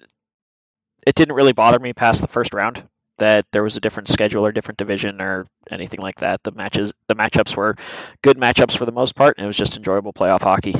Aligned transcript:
it 1.06 1.14
didn't 1.14 1.34
really 1.34 1.52
bother 1.52 1.78
me 1.78 1.92
past 1.92 2.20
the 2.20 2.28
first 2.28 2.54
round 2.54 2.82
that 3.22 3.46
there 3.52 3.62
was 3.62 3.76
a 3.76 3.80
different 3.80 4.08
schedule 4.08 4.44
or 4.44 4.50
different 4.50 4.78
division 4.78 5.22
or 5.22 5.46
anything 5.70 6.00
like 6.00 6.18
that. 6.20 6.42
The 6.42 6.50
matches, 6.50 6.92
the 7.06 7.14
matchups 7.14 7.56
were 7.56 7.76
good 8.22 8.36
matchups 8.36 8.76
for 8.76 8.84
the 8.84 8.92
most 8.92 9.14
part, 9.14 9.38
and 9.38 9.44
it 9.44 9.46
was 9.46 9.56
just 9.56 9.76
enjoyable 9.76 10.12
playoff 10.12 10.42
hockey. 10.42 10.74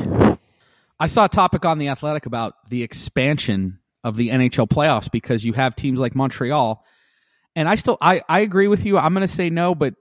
I 0.98 1.06
saw 1.06 1.26
a 1.26 1.28
topic 1.28 1.64
on 1.64 1.78
the 1.78 1.88
Athletic 1.88 2.26
about 2.26 2.54
the 2.68 2.82
expansion 2.82 3.78
of 4.02 4.16
the 4.16 4.30
NHL 4.30 4.68
playoffs 4.68 5.10
because 5.10 5.44
you 5.44 5.52
have 5.52 5.76
teams 5.76 6.00
like 6.00 6.16
Montreal, 6.16 6.84
and 7.54 7.68
I 7.68 7.76
still 7.76 7.96
I 8.00 8.22
I 8.28 8.40
agree 8.40 8.66
with 8.66 8.84
you. 8.84 8.98
I'm 8.98 9.14
going 9.14 9.26
to 9.26 9.32
say 9.32 9.48
no, 9.48 9.74
but 9.74 9.94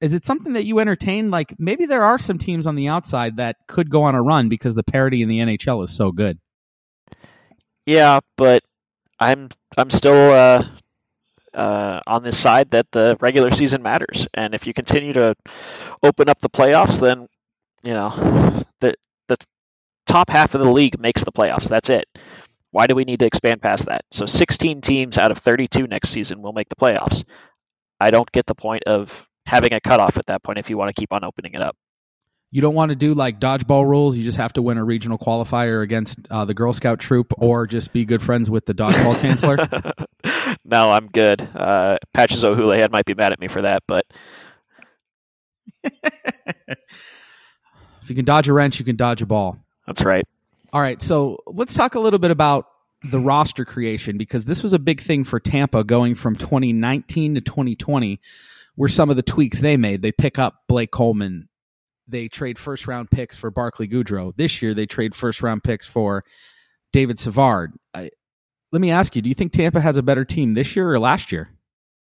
is 0.00 0.14
it 0.14 0.24
something 0.24 0.54
that 0.54 0.64
you 0.64 0.80
entertain? 0.80 1.30
Like 1.30 1.54
maybe 1.60 1.86
there 1.86 2.02
are 2.02 2.18
some 2.18 2.38
teams 2.38 2.66
on 2.66 2.74
the 2.74 2.88
outside 2.88 3.36
that 3.36 3.56
could 3.68 3.88
go 3.88 4.02
on 4.02 4.16
a 4.16 4.22
run 4.22 4.48
because 4.48 4.74
the 4.74 4.82
parity 4.82 5.22
in 5.22 5.28
the 5.28 5.38
NHL 5.38 5.84
is 5.84 5.96
so 5.96 6.10
good. 6.10 6.38
Yeah, 7.86 8.18
but 8.36 8.64
I'm 9.20 9.48
I'm 9.76 9.90
still 9.90 10.32
uh, 10.32 10.64
uh, 11.54 12.00
on 12.06 12.22
this 12.22 12.38
side 12.38 12.70
that 12.70 12.86
the 12.92 13.16
regular 13.20 13.50
season 13.50 13.82
matters, 13.82 14.26
and 14.34 14.54
if 14.54 14.66
you 14.66 14.74
continue 14.74 15.12
to 15.12 15.34
open 16.02 16.28
up 16.28 16.40
the 16.40 16.50
playoffs, 16.50 17.00
then 17.00 17.28
you 17.82 17.94
know 17.94 18.64
the 18.80 18.94
the 19.28 19.36
top 20.06 20.30
half 20.30 20.54
of 20.54 20.60
the 20.60 20.70
league 20.70 20.98
makes 20.98 21.24
the 21.24 21.32
playoffs. 21.32 21.68
That's 21.68 21.90
it. 21.90 22.06
Why 22.70 22.86
do 22.88 22.94
we 22.96 23.04
need 23.04 23.20
to 23.20 23.26
expand 23.26 23.62
past 23.62 23.86
that? 23.86 24.04
So 24.10 24.26
16 24.26 24.80
teams 24.80 25.16
out 25.16 25.30
of 25.30 25.38
32 25.38 25.86
next 25.86 26.08
season 26.08 26.42
will 26.42 26.52
make 26.52 26.68
the 26.68 26.74
playoffs. 26.74 27.22
I 28.00 28.10
don't 28.10 28.30
get 28.32 28.46
the 28.46 28.56
point 28.56 28.82
of 28.84 29.26
having 29.46 29.72
a 29.72 29.80
cutoff 29.80 30.18
at 30.18 30.26
that 30.26 30.42
point 30.42 30.58
if 30.58 30.68
you 30.70 30.76
want 30.76 30.94
to 30.94 31.00
keep 31.00 31.12
on 31.12 31.22
opening 31.22 31.54
it 31.54 31.62
up. 31.62 31.76
You 32.50 32.60
don't 32.60 32.74
want 32.74 32.90
to 32.90 32.96
do 32.96 33.14
like 33.14 33.40
dodgeball 33.40 33.84
rules. 33.84 34.16
You 34.16 34.22
just 34.22 34.38
have 34.38 34.52
to 34.54 34.62
win 34.62 34.78
a 34.78 34.84
regional 34.84 35.18
qualifier 35.18 35.82
against 35.82 36.18
uh, 36.30 36.44
the 36.44 36.54
Girl 36.54 36.72
Scout 36.72 37.00
troop, 37.00 37.32
or 37.36 37.66
just 37.66 37.92
be 37.92 38.04
good 38.04 38.22
friends 38.22 38.48
with 38.48 38.66
the 38.66 38.74
dodgeball 38.74 39.20
chancellor. 39.22 39.56
no, 40.64 40.90
I'm 40.90 41.08
good. 41.08 41.40
Uh, 41.54 41.98
Patches 42.12 42.44
O'Houlihan 42.44 42.90
might 42.90 43.04
be 43.06 43.14
mad 43.14 43.32
at 43.32 43.40
me 43.40 43.48
for 43.48 43.62
that, 43.62 43.82
but 43.86 44.04
if 45.84 46.78
you 48.08 48.14
can 48.14 48.24
dodge 48.24 48.48
a 48.48 48.52
wrench, 48.52 48.78
you 48.78 48.84
can 48.84 48.96
dodge 48.96 49.22
a 49.22 49.26
ball. 49.26 49.58
that's 49.86 50.04
right. 50.04 50.24
All 50.72 50.80
right, 50.80 51.00
so 51.00 51.38
let's 51.46 51.74
talk 51.74 51.94
a 51.94 52.00
little 52.00 52.18
bit 52.18 52.30
about 52.30 52.66
the 53.04 53.20
roster 53.20 53.64
creation 53.64 54.18
because 54.18 54.46
this 54.46 54.62
was 54.62 54.72
a 54.72 54.78
big 54.78 55.00
thing 55.00 55.24
for 55.24 55.38
Tampa 55.38 55.84
going 55.84 56.14
from 56.14 56.34
2019 56.34 57.36
to 57.36 57.40
2020 57.40 58.20
were 58.76 58.88
some 58.88 59.10
of 59.10 59.16
the 59.16 59.22
tweaks 59.22 59.60
they 59.60 59.76
made. 59.76 60.02
They 60.02 60.12
pick 60.12 60.38
up 60.38 60.62
Blake 60.68 60.90
Coleman. 60.90 61.48
They 62.08 62.28
trade 62.28 62.58
first 62.58 62.86
round 62.86 63.10
picks 63.10 63.36
for 63.36 63.50
Barclay 63.50 63.86
Goodrow. 63.86 64.34
This 64.36 64.62
year 64.62 64.74
they 64.74 64.86
trade 64.86 65.14
first 65.14 65.42
round 65.42 65.62
picks 65.62 65.86
for 65.86 66.24
David 66.92 67.20
Savard. 67.20 67.74
I, 67.92 68.10
let 68.74 68.80
me 68.80 68.90
ask 68.90 69.14
you, 69.14 69.22
do 69.22 69.28
you 69.28 69.36
think 69.36 69.52
Tampa 69.52 69.80
has 69.80 69.96
a 69.96 70.02
better 70.02 70.24
team 70.24 70.54
this 70.54 70.74
year 70.74 70.90
or 70.90 70.98
last 70.98 71.30
year? 71.30 71.48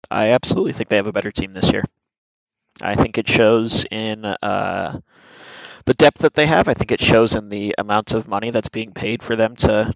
I 0.10 0.30
absolutely 0.30 0.72
think 0.72 0.88
they 0.88 0.96
have 0.96 1.08
a 1.08 1.12
better 1.12 1.30
team 1.30 1.54
this 1.54 1.70
year. 1.70 1.84
I 2.82 2.96
think 2.96 3.18
it 3.18 3.28
shows 3.28 3.86
in 3.92 4.24
uh, 4.24 5.02
the 5.84 5.94
depth 5.94 6.20
that 6.20 6.36
they 6.36 6.46
have. 6.46 6.70
I 6.70 6.74
think 6.74 6.94
it 6.94 7.02
shows 7.02 7.36
in 7.36 7.50
the 7.50 7.76
amount 7.78 8.14
of 8.14 8.30
money 8.30 8.50
that's 8.50 8.70
being 8.70 8.94
paid 8.94 9.24
for 9.24 9.36
them 9.36 9.58
to 9.58 9.94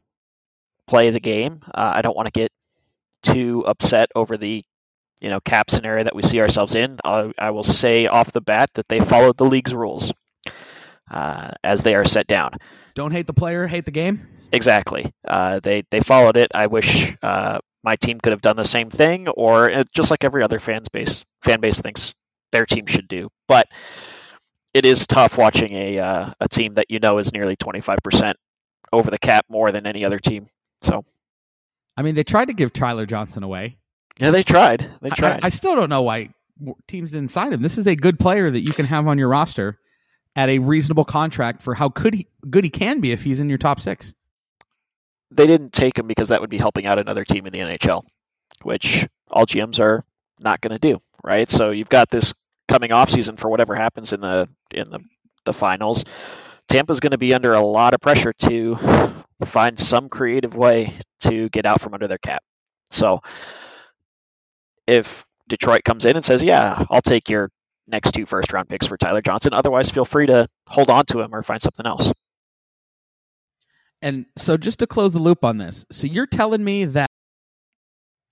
play 0.87 1.09
the 1.09 1.21
game. 1.21 1.61
Uh, 1.67 1.93
I 1.95 2.01
don't 2.01 2.17
want 2.17 2.25
to 2.25 2.37
get 2.37 2.51
too 3.23 3.63
upset 3.65 4.11
over 4.13 4.35
the 4.35 4.61
you 5.21 5.29
know 5.29 5.39
cap 5.39 5.71
scenario 5.71 6.03
that 6.03 6.15
we 6.15 6.21
see 6.21 6.41
ourselves 6.41 6.75
in. 6.75 6.99
I, 7.05 7.31
I 7.39 7.51
will 7.51 7.63
say 7.63 8.07
off 8.07 8.33
the 8.33 8.41
bat 8.41 8.71
that 8.73 8.89
they 8.89 8.99
followed 8.99 9.37
the 9.37 9.45
league's 9.45 9.73
rules 9.73 10.11
uh, 11.09 11.51
as 11.63 11.81
they 11.81 11.95
are 11.95 12.03
set 12.03 12.27
down. 12.27 12.57
Don't 12.93 13.11
hate 13.11 13.25
the 13.25 13.33
player, 13.33 13.67
hate 13.67 13.85
the 13.85 13.91
game. 13.91 14.36
Exactly. 14.51 15.11
Uh, 15.27 15.59
they 15.61 15.83
they 15.91 15.99
followed 15.99 16.37
it. 16.37 16.51
I 16.53 16.67
wish 16.67 17.15
uh, 17.21 17.59
my 17.83 17.95
team 17.95 18.19
could 18.19 18.31
have 18.31 18.41
done 18.41 18.55
the 18.55 18.63
same 18.63 18.89
thing, 18.89 19.27
or 19.27 19.71
uh, 19.71 19.83
just 19.93 20.11
like 20.11 20.23
every 20.23 20.43
other 20.43 20.59
fans 20.59 20.89
base 20.89 21.25
fan 21.43 21.59
base 21.59 21.79
thinks 21.79 22.13
their 22.51 22.65
team 22.65 22.85
should 22.85 23.07
do. 23.07 23.29
But 23.47 23.67
it 24.73 24.85
is 24.85 25.07
tough 25.07 25.37
watching 25.37 25.73
a 25.73 25.99
uh, 25.99 26.33
a 26.39 26.47
team 26.47 26.75
that 26.75 26.85
you 26.89 26.99
know 26.99 27.17
is 27.17 27.33
nearly 27.33 27.55
twenty 27.55 27.81
five 27.81 27.99
percent 28.03 28.37
over 28.93 29.11
the 29.11 29.19
cap 29.19 29.45
more 29.49 29.71
than 29.71 29.85
any 29.85 30.05
other 30.05 30.19
team. 30.19 30.47
So 30.81 31.03
I 31.97 32.03
mean, 32.03 32.15
they 32.15 32.23
tried 32.23 32.45
to 32.45 32.53
give 32.53 32.71
Tyler 32.71 33.05
Johnson 33.05 33.43
away. 33.43 33.77
yeah, 34.19 34.31
they 34.31 34.43
tried. 34.43 34.89
They 35.01 35.09
tried. 35.09 35.43
I, 35.43 35.47
I 35.47 35.49
still 35.49 35.75
don't 35.75 35.89
know 35.89 36.03
why 36.03 36.29
teams 36.87 37.11
didn't 37.11 37.31
sign 37.31 37.53
him. 37.53 37.61
This 37.61 37.77
is 37.77 37.87
a 37.87 37.95
good 37.95 38.19
player 38.19 38.49
that 38.49 38.61
you 38.61 38.71
can 38.71 38.85
have 38.85 39.07
on 39.07 39.17
your 39.17 39.29
roster 39.29 39.79
at 40.35 40.49
a 40.49 40.59
reasonable 40.59 41.05
contract 41.05 41.61
for 41.61 41.73
how 41.73 41.89
good 41.89 42.13
he, 42.13 42.27
good 42.49 42.63
he 42.63 42.69
can 42.69 42.99
be 42.99 43.11
if 43.11 43.23
he's 43.23 43.39
in 43.39 43.49
your 43.49 43.57
top 43.57 43.79
six. 43.79 44.13
They 45.31 45.45
didn't 45.45 45.73
take 45.73 45.97
him 45.97 46.07
because 46.07 46.29
that 46.29 46.41
would 46.41 46.49
be 46.49 46.57
helping 46.57 46.85
out 46.85 46.99
another 46.99 47.25
team 47.25 47.45
in 47.45 47.53
the 47.53 47.59
NHL, 47.59 48.03
which 48.63 49.07
all 49.29 49.45
GMs 49.45 49.79
are 49.79 50.03
not 50.39 50.61
going 50.61 50.71
to 50.71 50.79
do, 50.79 50.99
right? 51.23 51.49
So 51.49 51.71
you've 51.71 51.89
got 51.89 52.09
this 52.09 52.33
coming 52.67 52.91
off 52.91 53.09
season 53.09 53.37
for 53.37 53.49
whatever 53.49 53.75
happens 53.75 54.13
in 54.13 54.21
the 54.21 54.47
in 54.71 54.89
the, 54.89 54.99
the 55.45 55.53
finals. 55.53 56.03
Tampa's 56.67 56.99
going 56.99 57.11
to 57.11 57.17
be 57.17 57.33
under 57.33 57.53
a 57.53 57.61
lot 57.61 57.93
of 57.93 58.01
pressure 58.01 58.33
to 58.33 58.77
find 59.45 59.79
some 59.79 60.09
creative 60.09 60.55
way 60.55 60.99
to 61.21 61.49
get 61.49 61.65
out 61.65 61.81
from 61.81 61.93
under 61.93 62.07
their 62.07 62.17
cap. 62.17 62.43
So 62.89 63.21
if 64.85 65.25
Detroit 65.47 65.83
comes 65.83 66.05
in 66.05 66.15
and 66.15 66.25
says, 66.25 66.43
"Yeah, 66.43 66.85
I'll 66.89 67.01
take 67.01 67.29
your 67.29 67.49
next 67.87 68.11
two 68.13 68.25
first 68.25 68.51
round 68.51 68.69
picks 68.69 68.87
for 68.87 68.97
Tyler 68.97 69.21
Johnson," 69.21 69.53
otherwise 69.53 69.89
feel 69.89 70.05
free 70.05 70.27
to 70.27 70.47
hold 70.67 70.89
on 70.89 71.05
to 71.07 71.21
him 71.21 71.33
or 71.33 71.43
find 71.43 71.61
something 71.61 71.85
else. 71.85 72.11
And 74.01 74.25
so 74.35 74.57
just 74.57 74.79
to 74.79 74.87
close 74.87 75.13
the 75.13 75.19
loop 75.19 75.43
on 75.43 75.57
this, 75.57 75.85
so 75.91 76.07
you're 76.07 76.27
telling 76.27 76.63
me 76.63 76.85
that 76.85 77.09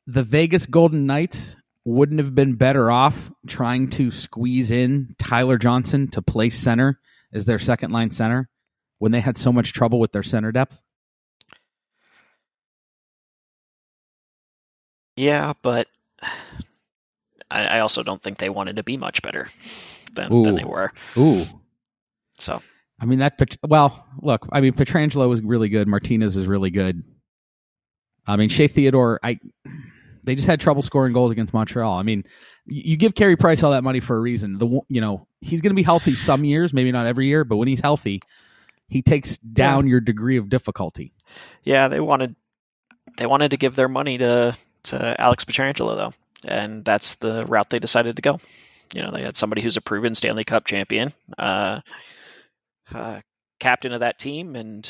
the 0.08 0.24
Vegas 0.24 0.66
Golden 0.66 1.06
Knights 1.06 1.56
wouldn't 1.84 2.20
have 2.20 2.36
been 2.36 2.56
better 2.56 2.92
off 2.92 3.32
trying 3.48 3.90
to 3.90 4.12
squeeze 4.12 4.72
in 4.72 5.12
Tyler 5.18 5.58
Johnson 5.58 6.08
to 6.12 6.22
play 6.22 6.50
center 6.50 7.00
as 7.34 7.46
their 7.46 7.60
second 7.60 7.92
line 7.92 8.12
center 8.12 8.50
when 9.00 9.12
they 9.12 9.22
had 9.22 9.38
so 9.38 9.52
much 9.52 9.74
trouble 9.74 10.00
with 10.00 10.12
their 10.12 10.24
center 10.24 10.52
depth? 10.52 10.80
Yeah, 15.16 15.54
but 15.62 15.88
I, 17.50 17.66
I 17.66 17.80
also 17.80 18.04
don't 18.04 18.22
think 18.22 18.38
they 18.38 18.50
wanted 18.50 18.76
to 18.78 18.84
be 18.84 18.98
much 18.98 19.22
better 19.22 19.48
than, 20.14 20.44
than 20.44 20.56
they 20.56 20.64
were. 20.64 20.92
Ooh. 21.18 21.46
So 22.38 22.62
I 23.00 23.06
mean 23.06 23.20
that. 23.20 23.40
Well, 23.64 24.06
look. 24.22 24.48
I 24.52 24.62
mean, 24.62 24.74
Pietrangelo 24.74 25.28
was 25.28 25.42
really 25.42 25.70
good. 25.70 25.88
Martinez 25.88 26.38
is 26.38 26.48
really 26.48 26.72
good. 26.72 27.04
I 28.26 28.36
mean, 28.38 28.50
Shea 28.50 28.68
Theodore. 28.68 29.20
I. 29.24 29.40
They 30.24 30.34
just 30.34 30.48
had 30.48 30.60
trouble 30.60 30.82
scoring 30.82 31.14
goals 31.14 31.32
against 31.32 31.54
Montreal. 31.54 32.00
I 32.00 32.02
mean, 32.02 32.24
you 32.66 32.98
give 32.98 33.14
Carey 33.14 33.36
Price 33.36 33.62
all 33.62 33.72
that 33.72 33.84
money 33.84 34.00
for 34.00 34.16
a 34.16 34.20
reason. 34.20 34.58
The 34.58 34.82
you 34.90 35.02
know 35.02 35.28
he's 35.42 35.62
going 35.62 35.70
to 35.70 35.76
be 35.76 35.84
healthy 35.84 36.16
some 36.16 36.44
years, 36.44 36.74
maybe 36.74 36.92
not 36.92 37.06
every 37.06 37.28
year, 37.28 37.44
but 37.44 37.58
when 37.58 37.68
he's 37.68 37.80
healthy, 37.80 38.22
he 38.88 39.02
takes 39.02 39.38
down 39.38 39.88
your 39.88 40.00
degree 40.00 40.38
of 40.38 40.50
difficulty. 40.50 41.14
yeah, 41.64 41.88
they 41.90 42.00
wanted 42.00 42.36
they 43.18 43.26
wanted 43.28 43.52
to 43.52 43.58
give 43.58 43.76
their 43.76 43.88
money 43.88 44.18
to 44.18 44.58
to 44.84 45.22
Alex 45.22 45.46
Pietrangelo 45.46 45.96
though, 45.96 46.14
and 46.44 46.84
that's 46.84 47.16
the 47.16 47.46
route 47.46 47.70
they 47.70 47.78
decided 47.78 48.16
to 48.16 48.22
go. 48.22 48.40
You 48.94 49.02
know, 49.02 49.12
they 49.12 49.22
had 49.24 49.36
somebody 49.36 49.62
who's 49.62 49.78
a 49.78 49.82
proven 49.82 50.16
Stanley 50.16 50.44
Cup 50.44 50.66
champion, 50.66 51.14
uh, 51.38 51.82
uh, 52.94 53.22
captain 53.60 53.94
of 53.94 54.02
that 54.02 54.20
team, 54.20 54.56
and 54.56 54.90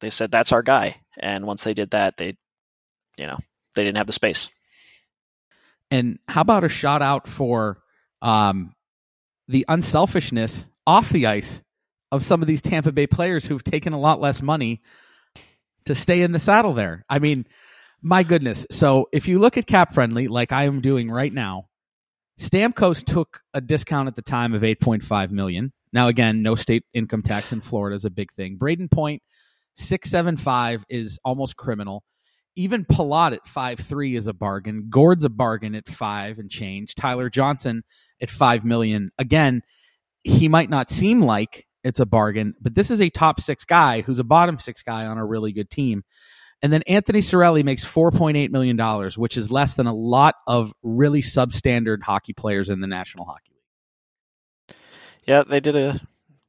they 0.00 0.10
said 0.10 0.30
that's 0.30 0.52
our 0.52 0.62
guy. 0.62 0.96
And 1.18 1.46
once 1.46 1.64
they 1.64 1.74
did 1.74 1.90
that, 1.90 2.16
they, 2.16 2.36
you 3.16 3.26
know, 3.26 3.38
they 3.74 3.84
didn't 3.84 3.98
have 3.98 4.06
the 4.06 4.12
space. 4.12 4.48
And 5.90 6.18
how 6.28 6.42
about 6.42 6.64
a 6.64 6.68
shout 6.68 7.02
out 7.02 7.26
for 7.26 7.78
um, 8.20 8.74
the 9.48 9.64
unselfishness 9.68 10.66
off 10.86 11.10
the 11.10 11.26
ice 11.26 11.62
of 12.12 12.24
some 12.24 12.42
of 12.42 12.48
these 12.48 12.62
Tampa 12.62 12.92
Bay 12.92 13.06
players 13.06 13.44
who've 13.44 13.64
taken 13.64 13.92
a 13.92 14.00
lot 14.00 14.20
less 14.20 14.42
money 14.42 14.82
to 15.86 15.94
stay 15.94 16.22
in 16.22 16.32
the 16.32 16.38
saddle 16.38 16.74
there? 16.74 17.04
I 17.08 17.18
mean, 17.18 17.46
my 18.02 18.22
goodness. 18.22 18.66
So 18.70 19.08
if 19.12 19.28
you 19.28 19.38
look 19.38 19.56
at 19.56 19.66
cap 19.66 19.94
friendly, 19.94 20.28
like 20.28 20.52
I 20.52 20.64
am 20.64 20.80
doing 20.80 21.10
right 21.10 21.32
now, 21.32 21.68
Stamkos 22.38 23.04
took 23.04 23.40
a 23.52 23.60
discount 23.60 24.08
at 24.08 24.14
the 24.14 24.22
time 24.22 24.54
of 24.54 24.62
8.5 24.62 25.30
million. 25.30 25.72
Now 25.92 26.08
again, 26.08 26.42
no 26.42 26.54
state 26.54 26.84
income 26.92 27.22
tax 27.22 27.52
in 27.52 27.60
Florida 27.60 27.96
is 27.96 28.04
a 28.04 28.10
big 28.10 28.32
thing. 28.32 28.58
Brayden 28.58 28.90
Point 28.90 29.22
675 29.76 30.84
is 30.88 31.18
almost 31.24 31.56
criminal. 31.56 32.02
Even 32.56 32.84
Palat 32.84 33.32
at 33.32 33.46
five 33.46 33.78
three 33.78 34.16
is 34.16 34.26
a 34.26 34.32
bargain. 34.32 34.88
Gourde's 34.90 35.24
a 35.24 35.28
bargain 35.28 35.76
at 35.76 35.86
five 35.86 36.38
and 36.38 36.50
change. 36.50 36.94
Tyler 36.96 37.30
Johnson 37.30 37.82
at 38.20 38.30
five 38.30 38.64
million. 38.64 39.10
Again, 39.18 39.62
he 40.24 40.48
might 40.48 40.68
not 40.68 40.90
seem 40.90 41.20
like 41.20 41.66
it's 41.84 42.00
a 42.00 42.06
bargain, 42.06 42.54
but 42.60 42.74
this 42.74 42.90
is 42.90 43.00
a 43.00 43.10
top 43.10 43.40
six 43.40 43.64
guy 43.64 44.00
who's 44.00 44.18
a 44.18 44.24
bottom 44.24 44.58
six 44.58 44.82
guy 44.82 45.06
on 45.06 45.18
a 45.18 45.24
really 45.24 45.52
good 45.52 45.70
team. 45.70 46.02
And 46.60 46.72
then 46.72 46.82
Anthony 46.88 47.20
Cirelli 47.20 47.62
makes 47.64 47.84
four 47.84 48.10
point 48.10 48.36
eight 48.36 48.50
million 48.50 48.76
dollars, 48.76 49.16
which 49.16 49.36
is 49.36 49.50
less 49.50 49.76
than 49.76 49.86
a 49.86 49.94
lot 49.94 50.34
of 50.46 50.72
really 50.82 51.22
substandard 51.22 52.02
hockey 52.02 52.32
players 52.32 52.68
in 52.68 52.80
the 52.80 52.88
National 52.88 53.24
Hockey 53.24 53.52
League. 53.52 53.57
Yeah, 55.28 55.44
they 55.46 55.60
did 55.60 55.76
a. 55.76 56.00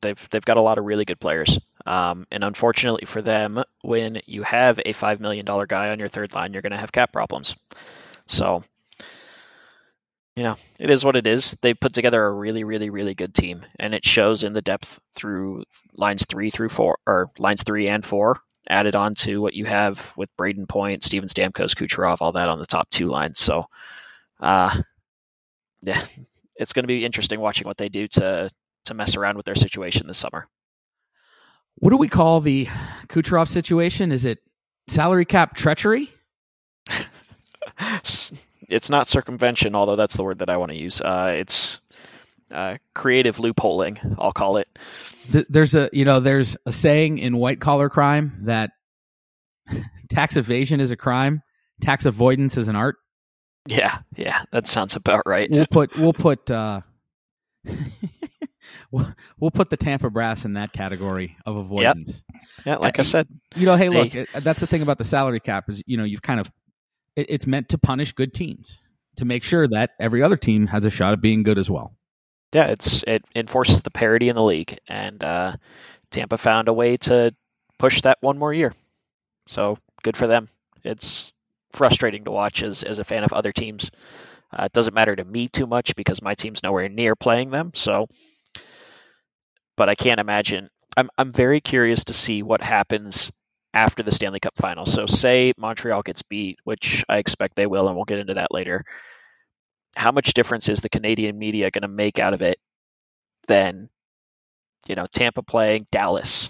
They've 0.02 0.30
they've 0.32 0.46
got 0.46 0.56
a 0.56 0.62
lot 0.62 0.78
of 0.78 0.86
really 0.86 1.04
good 1.04 1.20
players. 1.20 1.60
Um, 1.86 2.26
and 2.32 2.46
unfortunately 2.46 3.06
for 3.06 3.22
them, 3.22 3.62
when 3.82 4.22
you 4.26 4.44
have 4.44 4.80
a 4.86 4.94
five 4.94 5.20
million 5.20 5.46
dollar 5.46 5.66
guy 5.66 5.90
on 5.90 6.00
your 6.00 6.08
third 6.08 6.34
line, 6.34 6.54
you're 6.54 6.62
going 6.62 6.72
to 6.72 6.78
have 6.78 6.94
cap 6.94 7.12
problems. 7.12 7.58
So, 8.28 8.64
you 10.38 10.44
know, 10.44 10.56
it 10.80 10.90
is 10.90 11.04
what 11.04 11.18
it 11.18 11.28
is. 11.28 11.58
They 11.62 11.74
put 11.74 11.92
together 11.92 12.26
a 12.26 12.32
really, 12.32 12.64
really, 12.64 12.90
really 12.90 13.16
good 13.16 13.34
team, 13.34 13.66
and 13.78 13.94
it 13.94 14.06
shows 14.06 14.46
in 14.46 14.54
the 14.54 14.62
depth 14.62 14.98
through 15.14 15.66
lines 15.98 16.26
three 16.26 16.50
through 16.50 16.70
four, 16.70 17.00
or 17.06 17.32
lines 17.38 17.64
three 17.64 17.90
and 17.90 18.06
four, 18.06 18.40
added 18.70 18.96
on 18.96 19.14
to 19.16 19.42
what 19.42 19.56
you 19.56 19.66
have 19.66 20.14
with 20.16 20.30
Brayden 20.38 20.70
Point, 20.70 21.04
Steven 21.04 21.28
Stamkos, 21.28 21.76
Kucherov, 21.76 22.20
all 22.22 22.32
that 22.32 22.48
on 22.48 22.60
the 22.60 22.66
top 22.66 22.90
two 22.92 23.08
lines. 23.08 23.42
So, 23.42 23.66
uh, 24.40 24.82
yeah, 25.82 26.02
it's 26.56 26.72
going 26.72 26.84
to 26.84 26.88
be 26.88 27.04
interesting 27.04 27.42
watching 27.42 27.68
what 27.68 27.78
they 27.78 27.90
do 27.90 28.08
to 28.08 28.50
to 28.90 28.94
mess 28.94 29.16
around 29.16 29.38
with 29.38 29.46
their 29.46 29.56
situation 29.56 30.06
this 30.08 30.18
summer. 30.18 30.48
What 31.76 31.92
do 31.92 31.98
we 31.98 32.10
call 32.10 32.42
the 32.42 32.68
Kucherov 33.08 33.48
situation? 33.48 34.12
Is 34.12 34.26
it 34.26 34.40
salary 34.88 35.26
cap 35.26 35.56
treachery? 35.56 36.10
it's 38.68 38.90
not 38.90 39.08
circumvention, 39.08 39.76
although 39.76 39.96
that's 39.96 40.16
the 40.16 40.24
word 40.24 40.40
that 40.40 40.50
I 40.50 40.58
want 40.58 40.72
to 40.72 40.78
use. 40.78 41.00
Uh, 41.02 41.34
it's 41.38 41.80
uh, 42.52 42.78
creative 42.94 43.38
loopholing, 43.38 44.16
I'll 44.20 44.34
call 44.34 44.58
it. 44.58 44.68
There's 45.30 45.76
a 45.76 45.90
you 45.94 46.06
know 46.06 46.20
there's 46.20 46.58
a 46.66 46.72
saying 46.72 47.20
in 47.20 47.38
white 47.38 47.62
collar 47.62 47.88
crime 47.90 48.42
that 48.46 48.72
tax 50.10 50.36
evasion 50.36 50.80
is 50.80 50.92
a 50.92 50.98
crime, 50.98 51.44
tax 51.82 52.06
avoidance 52.06 52.58
is 52.58 52.68
an 52.68 52.76
art. 52.76 52.96
Yeah, 53.68 54.00
yeah, 54.16 54.44
that 54.52 54.68
sounds 54.68 54.96
about 54.96 55.24
right. 55.28 55.50
We'll 55.52 55.68
put 55.68 55.96
we'll 55.96 56.14
put 56.14 56.50
uh, 56.50 56.82
we'll, 58.92 59.14
we'll 59.40 59.52
put 59.52 59.70
the 59.70 59.78
Tampa 59.78 60.10
Brass 60.10 60.46
in 60.46 60.54
that 60.54 60.74
category 60.74 61.38
of 61.46 61.58
avoidance. 61.58 62.24
Yeah, 62.66 62.78
like 62.78 63.00
I 63.00 63.04
said, 63.04 63.28
You 63.56 63.66
know, 63.66 63.76
hey, 63.76 63.90
look, 63.90 64.10
Hey. 64.12 64.26
that's 64.42 64.60
the 64.60 64.68
thing 64.68 64.82
about 64.82 64.98
the 64.98 65.04
salary 65.04 65.40
cap 65.40 65.70
is 65.70 65.82
you 65.86 65.98
know 65.98 66.04
you've 66.04 66.22
kind 66.22 66.40
of 66.40 66.52
it, 67.16 67.28
it's 67.30 67.48
meant 67.48 67.70
to 67.70 67.78
punish 67.78 68.12
good 68.14 68.34
teams 68.34 68.80
to 69.18 69.26
make 69.26 69.44
sure 69.44 69.68
that 69.68 69.92
every 70.00 70.22
other 70.24 70.38
team 70.38 70.68
has 70.68 70.86
a 70.86 70.90
shot 70.90 71.14
at 71.14 71.22
being 71.22 71.44
good 71.44 71.58
as 71.58 71.70
well. 71.70 71.96
yeah, 72.54 72.68
it's 72.68 73.04
it 73.08 73.24
enforces 73.36 73.82
the 73.82 73.92
parity 73.92 74.30
in 74.30 74.36
the 74.36 74.44
league, 74.44 74.78
and 74.88 75.24
uh, 75.24 75.56
Tampa 76.12 76.38
found 76.38 76.68
a 76.68 76.74
way 76.74 76.98
to 76.98 77.34
push 77.78 78.02
that 78.02 78.18
one 78.22 78.38
more 78.38 78.54
year. 78.54 78.74
So 79.48 79.78
good 80.04 80.18
for 80.18 80.28
them. 80.28 80.50
It's 80.84 81.32
frustrating 81.74 82.24
to 82.26 82.32
watch 82.32 82.64
as 82.64 82.84
as 82.84 83.00
a 83.00 83.04
fan 83.04 83.24
of 83.24 83.34
other 83.34 83.52
teams. 83.52 83.90
Uh, 84.52 84.64
it 84.64 84.74
doesn't 84.74 84.96
matter 84.96 85.16
to 85.16 85.24
me 85.24 85.48
too 85.48 85.68
much 85.68 85.96
because 85.96 86.22
my 86.22 86.34
team's 86.34 86.64
nowhere 86.64 86.90
near 86.90 87.16
playing 87.16 87.52
them. 87.52 87.72
So, 87.76 88.08
but 89.80 89.88
I 89.88 89.96
can't 89.96 90.20
imagine. 90.20 90.70
I'm 90.98 91.10
I'm 91.18 91.32
very 91.32 91.62
curious 91.62 92.04
to 92.06 92.14
see 92.14 92.44
what 92.44 92.62
happens 92.62 93.32
after 93.74 94.04
the 94.04 94.12
Stanley 94.12 94.42
Cup 94.42 94.58
final. 94.58 94.86
So, 94.86 95.06
say 95.06 95.54
Montreal 95.58 96.02
gets 96.02 96.22
beat, 96.22 96.60
which 96.66 97.06
I 97.08 97.18
expect 97.18 97.56
they 97.56 97.66
will, 97.66 97.88
and 97.88 97.96
we'll 97.96 98.04
get 98.04 98.20
into 98.20 98.34
that 98.34 98.52
later. 98.52 98.84
How 99.96 100.12
much 100.12 100.34
difference 100.34 100.68
is 100.68 100.82
the 100.82 100.90
Canadian 100.90 101.40
media 101.40 101.72
going 101.72 101.84
to 101.84 101.88
make 101.88 102.20
out 102.20 102.34
of 102.34 102.42
it 102.42 102.60
than, 103.48 103.90
you 104.86 104.96
know, 104.96 105.08
Tampa 105.08 105.44
playing 105.44 105.88
Dallas 105.92 106.50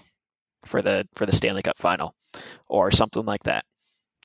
for 0.66 0.82
the 0.82 1.08
for 1.16 1.28
the 1.28 1.36
Stanley 1.36 1.62
Cup 1.62 1.78
final, 1.78 2.16
or 2.68 2.90
something 2.90 3.26
like 3.26 3.44
that? 3.44 3.64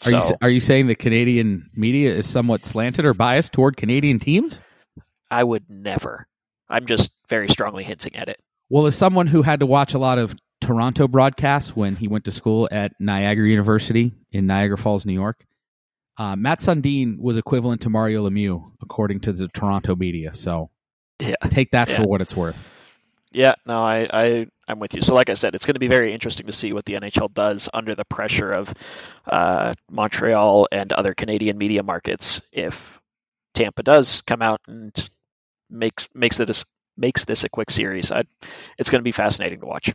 Are 0.06 0.12
you 0.12 0.22
So- 0.22 0.36
are 0.40 0.50
you 0.50 0.60
saying 0.60 0.86
the 0.86 0.94
Canadian 0.94 1.68
media 1.76 2.10
is 2.14 2.26
somewhat 2.26 2.64
slanted 2.64 3.04
or 3.04 3.12
biased 3.12 3.52
toward 3.52 3.76
Canadian 3.76 4.18
teams? 4.18 4.62
I 5.30 5.44
would 5.44 5.68
never. 5.68 6.26
I'm 6.70 6.86
just 6.86 7.12
very 7.28 7.50
strongly 7.50 7.84
hinting 7.84 8.16
at 8.16 8.30
it. 8.30 8.40
Well, 8.70 8.86
as 8.86 8.96
someone 8.96 9.26
who 9.26 9.42
had 9.42 9.60
to 9.60 9.66
watch 9.66 9.94
a 9.94 9.98
lot 9.98 10.18
of 10.18 10.34
Toronto 10.60 11.06
broadcasts 11.06 11.76
when 11.76 11.96
he 11.96 12.08
went 12.08 12.24
to 12.24 12.30
school 12.30 12.68
at 12.72 12.92
Niagara 12.98 13.48
University 13.48 14.12
in 14.32 14.46
Niagara 14.46 14.78
Falls, 14.78 15.04
New 15.04 15.12
York, 15.12 15.44
uh, 16.16 16.36
Matt 16.36 16.60
Sundin 16.60 17.18
was 17.18 17.36
equivalent 17.36 17.82
to 17.82 17.90
Mario 17.90 18.28
Lemieux, 18.28 18.72
according 18.82 19.20
to 19.20 19.32
the 19.32 19.48
Toronto 19.48 19.94
media. 19.94 20.32
So 20.34 20.70
Yeah. 21.20 21.34
take 21.50 21.72
that 21.72 21.88
Yeah. 21.88 21.96
for 21.96 22.08
what 22.08 22.20
it's 22.20 22.36
worth. 22.36 22.70
Yeah, 23.32 23.54
no, 23.66 23.82
I, 23.82 24.08
I 24.12 24.46
I'm 24.68 24.78
with 24.78 24.94
you. 24.94 25.02
So 25.02 25.12
like 25.12 25.28
I 25.28 25.34
said, 25.34 25.56
it's 25.56 25.66
going 25.66 25.74
to 25.74 25.80
be 25.80 25.88
very 25.88 26.12
interesting 26.12 26.46
to 26.46 26.52
see 26.52 26.72
what 26.72 26.84
the 26.84 26.94
NHL 26.94 27.34
does 27.34 27.68
under 27.74 27.94
the 27.96 28.04
pressure 28.04 28.50
of 28.52 28.72
uh, 29.26 29.74
Montreal 29.90 30.68
and 30.70 30.92
other 30.92 31.14
Canadian 31.14 31.58
media 31.58 31.82
markets. 31.82 32.40
If 32.52 33.00
Tampa 33.52 33.82
does 33.82 34.20
come 34.22 34.40
out 34.40 34.60
and 34.68 34.92
makes 35.68 36.08
makes 36.14 36.38
it 36.38 36.64
makes 36.96 37.24
this 37.24 37.44
a 37.44 37.48
quick 37.48 37.70
series, 37.70 38.10
I, 38.10 38.24
it's 38.78 38.90
going 38.90 39.00
to 39.00 39.04
be 39.04 39.12
fascinating 39.12 39.60
to 39.60 39.66
watch. 39.66 39.92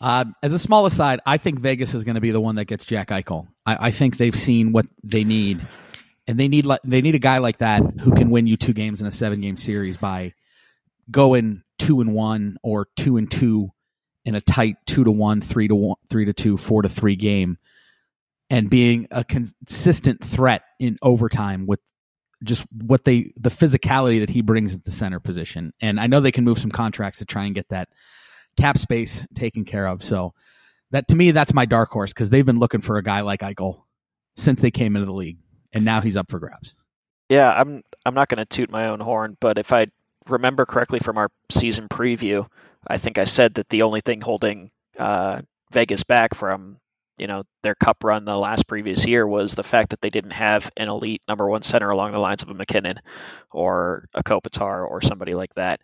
Uh, 0.00 0.24
as 0.42 0.52
a 0.52 0.58
small 0.58 0.86
aside, 0.86 1.20
I 1.24 1.38
think 1.38 1.60
Vegas 1.60 1.94
is 1.94 2.04
going 2.04 2.16
to 2.16 2.20
be 2.20 2.30
the 2.30 2.40
one 2.40 2.56
that 2.56 2.66
gets 2.66 2.84
Jack 2.84 3.08
Eichel. 3.08 3.46
I, 3.64 3.88
I 3.88 3.90
think 3.90 4.16
they've 4.16 4.34
seen 4.34 4.72
what 4.72 4.86
they 5.02 5.24
need, 5.24 5.64
and 6.26 6.38
they 6.38 6.48
need 6.48 6.66
they 6.84 7.00
need 7.00 7.14
a 7.14 7.20
guy 7.20 7.38
like 7.38 7.58
that 7.58 7.82
who 8.00 8.12
can 8.12 8.30
win 8.30 8.46
you 8.46 8.56
two 8.56 8.72
games 8.72 9.00
in 9.00 9.06
a 9.06 9.12
seven 9.12 9.40
game 9.40 9.56
series 9.56 9.96
by 9.96 10.34
going 11.10 11.62
two 11.78 12.00
and 12.00 12.12
one 12.12 12.58
or 12.62 12.88
two 12.96 13.16
and 13.16 13.30
two 13.30 13.70
in 14.24 14.34
a 14.34 14.40
tight 14.40 14.76
two 14.86 15.04
to 15.04 15.10
one, 15.10 15.40
three 15.40 15.68
to 15.68 15.74
one, 15.74 15.96
three 16.08 16.24
to 16.24 16.32
two, 16.32 16.56
four 16.56 16.82
to 16.82 16.88
three 16.88 17.16
game, 17.16 17.58
and 18.50 18.68
being 18.68 19.06
a 19.10 19.24
consistent 19.24 20.22
threat 20.22 20.62
in 20.78 20.96
overtime 21.02 21.66
with 21.66 21.80
just 22.44 22.66
what 22.70 23.04
they 23.04 23.32
the 23.36 23.50
physicality 23.50 24.20
that 24.20 24.30
he 24.30 24.42
brings 24.42 24.74
at 24.74 24.84
the 24.84 24.90
center 24.90 25.20
position. 25.20 25.72
And 25.80 25.98
I 25.98 26.06
know 26.06 26.20
they 26.20 26.32
can 26.32 26.44
move 26.44 26.58
some 26.58 26.70
contracts 26.70 27.18
to 27.18 27.24
try 27.24 27.44
and 27.44 27.54
get 27.54 27.68
that 27.70 27.88
cap 28.56 28.78
space 28.78 29.24
taken 29.34 29.64
care 29.64 29.86
of. 29.86 30.02
So 30.02 30.34
that 30.90 31.08
to 31.08 31.16
me, 31.16 31.30
that's 31.32 31.54
my 31.54 31.66
dark 31.66 31.90
horse 31.90 32.12
because 32.12 32.30
they've 32.30 32.46
been 32.46 32.58
looking 32.58 32.80
for 32.80 32.98
a 32.98 33.02
guy 33.02 33.22
like 33.22 33.40
Eichel 33.40 33.82
since 34.36 34.60
they 34.60 34.70
came 34.70 34.96
into 34.96 35.06
the 35.06 35.12
league, 35.12 35.38
and 35.72 35.84
now 35.84 36.00
he's 36.00 36.16
up 36.16 36.30
for 36.30 36.38
grabs. 36.38 36.74
Yeah, 37.28 37.50
I'm 37.50 37.82
I'm 38.04 38.14
not 38.14 38.28
going 38.28 38.38
to 38.38 38.44
toot 38.44 38.70
my 38.70 38.88
own 38.88 39.00
horn, 39.00 39.36
but 39.40 39.58
if 39.58 39.72
I 39.72 39.86
remember 40.28 40.66
correctly 40.66 41.00
from 41.00 41.18
our 41.18 41.30
season 41.50 41.88
preview, 41.88 42.46
I 42.86 42.98
think 42.98 43.18
I 43.18 43.24
said 43.24 43.54
that 43.54 43.68
the 43.68 43.82
only 43.82 44.00
thing 44.00 44.20
holding 44.20 44.70
uh, 44.98 45.42
Vegas 45.72 46.04
back 46.04 46.34
from 46.34 46.78
you 47.18 47.26
know 47.26 47.44
their 47.62 47.74
cup 47.74 48.02
run 48.02 48.24
the 48.24 48.36
last 48.36 48.66
previous 48.66 49.06
year 49.06 49.26
was 49.26 49.54
the 49.54 49.62
fact 49.62 49.90
that 49.90 50.00
they 50.00 50.10
didn't 50.10 50.32
have 50.32 50.70
an 50.76 50.88
elite 50.88 51.22
number 51.28 51.48
one 51.48 51.62
center 51.62 51.90
along 51.90 52.12
the 52.12 52.18
lines 52.18 52.42
of 52.42 52.48
a 52.48 52.54
MacKinnon 52.54 53.00
or 53.50 54.08
a 54.14 54.22
Kopitar 54.22 54.88
or 54.88 55.00
somebody 55.00 55.34
like 55.34 55.54
that. 55.54 55.80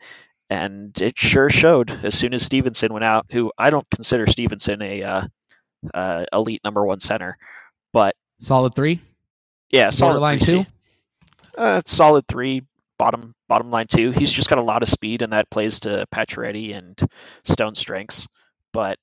And 0.49 1.01
it 1.01 1.17
sure 1.17 1.49
showed 1.49 1.91
as 2.05 2.19
soon 2.19 2.35
as 2.35 2.43
Stephenson 2.43 2.93
went 2.93 3.05
out, 3.05 3.27
who 3.31 3.53
I 3.57 3.71
don't 3.71 3.89
consider 3.91 4.27
Stephenson 4.27 4.83
a 4.83 5.03
uh, 5.03 5.23
uh, 5.95 6.25
elite 6.33 6.63
number 6.65 6.85
one 6.85 6.99
center, 6.99 7.39
but 7.93 8.17
solid 8.41 8.75
three. 8.75 9.01
Yeah, 9.71 9.91
solid 9.91 10.19
line 10.19 10.41
two. 10.41 10.67
Uh, 11.57 11.81
solid 11.87 12.27
three, 12.27 12.63
bottom 12.99 13.37
bottom 13.49 13.71
line 13.71 13.87
two. 13.87 14.11
He's 14.11 14.33
just 14.33 14.49
got 14.49 14.59
a 14.59 14.63
lot 14.63 14.83
of 14.83 14.89
speed, 14.89 15.23
and 15.23 15.33
that 15.33 15.51
plays 15.51 15.81
to 15.81 16.05
Pacioretty 16.13 16.77
and 16.77 17.01
Stone 17.45 17.77
strengths. 17.77 18.27
But 18.73 18.99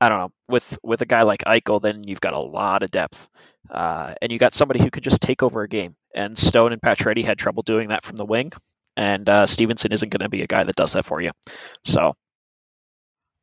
I 0.00 0.08
don't 0.08 0.18
know. 0.18 0.32
With 0.48 0.78
with 0.82 1.00
a 1.00 1.06
guy 1.06 1.22
like 1.22 1.44
Eichel, 1.44 1.80
then 1.80 2.04
you've 2.04 2.20
got 2.20 2.34
a 2.34 2.38
lot 2.38 2.82
of 2.82 2.90
depth, 2.90 3.28
uh, 3.70 4.14
and 4.20 4.30
you 4.30 4.38
got 4.38 4.54
somebody 4.54 4.80
who 4.80 4.90
could 4.90 5.04
just 5.04 5.22
take 5.22 5.42
over 5.42 5.62
a 5.62 5.68
game. 5.68 5.96
And 6.14 6.36
Stone 6.36 6.72
and 6.72 6.82
Pacioretty 6.82 7.24
had 7.24 7.38
trouble 7.38 7.62
doing 7.62 7.88
that 7.88 8.04
from 8.04 8.16
the 8.16 8.24
wing, 8.24 8.52
and 8.96 9.28
uh, 9.28 9.46
Stephenson 9.46 9.92
isn't 9.92 10.10
going 10.10 10.20
to 10.20 10.28
be 10.28 10.42
a 10.42 10.46
guy 10.46 10.64
that 10.64 10.76
does 10.76 10.92
that 10.92 11.04
for 11.04 11.20
you. 11.20 11.30
So, 11.84 12.14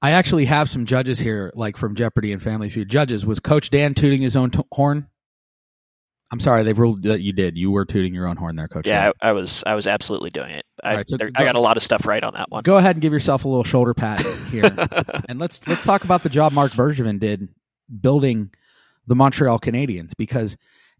I 0.01 0.11
actually 0.11 0.45
have 0.45 0.69
some 0.69 0.85
judges 0.85 1.19
here, 1.19 1.51
like 1.55 1.77
from 1.77 1.95
Jeopardy 1.95 2.31
and 2.31 2.41
Family 2.41 2.69
Feud. 2.69 2.89
Judges 2.89 3.25
was 3.25 3.39
Coach 3.39 3.69
Dan 3.69 3.93
tooting 3.93 4.21
his 4.21 4.35
own 4.35 4.51
t- 4.51 4.63
horn? 4.71 5.07
I'm 6.31 6.39
sorry, 6.39 6.63
they've 6.63 6.77
ruled 6.77 7.03
that 7.03 7.19
you 7.19 7.33
did. 7.33 7.57
You 7.57 7.71
were 7.71 7.83
tooting 7.83 8.13
your 8.13 8.25
own 8.25 8.37
horn 8.37 8.55
there, 8.55 8.69
Coach. 8.69 8.87
Yeah, 8.87 9.11
I, 9.21 9.29
I, 9.29 9.31
was. 9.33 9.63
I 9.65 9.75
was 9.75 9.85
absolutely 9.85 10.29
doing 10.29 10.51
it. 10.51 10.65
I, 10.81 10.95
right, 10.95 11.07
so 11.07 11.17
there, 11.17 11.29
go, 11.29 11.41
I 11.41 11.45
got 11.45 11.55
a 11.55 11.59
lot 11.59 11.75
of 11.75 11.83
stuff 11.83 12.05
right 12.05 12.23
on 12.23 12.33
that 12.35 12.49
one. 12.49 12.63
Go 12.63 12.77
ahead 12.77 12.95
and 12.95 13.01
give 13.01 13.11
yourself 13.11 13.43
a 13.43 13.49
little 13.49 13.65
shoulder 13.65 13.93
pat 13.93 14.25
here, 14.49 14.63
and 15.27 15.39
let's 15.39 15.67
let's 15.67 15.83
talk 15.83 16.05
about 16.05 16.23
the 16.23 16.29
job 16.29 16.53
Marc 16.53 16.71
Bergevin 16.71 17.19
did 17.19 17.49
building 17.99 18.49
the 19.07 19.15
Montreal 19.15 19.59
Canadiens 19.59 20.13
because 20.17 20.55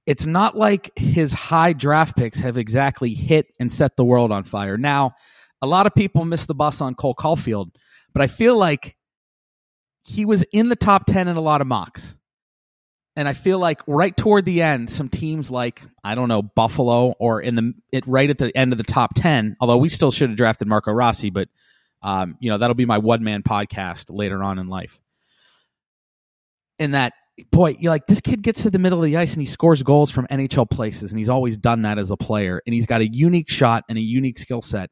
it's 0.05 0.25
not 0.25 0.57
like 0.57 0.91
his 0.97 1.31
high 1.31 1.71
draft 1.71 2.17
picks 2.17 2.39
have 2.39 2.57
exactly 2.57 3.13
hit 3.13 3.47
and 3.57 3.71
set 3.71 3.95
the 3.95 4.03
world 4.03 4.33
on 4.33 4.43
fire. 4.43 4.77
Now, 4.77 5.13
a 5.61 5.67
lot 5.67 5.88
of 5.88 5.95
people 5.95 6.25
miss 6.25 6.45
the 6.45 6.55
bus 6.55 6.81
on 6.81 6.93
Cole 6.93 7.15
Caufield, 7.15 7.69
but 8.11 8.21
I 8.21 8.27
feel 8.27 8.57
like 8.57 8.97
he 10.03 10.25
was 10.25 10.43
in 10.51 10.67
the 10.67 10.75
top 10.75 11.05
ten 11.05 11.29
in 11.29 11.38
a 11.38 11.41
lot 11.41 11.61
of 11.61 11.67
mocks 11.67 12.17
and 13.15 13.27
I 13.27 13.33
feel 13.33 13.59
like 13.59 13.81
right 13.87 14.15
toward 14.15 14.45
the 14.45 14.61
end, 14.61 14.89
some 14.89 15.09
teams 15.09 15.51
like 15.51 15.81
I 16.03 16.15
don't 16.15 16.29
know 16.29 16.41
Buffalo 16.41 17.13
or 17.19 17.41
in 17.41 17.55
the 17.55 17.73
it 17.91 18.07
right 18.07 18.29
at 18.29 18.37
the 18.37 18.55
end 18.55 18.71
of 18.71 18.77
the 18.77 18.83
top 18.83 19.13
ten. 19.15 19.57
Although 19.59 19.77
we 19.77 19.89
still 19.89 20.11
should 20.11 20.29
have 20.29 20.37
drafted 20.37 20.67
Marco 20.67 20.91
Rossi, 20.91 21.29
but 21.29 21.49
um, 22.01 22.37
you 22.39 22.49
know 22.49 22.57
that'll 22.57 22.75
be 22.75 22.85
my 22.85 22.99
one 22.99 23.23
man 23.23 23.43
podcast 23.43 24.05
later 24.09 24.41
on 24.43 24.59
in 24.59 24.67
life. 24.67 25.01
In 26.79 26.91
that 26.91 27.13
boy, 27.51 27.75
you're 27.79 27.91
like 27.91 28.07
this 28.07 28.21
kid 28.21 28.41
gets 28.43 28.63
to 28.63 28.69
the 28.69 28.79
middle 28.79 28.99
of 28.99 29.05
the 29.05 29.17
ice 29.17 29.33
and 29.33 29.41
he 29.41 29.45
scores 29.45 29.83
goals 29.83 30.09
from 30.09 30.25
NHL 30.27 30.69
places, 30.69 31.11
and 31.11 31.19
he's 31.19 31.29
always 31.29 31.57
done 31.57 31.81
that 31.81 31.99
as 31.99 32.11
a 32.11 32.17
player, 32.17 32.61
and 32.65 32.73
he's 32.73 32.85
got 32.85 33.01
a 33.01 33.07
unique 33.07 33.49
shot 33.49 33.83
and 33.89 33.97
a 33.97 34.01
unique 34.01 34.39
skill 34.39 34.61
set. 34.61 34.89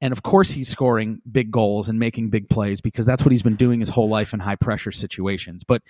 And 0.00 0.12
of 0.12 0.22
course, 0.22 0.50
he's 0.50 0.68
scoring 0.68 1.20
big 1.30 1.50
goals 1.50 1.88
and 1.88 1.98
making 1.98 2.30
big 2.30 2.48
plays 2.48 2.80
because 2.80 3.04
that's 3.04 3.24
what 3.24 3.32
he's 3.32 3.42
been 3.42 3.56
doing 3.56 3.80
his 3.80 3.88
whole 3.88 4.08
life 4.08 4.32
in 4.32 4.38
high 4.38 4.56
pressure 4.56 4.92
situations. 4.92 5.64
But 5.64 5.82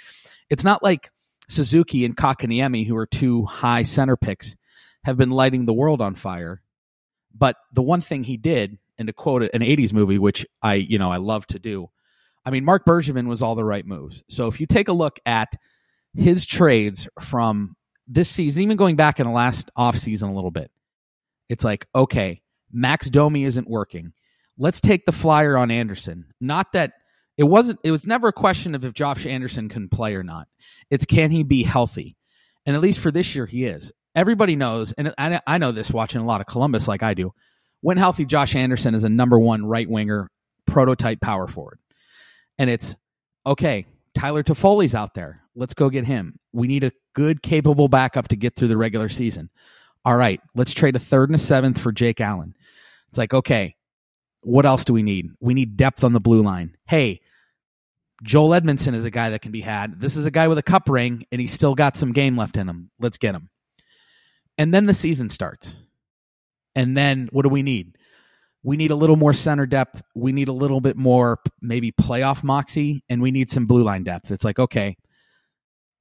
it's 0.48 0.64
not 0.64 0.82
like 0.82 1.10
Suzuki 1.48 2.04
and 2.04 2.16
Kotkaniemi, 2.16 2.86
who 2.86 2.96
are 2.96 3.06
two 3.06 3.44
high 3.44 3.82
center 3.82 4.16
picks, 4.16 4.56
have 5.04 5.16
been 5.16 5.30
lighting 5.30 5.64
the 5.64 5.72
world 5.72 6.00
on 6.00 6.14
fire. 6.14 6.62
But 7.34 7.56
the 7.72 7.82
one 7.82 8.00
thing 8.00 8.24
he 8.24 8.36
did, 8.36 8.78
and 8.98 9.06
to 9.06 9.12
quote 9.12 9.42
an 9.42 9.60
80s 9.60 9.92
movie, 9.92 10.18
which 10.18 10.46
I, 10.62 10.74
you 10.74 10.98
know, 10.98 11.10
I 11.10 11.16
love 11.16 11.46
to 11.48 11.58
do, 11.58 11.90
I 12.44 12.50
mean, 12.50 12.64
Marc 12.64 12.84
Bergevin 12.84 13.26
was 13.26 13.42
all 13.42 13.54
the 13.54 13.64
right 13.64 13.86
moves. 13.86 14.22
So 14.28 14.46
if 14.46 14.60
you 14.60 14.66
take 14.66 14.88
a 14.88 14.92
look 14.92 15.18
at 15.26 15.54
his 16.14 16.46
trades 16.46 17.08
from 17.20 17.76
this 18.06 18.28
season, 18.28 18.62
even 18.62 18.76
going 18.76 18.96
back 18.96 19.20
in 19.20 19.26
the 19.26 19.32
last 19.32 19.70
offseason 19.76 20.30
a 20.30 20.32
little 20.32 20.50
bit, 20.50 20.70
it's 21.48 21.64
like, 21.64 21.86
okay, 21.94 22.42
Max 22.72 23.08
Domi 23.10 23.44
isn't 23.44 23.68
working. 23.68 24.12
Let's 24.58 24.80
take 24.80 25.06
the 25.06 25.12
flyer 25.12 25.56
on 25.56 25.70
Anderson. 25.70 26.26
Not 26.40 26.72
that 26.72 26.92
it 27.38 27.44
wasn't. 27.44 27.78
It 27.84 27.92
was 27.92 28.04
never 28.04 28.28
a 28.28 28.32
question 28.32 28.74
of 28.74 28.84
if 28.84 28.92
Josh 28.92 29.24
Anderson 29.24 29.68
can 29.68 29.88
play 29.88 30.16
or 30.16 30.24
not. 30.24 30.48
It's 30.90 31.06
can 31.06 31.30
he 31.30 31.44
be 31.44 31.62
healthy, 31.62 32.16
and 32.66 32.74
at 32.74 32.82
least 32.82 32.98
for 32.98 33.12
this 33.12 33.34
year, 33.34 33.46
he 33.46 33.64
is. 33.64 33.92
Everybody 34.14 34.56
knows, 34.56 34.92
and 34.92 35.14
I, 35.16 35.40
I 35.46 35.58
know 35.58 35.70
this 35.70 35.92
watching 35.92 36.20
a 36.20 36.26
lot 36.26 36.40
of 36.40 36.48
Columbus, 36.48 36.88
like 36.88 37.04
I 37.04 37.14
do. 37.14 37.32
When 37.80 37.96
healthy, 37.96 38.24
Josh 38.24 38.56
Anderson 38.56 38.96
is 38.96 39.04
a 39.04 39.08
number 39.08 39.38
one 39.38 39.64
right 39.64 39.88
winger, 39.88 40.28
prototype 40.66 41.20
power 41.20 41.46
forward, 41.46 41.78
and 42.58 42.68
it's 42.68 42.96
okay. 43.46 43.86
Tyler 44.14 44.42
Toffoli's 44.42 44.96
out 44.96 45.14
there. 45.14 45.42
Let's 45.54 45.74
go 45.74 45.90
get 45.90 46.04
him. 46.04 46.40
We 46.52 46.66
need 46.66 46.82
a 46.82 46.90
good, 47.14 47.40
capable 47.40 47.86
backup 47.86 48.28
to 48.28 48.36
get 48.36 48.56
through 48.56 48.68
the 48.68 48.76
regular 48.76 49.08
season. 49.08 49.48
All 50.04 50.16
right, 50.16 50.40
let's 50.56 50.74
trade 50.74 50.96
a 50.96 50.98
third 51.00 51.28
and 51.28 51.36
a 51.36 51.38
seventh 51.38 51.78
for 51.80 51.92
Jake 51.92 52.20
Allen. 52.20 52.54
It's 53.10 53.18
like, 53.18 53.32
okay, 53.32 53.76
what 54.42 54.66
else 54.66 54.84
do 54.84 54.92
we 54.92 55.02
need? 55.02 55.30
We 55.40 55.54
need 55.54 55.76
depth 55.76 56.04
on 56.04 56.12
the 56.12 56.20
blue 56.20 56.42
line. 56.42 56.76
Hey, 56.86 57.20
Joel 58.22 58.50
Edmundson 58.50 58.94
is 58.94 59.04
a 59.04 59.10
guy 59.10 59.30
that 59.30 59.42
can 59.42 59.52
be 59.52 59.60
had. 59.60 60.00
This 60.00 60.16
is 60.16 60.26
a 60.26 60.30
guy 60.30 60.48
with 60.48 60.58
a 60.58 60.62
cup 60.62 60.88
ring, 60.88 61.24
and 61.30 61.40
he's 61.40 61.52
still 61.52 61.74
got 61.74 61.96
some 61.96 62.12
game 62.12 62.36
left 62.36 62.56
in 62.56 62.68
him. 62.68 62.90
Let's 62.98 63.18
get 63.18 63.34
him. 63.34 63.50
And 64.56 64.74
then 64.74 64.84
the 64.84 64.94
season 64.94 65.30
starts. 65.30 65.80
And 66.74 66.96
then 66.96 67.28
what 67.32 67.42
do 67.42 67.48
we 67.48 67.62
need? 67.62 67.96
We 68.64 68.76
need 68.76 68.90
a 68.90 68.96
little 68.96 69.16
more 69.16 69.32
center 69.32 69.66
depth. 69.66 70.02
We 70.16 70.32
need 70.32 70.48
a 70.48 70.52
little 70.52 70.80
bit 70.80 70.96
more 70.96 71.38
maybe 71.62 71.92
playoff 71.92 72.42
moxie, 72.42 73.04
and 73.08 73.22
we 73.22 73.30
need 73.30 73.50
some 73.50 73.66
blue 73.66 73.84
line 73.84 74.02
depth. 74.02 74.32
It's 74.32 74.44
like, 74.44 74.58
okay, 74.58 74.96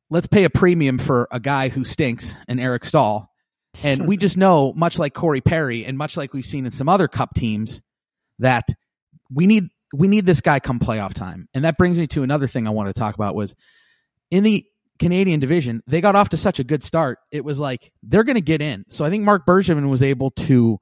let's 0.10 0.28
pay 0.28 0.44
a 0.44 0.50
premium 0.50 0.98
for 0.98 1.28
a 1.32 1.40
guy 1.40 1.70
who 1.70 1.84
stinks, 1.84 2.36
and 2.48 2.60
Eric 2.60 2.84
Staal. 2.84 3.32
And 3.84 4.08
we 4.08 4.18
just 4.18 4.38
know, 4.38 4.74
much 4.74 4.98
like 4.98 5.14
Corey 5.14 5.42
Perry, 5.42 5.86
and 5.86 5.98
much 5.98 6.18
like 6.18 6.34
we've 6.34 6.46
seen 6.46 6.66
in 6.66 6.72
some 6.72 6.90
other 6.90 7.08
cup 7.08 7.36
teams, 7.36 7.82
that 8.40 8.68
we 9.32 9.48
need 9.48 9.70
we 9.94 10.08
need 10.08 10.26
this 10.26 10.42
guy 10.42 10.60
come 10.60 10.80
playoff 10.80 11.14
time. 11.14 11.48
And 11.54 11.64
that 11.64 11.78
brings 11.78 11.98
me 11.98 12.08
to 12.08 12.24
another 12.24 12.48
thing 12.48 12.68
I 12.68 12.72
want 12.72 12.94
to 12.94 13.00
talk 13.00 13.16
about 13.16 13.36
was 13.36 13.56
in 14.30 14.44
the 14.44 14.66
Canadian 15.00 15.40
division, 15.40 15.82
they 15.88 16.02
got 16.02 16.16
off 16.16 16.30
to 16.30 16.38
such 16.38 16.60
a 16.60 16.64
good 16.64 16.84
start. 16.84 17.20
It 17.32 17.44
was 17.44 17.60
like 17.60 17.92
they're 18.04 18.24
going 18.24 18.36
to 18.36 18.42
get 18.42 18.62
in. 18.62 18.84
So 18.90 19.06
I 19.06 19.10
think 19.10 19.24
Marc 19.24 19.46
Bergevin 19.46 19.90
was 19.90 20.04
able 20.04 20.32
to 20.32 20.80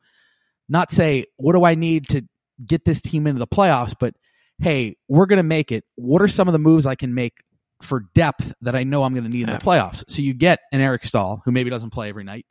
not 0.70 0.92
say, 0.92 1.26
"What 1.38 1.54
do 1.54 1.66
I 1.66 1.76
need 1.76 2.08
to 2.10 2.24
get 2.66 2.86
this 2.86 3.02
team 3.02 3.28
into 3.28 3.40
the 3.40 3.48
playoffs?" 3.48 3.94
but 4.00 4.16
"Hey, 4.60 4.96
we're 5.08 5.26
going 5.26 5.38
to 5.38 5.44
make 5.44 5.72
it. 5.72 5.84
What 5.96 6.22
are 6.22 6.28
some 6.28 6.48
of 6.48 6.54
the 6.54 6.60
moves 6.60 6.86
I 6.86 6.96
can 6.96 7.14
make 7.14 7.34
for 7.82 8.06
depth 8.16 8.54
that 8.62 8.76
I 8.76 8.84
know 8.84 9.04
I'm 9.04 9.14
going 9.14 9.30
to 9.30 9.30
need 9.30 9.48
in 9.48 9.54
the 9.54 9.62
playoffs?" 9.62 10.04
So 10.08 10.22
you 10.22 10.34
get 10.34 10.60
an 10.72 10.82
Eric 10.82 11.04
Staal 11.04 11.42
who 11.46 11.52
maybe 11.52 11.70
doesn't 11.70 11.92
play 11.92 12.10
every 12.10 12.24
night. 12.24 12.46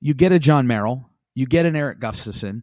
You 0.00 0.14
get 0.14 0.32
a 0.32 0.38
Jon 0.38 0.66
Merrill, 0.66 1.08
you 1.34 1.46
get 1.46 1.64
an 1.64 1.76
Erik 1.76 2.00
Gustafsson, 2.00 2.62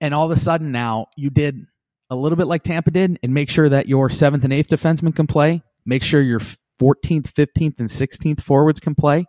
and 0.00 0.14
all 0.14 0.30
of 0.30 0.36
a 0.36 0.40
sudden 0.40 0.72
now 0.72 1.06
you 1.16 1.30
did 1.30 1.66
a 2.10 2.16
little 2.16 2.36
bit 2.36 2.46
like 2.46 2.62
Tampa 2.62 2.90
did 2.90 3.18
and 3.22 3.34
make 3.34 3.50
sure 3.50 3.68
that 3.68 3.88
your 3.88 4.10
seventh 4.10 4.44
and 4.44 4.52
eighth 4.52 4.68
defenseman 4.68 5.14
can 5.14 5.26
play. 5.26 5.62
Make 5.84 6.02
sure 6.02 6.20
your 6.20 6.40
14th, 6.80 7.32
15th, 7.32 7.80
and 7.80 7.88
16th 7.88 8.40
forwards 8.40 8.80
can 8.80 8.94
play. 8.94 9.26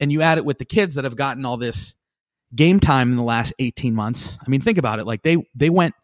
And 0.00 0.12
you 0.12 0.22
add 0.22 0.38
it 0.38 0.44
with 0.44 0.58
the 0.58 0.64
kids 0.64 0.94
that 0.94 1.04
have 1.04 1.16
gotten 1.16 1.44
all 1.44 1.56
this 1.56 1.94
game 2.54 2.80
time 2.80 3.10
in 3.10 3.16
the 3.16 3.22
last 3.22 3.52
18 3.58 3.94
months. 3.94 4.38
I 4.44 4.48
mean, 4.48 4.60
think 4.60 4.78
about 4.78 4.98
it. 5.00 5.06
Like 5.06 5.22
they 5.22 5.44
they 5.54 5.70
went 5.70 5.94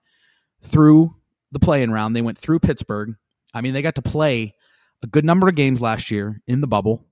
through 0.63 1.15
the 1.53 1.61
playing 1.61 1.91
round. 1.91 2.17
They 2.17 2.23
went 2.23 2.39
through 2.39 2.59
Pittsburgh. 2.59 3.15
I 3.53 3.61
mean, 3.61 3.73
they 3.75 3.83
got 3.83 3.95
to 3.97 4.03
play 4.03 4.55
a 5.03 5.07
good 5.07 5.25
number 5.25 5.49
of 5.49 5.55
games 5.55 5.81
last 5.81 6.11
year 6.11 6.43
in 6.47 6.61
the 6.61 6.67
bubble 6.67 7.05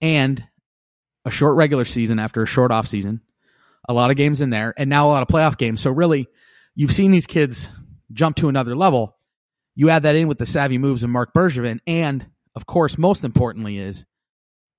and 0.00 0.44
a 1.24 1.30
short 1.30 1.56
regular 1.56 1.84
season 1.84 2.18
after 2.18 2.42
a 2.42 2.46
short 2.46 2.70
off 2.70 2.86
season. 2.86 3.22
A 3.88 3.94
lot 3.94 4.10
of 4.10 4.16
games 4.16 4.40
in 4.40 4.50
there 4.50 4.74
and 4.76 4.90
now 4.90 5.06
a 5.06 5.10
lot 5.10 5.22
of 5.22 5.28
playoff 5.28 5.56
games. 5.56 5.80
So 5.80 5.90
really 5.90 6.28
you've 6.74 6.92
seen 6.92 7.10
these 7.10 7.26
kids 7.26 7.70
jump 8.12 8.36
to 8.36 8.48
another 8.48 8.74
level. 8.74 9.16
You 9.74 9.90
add 9.90 10.02
that 10.02 10.16
in 10.16 10.28
with 10.28 10.38
the 10.38 10.46
savvy 10.46 10.76
moves 10.78 11.02
of 11.02 11.10
Marc 11.10 11.32
Bergevin, 11.32 11.78
and 11.86 12.26
of 12.54 12.66
course, 12.66 12.98
most 12.98 13.24
importantly, 13.24 13.78
is 13.78 14.06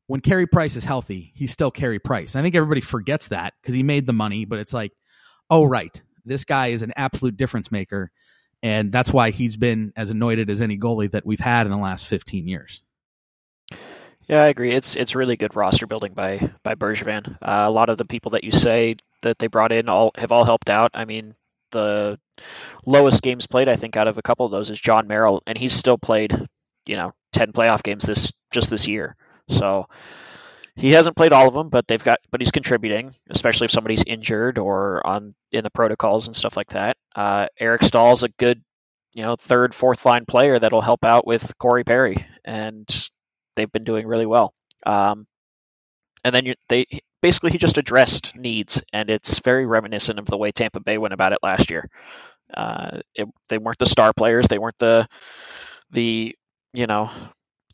when 0.07 0.19
Carey 0.19 0.45
Price 0.45 0.75
is 0.75 0.83
healthy, 0.83 1.31
he's 1.35 1.51
still 1.51 1.71
Carey 1.71 1.99
Price. 1.99 2.35
I 2.35 2.41
think 2.41 2.53
everybody 2.53 2.81
forgets 2.81 3.29
that 3.29 3.53
because 3.61 3.75
he 3.75 3.83
made 3.83 4.05
the 4.05 4.13
money, 4.13 4.43
but 4.45 4.59
it's 4.59 4.73
like, 4.73 4.91
oh 5.49 5.63
right, 5.63 6.01
this 6.25 6.43
guy 6.43 6.67
is 6.67 6.81
an 6.81 6.91
absolute 6.97 7.37
difference 7.37 7.71
maker, 7.71 8.11
and 8.61 8.91
that's 8.91 9.13
why 9.13 9.31
he's 9.31 9.55
been 9.55 9.93
as 9.95 10.11
anointed 10.11 10.49
as 10.49 10.61
any 10.61 10.77
goalie 10.77 11.11
that 11.11 11.25
we've 11.25 11.39
had 11.39 11.65
in 11.65 11.71
the 11.71 11.77
last 11.77 12.05
fifteen 12.05 12.47
years. 12.47 12.83
Yeah, 14.29 14.43
I 14.43 14.47
agree. 14.47 14.73
It's 14.73 14.95
it's 14.95 15.15
really 15.15 15.35
good 15.37 15.55
roster 15.55 15.87
building 15.87 16.13
by 16.13 16.51
by 16.63 16.75
Bergevin. 16.75 17.35
Uh, 17.41 17.65
a 17.67 17.71
lot 17.71 17.89
of 17.89 17.97
the 17.97 18.05
people 18.05 18.31
that 18.31 18.43
you 18.43 18.51
say 18.51 18.95
that 19.23 19.39
they 19.39 19.47
brought 19.47 19.71
in 19.71 19.89
all 19.89 20.11
have 20.15 20.31
all 20.31 20.45
helped 20.45 20.69
out. 20.69 20.91
I 20.93 21.05
mean, 21.05 21.35
the 21.71 22.19
lowest 22.85 23.23
games 23.23 23.47
played, 23.47 23.67
I 23.69 23.75
think, 23.75 23.97
out 23.97 24.07
of 24.07 24.17
a 24.17 24.21
couple 24.21 24.45
of 24.45 24.51
those 24.51 24.69
is 24.69 24.79
Jon 24.79 25.07
Merrill, 25.07 25.41
and 25.47 25.57
he's 25.57 25.73
still 25.73 25.97
played, 25.97 26.31
you 26.85 26.95
know, 26.95 27.13
ten 27.33 27.51
playoff 27.53 27.83
games 27.83 28.05
this 28.05 28.31
just 28.51 28.69
this 28.69 28.87
year. 28.87 29.15
So 29.49 29.87
he 30.75 30.91
hasn't 30.91 31.17
played 31.17 31.33
all 31.33 31.47
of 31.47 31.53
them, 31.55 31.69
but 31.69 31.87
they've 31.87 32.03
got, 32.03 32.19
but 32.31 32.41
he's 32.41 32.51
contributing, 32.51 33.13
especially 33.31 33.65
if 33.65 33.71
somebody's 33.71 34.03
injured 34.05 34.59
or 34.59 35.05
on 35.07 35.35
in 35.51 35.63
the 35.63 35.71
protocols 35.71 36.27
and 36.27 36.35
stuff 36.35 36.55
like 36.55 36.69
that. 36.69 36.97
Uh, 37.15 37.47
Eric 37.59 37.83
Staal's 37.83 38.23
a 38.23 38.29
good, 38.29 38.63
you 39.13 39.23
know, 39.23 39.35
third, 39.35 39.73
fourth 39.75 40.05
line 40.05 40.25
player 40.25 40.59
that'll 40.59 40.81
help 40.81 41.03
out 41.03 41.25
with 41.27 41.57
Corey 41.57 41.83
Perry, 41.83 42.27
and 42.45 42.87
they've 43.55 43.71
been 43.71 43.83
doing 43.83 44.07
really 44.07 44.25
well. 44.25 44.53
Um, 44.85 45.27
and 46.23 46.33
then 46.35 46.45
you, 46.45 46.55
they 46.67 46.85
basically 47.21 47.51
he 47.51 47.57
just 47.57 47.77
addressed 47.77 48.35
needs, 48.35 48.81
and 48.93 49.09
it's 49.09 49.39
very 49.39 49.65
reminiscent 49.65 50.19
of 50.19 50.25
the 50.25 50.37
way 50.37 50.51
Tampa 50.51 50.79
Bay 50.79 50.97
went 50.97 51.13
about 51.13 51.33
it 51.33 51.39
last 51.43 51.69
year. 51.69 51.89
Uh, 52.53 52.99
it, 53.15 53.27
they 53.49 53.57
weren't 53.57 53.77
the 53.77 53.85
star 53.85 54.11
players, 54.13 54.47
they 54.47 54.57
weren't 54.59 54.79
the 54.79 55.07
the 55.91 56.35
you 56.73 56.87
know 56.87 57.09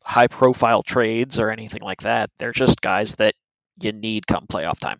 high 0.04 0.28
profile 0.28 0.84
trades 0.84 1.40
or 1.40 1.50
anything 1.50 1.82
like 1.82 2.02
that. 2.02 2.30
They're 2.38 2.52
just 2.52 2.82
guys 2.82 3.16
that 3.16 3.36
you 3.80 3.92
need 3.92 4.28
come 4.28 4.46
playoff 4.48 4.80
time, 4.80 5.00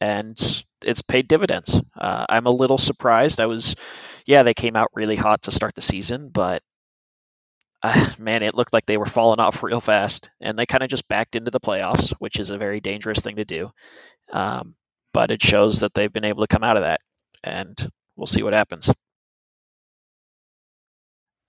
and 0.00 0.64
it's 0.82 1.02
paid 1.02 1.28
dividends. 1.28 1.80
Uh, 1.98 2.26
I'm 2.28 2.46
a 2.46 2.50
little 2.50 2.78
surprised. 2.78 3.40
I 3.40 3.46
was, 3.46 3.74
yeah, 4.26 4.42
they 4.42 4.54
came 4.54 4.76
out 4.76 4.90
really 4.94 5.16
hot 5.16 5.42
to 5.42 5.50
start 5.52 5.74
the 5.74 5.82
season, 5.82 6.28
but 6.28 6.62
uh, 7.84 8.10
man, 8.18 8.42
it 8.42 8.54
looked 8.54 8.72
like 8.72 8.86
they 8.86 8.96
were 8.96 9.04
falling 9.04 9.40
off 9.40 9.62
real 9.62 9.80
fast, 9.80 10.30
and 10.40 10.58
they 10.58 10.64
kind 10.64 10.82
of 10.82 10.88
just 10.88 11.06
backed 11.06 11.36
into 11.36 11.50
the 11.50 11.60
playoffs, 11.60 12.12
which 12.18 12.38
is 12.38 12.48
a 12.48 12.56
very 12.56 12.80
dangerous 12.80 13.20
thing 13.20 13.36
to 13.36 13.44
do. 13.44 13.70
Um, 14.32 14.74
but 15.12 15.30
it 15.30 15.42
shows 15.42 15.80
that 15.80 15.92
they've 15.92 16.12
been 16.12 16.24
able 16.24 16.42
to 16.42 16.48
come 16.48 16.64
out 16.64 16.78
of 16.78 16.84
that, 16.84 17.00
and 17.42 17.90
we'll 18.16 18.26
see 18.26 18.42
what 18.42 18.54
happens. 18.54 18.90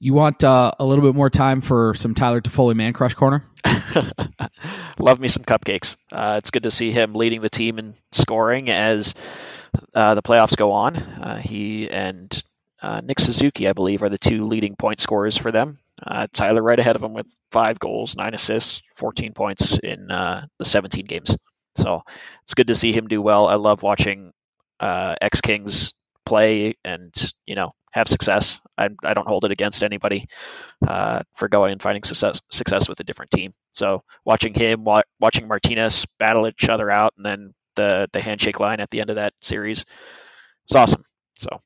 You 0.02 0.14
want 0.14 0.44
uh, 0.44 0.74
a 0.78 0.84
little 0.84 1.06
bit 1.06 1.16
more 1.16 1.30
time 1.30 1.62
for 1.62 1.94
some 1.96 2.14
Tyler 2.14 2.42
Toffoli 2.42 2.76
Man 2.76 2.92
Crush 2.92 3.14
Corner? 3.14 3.46
Love 5.00 5.22
me 5.22 5.30
some 5.30 5.44
cupcakes. 5.44 5.96
Uh, 6.12 6.36
it's 6.38 6.52
good 6.52 6.64
to 6.64 6.72
see 6.72 6.92
him 6.92 7.16
leading 7.16 7.40
the 7.40 7.50
team 7.50 7.80
in 7.80 7.96
scoring 8.12 8.70
as 8.70 9.14
uh, 9.94 10.16
the 10.16 10.22
playoffs 10.22 10.58
go 10.58 10.74
on. 10.74 10.98
Uh, 10.98 11.38
he 11.38 11.90
and 11.90 12.44
uh, 12.82 13.00
Nick 13.02 13.22
Suzuki, 13.22 13.70
I 13.70 13.74
believe, 13.74 14.04
are 14.04 14.10
the 14.10 14.18
two 14.18 14.48
leading 14.48 14.76
point 14.76 15.00
scorers 15.00 15.38
for 15.38 15.54
them. 15.54 15.80
Uh, 16.06 16.28
Tyler 16.34 16.62
right 16.62 16.80
ahead 16.80 16.96
of 16.96 17.04
him 17.04 17.14
with 17.14 17.28
five 17.52 17.80
goals, 17.80 18.16
nine 18.16 18.34
assists, 18.34 18.82
14 18.98 19.34
points 19.34 19.78
in 19.80 20.12
uh, 20.12 20.46
the 20.60 20.66
17 20.66 21.06
games. 21.06 21.36
So 21.78 22.02
it's 22.44 22.54
good 22.54 22.68
to 22.68 22.76
see 22.76 22.92
him 22.92 23.08
do 23.08 23.22
well. 23.22 23.48
I 23.48 23.56
love 23.56 23.84
watching 23.84 24.32
ex 24.82 25.42
Kings 25.42 25.94
play 26.26 26.76
and 26.84 27.14
you 27.46 27.56
know 27.56 27.72
have 27.92 28.08
success. 28.08 28.60
I, 28.78 28.90
I 29.04 29.14
don't 29.14 29.28
hold 29.28 29.46
it 29.46 29.52
against 29.52 29.84
anybody 29.84 30.28
uh, 30.88 31.22
for 31.36 31.48
going 31.48 31.72
and 31.72 31.82
finding 31.82 32.04
success 32.04 32.42
success 32.52 32.90
with 32.90 33.00
a 33.00 33.04
different 33.04 33.32
team. 33.32 33.54
So 33.74 34.04
watching 34.26 34.54
him, 34.54 34.84
wa- 34.84 35.04
watching 35.20 35.48
Martinez 35.48 36.06
battle 36.20 36.48
each 36.48 36.68
other 36.70 36.90
out, 36.90 37.14
and 37.18 37.26
then 37.26 37.54
the 37.76 38.08
the 38.14 38.22
handshake 38.22 38.60
line 38.60 38.80
at 38.80 38.90
the 38.92 39.02
end 39.02 39.10
of 39.10 39.16
that 39.18 39.34
series, 39.42 39.86
it's 40.66 40.76
awesome. 40.76 41.04
So. 41.38 41.62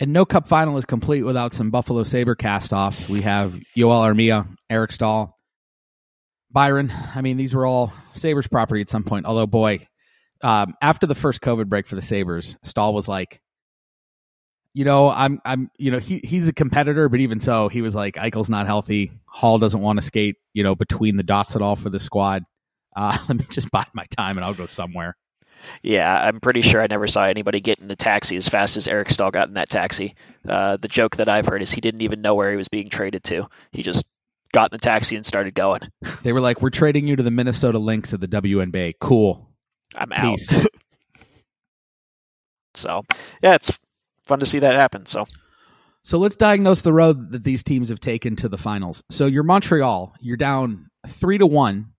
And 0.00 0.12
no 0.12 0.24
cup 0.24 0.46
final 0.46 0.78
is 0.78 0.84
complete 0.84 1.24
without 1.24 1.52
some 1.52 1.70
Buffalo 1.70 2.04
Sabre 2.04 2.36
cast-offs. 2.36 3.08
We 3.08 3.22
have 3.22 3.58
Joel 3.76 4.00
Armia, 4.02 4.46
Eric 4.70 4.92
Staal, 4.92 5.36
Byron. 6.52 6.92
I 7.14 7.20
mean, 7.20 7.36
these 7.36 7.52
were 7.52 7.66
all 7.66 7.92
Sabres 8.12 8.46
property 8.46 8.80
at 8.80 8.88
some 8.88 9.02
point. 9.02 9.26
Although, 9.26 9.48
boy, 9.48 9.86
um, 10.42 10.74
after 10.80 11.06
the 11.06 11.16
first 11.16 11.40
COVID 11.40 11.66
break 11.66 11.86
for 11.86 11.96
the 11.96 12.02
Sabres, 12.02 12.56
Staal 12.62 12.94
was 12.94 13.08
like, 13.08 13.40
you 14.72 14.84
know, 14.84 15.10
I'm, 15.10 15.40
I'm, 15.44 15.68
you 15.78 15.90
know, 15.90 15.98
he 15.98 16.20
he's 16.22 16.46
a 16.46 16.52
competitor, 16.52 17.08
but 17.08 17.18
even 17.18 17.40
so, 17.40 17.68
he 17.68 17.82
was 17.82 17.96
like, 17.96 18.14
Eichel's 18.14 18.50
not 18.50 18.66
healthy. 18.66 19.10
Hall 19.26 19.58
doesn't 19.58 19.80
want 19.80 19.98
to 19.98 20.04
skate, 20.04 20.36
you 20.52 20.62
know, 20.62 20.76
between 20.76 21.16
the 21.16 21.24
dots 21.24 21.56
at 21.56 21.62
all 21.62 21.74
for 21.74 21.90
the 21.90 21.98
squad. 21.98 22.44
Uh, 22.94 23.18
let 23.28 23.38
me 23.38 23.44
just 23.50 23.70
bide 23.72 23.88
my 23.94 24.06
time 24.16 24.36
and 24.36 24.44
I'll 24.44 24.54
go 24.54 24.66
somewhere. 24.66 25.16
Yeah, 25.82 26.12
I'm 26.12 26.40
pretty 26.40 26.62
sure 26.62 26.82
I 26.82 26.86
never 26.86 27.06
saw 27.06 27.24
anybody 27.24 27.60
get 27.60 27.78
in 27.78 27.88
the 27.88 27.96
taxi 27.96 28.36
as 28.36 28.48
fast 28.48 28.76
as 28.76 28.88
Eric 28.88 29.10
Staal 29.10 29.30
got 29.30 29.48
in 29.48 29.54
that 29.54 29.70
taxi. 29.70 30.14
Uh, 30.48 30.76
the 30.76 30.88
joke 30.88 31.16
that 31.16 31.28
I've 31.28 31.46
heard 31.46 31.62
is 31.62 31.70
he 31.70 31.80
didn't 31.80 32.02
even 32.02 32.22
know 32.22 32.34
where 32.34 32.50
he 32.50 32.56
was 32.56 32.68
being 32.68 32.88
traded 32.88 33.24
to. 33.24 33.48
He 33.72 33.82
just 33.82 34.04
got 34.52 34.72
in 34.72 34.76
the 34.76 34.82
taxi 34.82 35.16
and 35.16 35.26
started 35.26 35.54
going. 35.54 35.80
They 36.22 36.32
were 36.32 36.40
like, 36.40 36.60
"We're 36.60 36.70
trading 36.70 37.06
you 37.06 37.16
to 37.16 37.22
the 37.22 37.30
Minnesota 37.30 37.78
Lynx 37.78 38.12
of 38.12 38.20
the 38.20 38.28
WNBA." 38.28 38.94
Cool. 39.00 39.48
I'm 39.96 40.12
out. 40.12 40.38
so, 42.74 43.04
yeah, 43.42 43.54
it's 43.54 43.70
fun 44.24 44.40
to 44.40 44.46
see 44.46 44.58
that 44.58 44.74
happen. 44.74 45.06
So, 45.06 45.26
so 46.02 46.18
let's 46.18 46.36
diagnose 46.36 46.80
the 46.80 46.92
road 46.92 47.32
that 47.32 47.44
these 47.44 47.62
teams 47.62 47.88
have 47.88 48.00
taken 48.00 48.36
to 48.36 48.48
the 48.48 48.58
finals. 48.58 49.02
So 49.10 49.26
you're 49.26 49.44
Montreal. 49.44 50.14
You're 50.20 50.36
down 50.36 50.90
three 51.06 51.38
to 51.38 51.46
one 51.46 51.92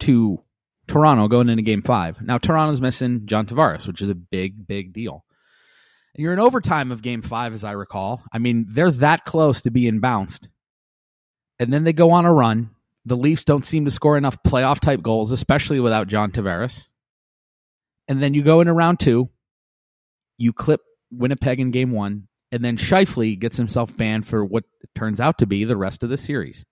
to 0.00 0.42
Toronto 0.88 1.28
going 1.28 1.48
into 1.48 1.62
Game 1.62 1.82
Five. 1.82 2.20
Now 2.22 2.38
Toronto's 2.38 2.80
missing 2.80 3.26
John 3.26 3.46
Tavares, 3.46 3.86
which 3.86 4.02
is 4.02 4.08
a 4.08 4.14
big, 4.14 4.66
big 4.66 4.92
deal. 4.92 5.24
And 6.14 6.22
you're 6.22 6.32
in 6.32 6.38
overtime 6.40 6.90
of 6.90 7.02
Game 7.02 7.22
Five, 7.22 7.54
as 7.54 7.62
I 7.62 7.72
recall. 7.72 8.22
I 8.32 8.38
mean, 8.38 8.66
they're 8.68 8.90
that 8.90 9.24
close 9.24 9.62
to 9.62 9.70
being 9.70 10.00
bounced, 10.00 10.48
and 11.58 11.72
then 11.72 11.84
they 11.84 11.92
go 11.92 12.10
on 12.10 12.24
a 12.24 12.32
run. 12.32 12.70
The 13.04 13.16
Leafs 13.16 13.44
don't 13.44 13.64
seem 13.64 13.84
to 13.84 13.90
score 13.90 14.18
enough 14.18 14.42
playoff 14.42 14.80
type 14.80 15.00
goals, 15.02 15.30
especially 15.30 15.80
without 15.80 16.08
John 16.08 16.30
Tavares. 16.30 16.88
And 18.08 18.22
then 18.22 18.34
you 18.34 18.42
go 18.42 18.60
into 18.60 18.72
round 18.72 19.00
two, 19.00 19.28
you 20.36 20.52
clip 20.52 20.80
Winnipeg 21.10 21.60
in 21.60 21.70
game 21.70 21.90
one, 21.90 22.28
and 22.50 22.64
then 22.64 22.76
Scheifele 22.76 23.38
gets 23.38 23.56
himself 23.56 23.94
banned 23.96 24.26
for 24.26 24.44
what 24.44 24.64
turns 24.94 25.20
out 25.20 25.38
to 25.38 25.46
be 25.46 25.64
the 25.64 25.76
rest 25.76 26.02
of 26.02 26.10
the 26.10 26.16
series. 26.16 26.64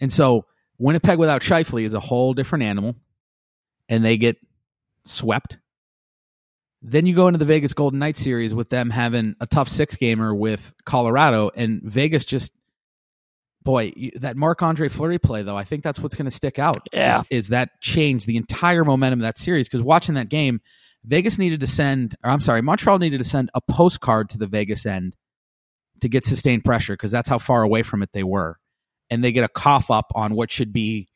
And 0.00 0.12
so 0.12 0.46
Winnipeg 0.78 1.18
without 1.18 1.42
Scheifele 1.42 1.84
is 1.84 1.94
a 1.94 2.00
whole 2.00 2.34
different 2.34 2.64
animal, 2.64 2.96
and 3.88 4.04
they 4.04 4.16
get 4.16 4.36
swept. 5.04 5.58
Then 6.82 7.06
you 7.06 7.14
go 7.14 7.28
into 7.28 7.38
the 7.38 7.44
Vegas 7.44 7.74
Golden 7.74 8.00
Knights 8.00 8.20
series 8.20 8.52
with 8.52 8.68
them 8.68 8.90
having 8.90 9.36
a 9.40 9.46
tough 9.46 9.68
six 9.68 9.96
gamer 9.96 10.34
with 10.34 10.72
Colorado, 10.84 11.50
and 11.54 11.80
Vegas 11.82 12.24
just 12.24 12.52
boy, 13.62 13.92
that 14.16 14.36
Marc 14.36 14.62
Andre 14.62 14.88
Fleury 14.88 15.18
play 15.18 15.42
though, 15.42 15.56
I 15.56 15.64
think 15.64 15.84
that's 15.84 16.00
what's 16.00 16.16
going 16.16 16.26
to 16.26 16.32
stick 16.32 16.58
out. 16.58 16.86
Yeah, 16.92 17.20
is, 17.20 17.26
is 17.30 17.48
that 17.48 17.80
change 17.80 18.26
the 18.26 18.36
entire 18.36 18.84
momentum 18.84 19.20
of 19.20 19.24
that 19.24 19.38
series? 19.38 19.68
Because 19.68 19.82
watching 19.82 20.16
that 20.16 20.28
game, 20.28 20.60
Vegas 21.04 21.38
needed 21.38 21.60
to 21.60 21.66
send, 21.66 22.16
or 22.24 22.30
I'm 22.30 22.40
sorry, 22.40 22.62
Montreal 22.62 22.98
needed 22.98 23.18
to 23.18 23.24
send 23.24 23.50
a 23.54 23.60
postcard 23.60 24.30
to 24.30 24.38
the 24.38 24.46
Vegas 24.46 24.86
end 24.86 25.16
to 26.00 26.08
get 26.08 26.24
sustained 26.24 26.64
pressure 26.64 26.94
because 26.94 27.10
that's 27.10 27.28
how 27.28 27.38
far 27.38 27.62
away 27.62 27.82
from 27.82 28.02
it 28.02 28.10
they 28.12 28.22
were. 28.24 28.58
And 29.10 29.22
they 29.22 29.32
get 29.32 29.44
a 29.44 29.48
cough 29.48 29.90
up 29.90 30.12
on 30.14 30.34
what 30.34 30.50
should 30.50 30.72
be 30.72 31.08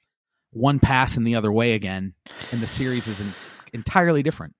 one 0.57 0.81
pass 0.81 1.17
in 1.17 1.25
the 1.25 1.37
other 1.37 1.53
way 1.53 1.75
again, 1.75 2.15
and 2.51 2.61
the 2.61 2.67
series 2.67 3.07
is 3.09 3.23
entirely 3.73 4.23
different. 4.23 4.55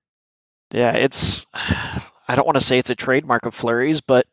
Yeah, 0.71 0.91
it's. 0.93 1.45
I 1.53 2.35
don't 2.35 2.45
want 2.45 2.59
to 2.59 2.65
say 2.65 2.77
it's 2.77 2.89
a 2.89 2.95
trademark 2.95 3.45
of 3.45 3.55
Fleury's, 3.55 4.01
but 4.01 4.27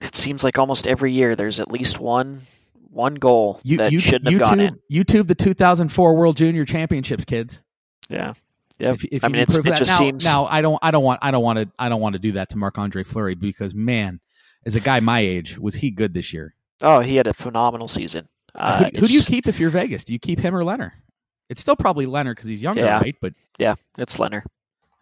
it 0.00 0.14
seems 0.14 0.42
like 0.44 0.58
almost 0.58 0.86
every 0.86 1.12
year 1.12 1.36
there's 1.36 1.60
at 1.60 1.70
least 1.70 1.98
one 1.98 2.42
one 2.90 3.14
goal 3.14 3.60
you, 3.62 3.78
that 3.78 3.92
you, 3.92 4.00
shouldn't 4.00 4.24
have 4.24 4.40
YouTube, 4.40 4.44
gone 4.44 4.60
in. 4.60 4.78
YouTube 4.90 5.28
the 5.28 5.34
2004 5.34 6.16
World 6.16 6.36
Junior 6.36 6.64
Championships, 6.64 7.24
kids. 7.24 7.62
Yeah, 8.08 8.34
yeah. 8.78 8.92
If, 8.92 9.04
if 9.04 9.24
I 9.24 9.28
mean, 9.28 9.42
it 9.42 9.48
just 9.48 9.64
now, 9.64 9.98
seems 9.98 10.24
now 10.24 10.46
I 10.46 10.62
don't 10.62 10.78
I 10.82 10.90
don't 10.90 11.04
want 11.04 11.20
I 11.22 11.30
don't 11.30 11.42
want 11.42 11.58
to 11.60 11.70
I 11.78 11.88
don't 11.88 12.00
want 12.00 12.14
to 12.14 12.18
do 12.18 12.32
that 12.32 12.50
to 12.50 12.58
Marc 12.58 12.76
Andre 12.76 13.04
Fleury 13.04 13.34
because 13.34 13.74
man, 13.74 14.20
as 14.66 14.76
a 14.76 14.80
guy 14.80 15.00
my 15.00 15.20
age, 15.20 15.58
was 15.58 15.76
he 15.76 15.90
good 15.90 16.12
this 16.12 16.32
year? 16.32 16.54
Oh, 16.80 17.00
he 17.00 17.16
had 17.16 17.26
a 17.26 17.34
phenomenal 17.34 17.88
season. 17.88 18.28
Uh, 18.54 18.84
who, 18.84 19.00
who 19.00 19.06
do 19.08 19.12
you 19.12 19.22
keep 19.22 19.46
if 19.46 19.60
you're 19.60 19.70
Vegas? 19.70 20.04
Do 20.04 20.12
you 20.12 20.18
keep 20.18 20.40
him 20.40 20.54
or 20.54 20.62
Lehner? 20.62 20.92
It's 21.48 21.60
still 21.60 21.76
probably 21.76 22.06
Lehner 22.06 22.32
because 22.32 22.46
he's 22.46 22.62
younger, 22.62 22.82
yeah. 22.82 22.98
right? 22.98 23.16
But 23.20 23.32
yeah, 23.58 23.76
it's 23.96 24.16
Lehner. 24.16 24.42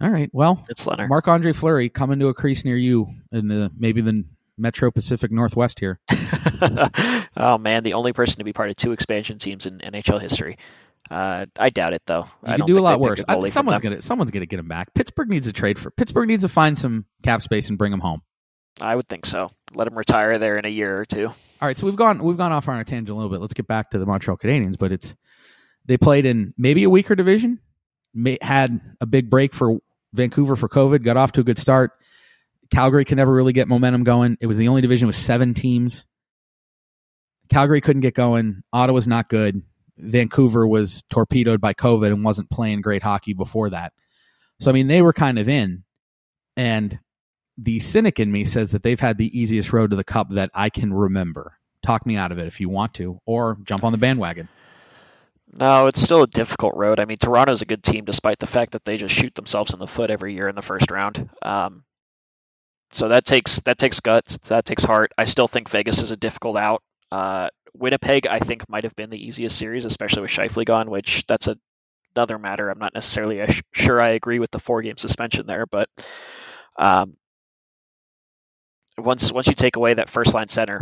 All 0.00 0.10
right. 0.10 0.30
Well, 0.32 0.64
it's 0.68 0.84
Lehner. 0.84 1.08
Marc 1.08 1.26
Andre 1.26 1.52
Fleury 1.52 1.88
coming 1.88 2.18
to 2.20 2.28
a 2.28 2.34
crease 2.34 2.64
near 2.64 2.76
you 2.76 3.08
in 3.32 3.48
the 3.48 3.70
maybe 3.76 4.00
the 4.00 4.24
Metro 4.58 4.90
Pacific 4.90 5.32
Northwest 5.32 5.80
here. 5.80 5.98
oh 7.36 7.58
man, 7.58 7.82
the 7.82 7.94
only 7.94 8.12
person 8.12 8.38
to 8.38 8.44
be 8.44 8.52
part 8.52 8.70
of 8.70 8.76
two 8.76 8.92
expansion 8.92 9.38
teams 9.38 9.66
in 9.66 9.78
NHL 9.78 10.20
history. 10.20 10.58
Uh, 11.10 11.46
I 11.56 11.70
doubt 11.70 11.94
it 11.94 12.02
though. 12.06 12.26
You 12.46 12.52
I 12.52 12.56
can 12.56 12.66
do 12.66 12.78
a 12.78 12.80
lot 12.80 13.00
worse. 13.00 13.22
I, 13.28 13.48
someone's 13.48 13.80
gonna 13.80 14.02
someone's 14.02 14.30
gonna 14.30 14.46
get 14.46 14.58
him 14.58 14.68
back. 14.68 14.92
Pittsburgh 14.94 15.28
needs 15.28 15.46
a 15.46 15.52
trade 15.52 15.78
for 15.78 15.90
Pittsburgh 15.90 16.28
needs 16.28 16.42
to 16.42 16.48
find 16.48 16.78
some 16.78 17.06
cap 17.22 17.42
space 17.42 17.68
and 17.68 17.78
bring 17.78 17.92
him 17.92 18.00
home. 18.00 18.22
I 18.80 18.94
would 18.94 19.08
think 19.08 19.24
so. 19.24 19.50
Let 19.74 19.86
him 19.86 19.96
retire 19.96 20.38
there 20.38 20.58
in 20.58 20.64
a 20.64 20.70
year 20.70 20.98
or 20.98 21.04
two. 21.04 21.30
All 21.60 21.66
right, 21.66 21.76
so 21.76 21.86
we've 21.86 21.96
gone 21.96 22.22
we've 22.22 22.36
gone 22.36 22.52
off 22.52 22.68
on 22.68 22.78
a 22.78 22.84
tangent 22.84 23.10
a 23.10 23.14
little 23.14 23.30
bit. 23.30 23.40
Let's 23.40 23.54
get 23.54 23.66
back 23.66 23.90
to 23.90 23.98
the 23.98 24.04
Montreal 24.04 24.36
Canadiens, 24.36 24.78
but 24.78 24.92
it's 24.92 25.16
they 25.86 25.96
played 25.96 26.26
in 26.26 26.52
maybe 26.58 26.84
a 26.84 26.90
weaker 26.90 27.14
division, 27.14 27.60
may, 28.12 28.36
had 28.42 28.80
a 29.00 29.06
big 29.06 29.30
break 29.30 29.54
for 29.54 29.78
Vancouver 30.12 30.56
for 30.56 30.68
COVID, 30.68 31.02
got 31.02 31.16
off 31.16 31.32
to 31.32 31.40
a 31.40 31.44
good 31.44 31.58
start. 31.58 31.92
Calgary 32.70 33.04
could 33.04 33.16
never 33.16 33.32
really 33.32 33.52
get 33.52 33.68
momentum 33.68 34.04
going. 34.04 34.36
It 34.40 34.46
was 34.46 34.58
the 34.58 34.68
only 34.68 34.82
division 34.82 35.06
with 35.06 35.16
seven 35.16 35.54
teams. 35.54 36.04
Calgary 37.48 37.80
couldn't 37.80 38.02
get 38.02 38.14
going. 38.14 38.62
Ottawa's 38.72 39.06
not 39.06 39.28
good. 39.28 39.62
Vancouver 39.96 40.66
was 40.66 41.04
torpedoed 41.08 41.60
by 41.60 41.72
COVID 41.72 42.08
and 42.08 42.24
wasn't 42.24 42.50
playing 42.50 42.82
great 42.82 43.02
hockey 43.02 43.32
before 43.32 43.70
that. 43.70 43.92
So, 44.60 44.70
I 44.70 44.74
mean, 44.74 44.88
they 44.88 45.00
were 45.00 45.12
kind 45.12 45.38
of 45.38 45.48
in. 45.48 45.84
And 46.56 46.98
the 47.58 47.80
cynic 47.80 48.20
in 48.20 48.30
me 48.30 48.44
says 48.44 48.70
that 48.70 48.82
they've 48.82 49.00
had 49.00 49.18
the 49.18 49.38
easiest 49.38 49.72
road 49.72 49.90
to 49.90 49.96
the 49.96 50.04
cup 50.04 50.30
that 50.30 50.50
I 50.54 50.70
can 50.70 50.92
remember. 50.92 51.58
Talk 51.82 52.06
me 52.06 52.16
out 52.16 52.32
of 52.32 52.38
it 52.38 52.46
if 52.46 52.60
you 52.60 52.68
want 52.68 52.94
to, 52.94 53.20
or 53.26 53.58
jump 53.64 53.84
on 53.84 53.92
the 53.92 53.98
bandwagon. 53.98 54.48
No, 55.52 55.86
it's 55.86 56.02
still 56.02 56.22
a 56.22 56.26
difficult 56.26 56.74
road. 56.74 57.00
I 57.00 57.04
mean, 57.04 57.16
Toronto's 57.16 57.62
a 57.62 57.66
good 57.66 57.82
team 57.82 58.04
despite 58.04 58.38
the 58.38 58.46
fact 58.46 58.72
that 58.72 58.84
they 58.84 58.96
just 58.96 59.14
shoot 59.14 59.34
themselves 59.34 59.72
in 59.72 59.78
the 59.78 59.86
foot 59.86 60.10
every 60.10 60.34
year 60.34 60.48
in 60.48 60.54
the 60.54 60.62
first 60.62 60.90
round. 60.90 61.30
Um, 61.40 61.84
so 62.90 63.08
that 63.08 63.24
takes 63.24 63.60
that 63.60 63.78
takes 63.78 64.00
guts. 64.00 64.36
That 64.48 64.64
takes 64.64 64.84
heart. 64.84 65.12
I 65.16 65.24
still 65.24 65.48
think 65.48 65.70
Vegas 65.70 66.02
is 66.02 66.10
a 66.10 66.16
difficult 66.16 66.56
out. 66.56 66.82
Uh, 67.10 67.48
Winnipeg, 67.74 68.26
I 68.26 68.38
think, 68.40 68.68
might 68.68 68.84
have 68.84 68.96
been 68.96 69.10
the 69.10 69.24
easiest 69.24 69.56
series, 69.56 69.84
especially 69.84 70.22
with 70.22 70.30
Scheifele 70.30 70.64
gone, 70.64 70.90
which 70.90 71.24
that's 71.26 71.46
a, 71.46 71.56
another 72.14 72.38
matter. 72.38 72.68
I'm 72.68 72.78
not 72.78 72.94
necessarily 72.94 73.46
sure 73.72 74.00
I 74.00 74.10
agree 74.10 74.38
with 74.38 74.50
the 74.50 74.60
four 74.60 74.82
game 74.82 74.96
suspension 74.96 75.46
there, 75.46 75.66
but 75.66 75.88
um, 76.78 77.16
once 78.98 79.30
once 79.32 79.46
you 79.46 79.54
take 79.54 79.76
away 79.76 79.94
that 79.94 80.08
first 80.08 80.34
line 80.34 80.48
center, 80.48 80.80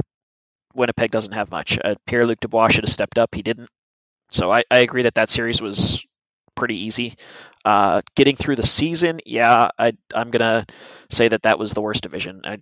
Winnipeg 0.74 1.11
doesn't 1.11 1.33
have 1.33 1.50
much. 1.50 1.79
Uh, 1.85 1.94
Pierre 2.07 2.27
Luc 2.27 2.40
Dubois 2.40 2.68
should 2.68 2.85
have 2.85 2.92
stepped 2.92 3.18
up. 3.18 3.35
He 3.35 3.42
didn't. 3.42 3.68
So 4.31 4.53
I, 4.53 4.64
I 4.70 4.79
agree 4.79 5.03
that 5.03 5.14
that 5.14 5.31
series 5.31 5.61
was 5.61 6.05
pretty 6.57 6.77
easy. 6.77 7.16
Uh, 7.64 8.03
getting 8.16 8.37
through 8.37 8.57
the 8.57 8.66
season, 8.66 9.20
yeah, 9.24 9.68
I, 9.79 9.92
I'm 10.14 10.31
gonna 10.31 10.66
say 11.11 11.29
that 11.29 11.42
that 11.42 11.59
was 11.59 11.72
the 11.72 11.81
worst 11.81 12.03
division. 12.03 12.40
I, 12.44 12.59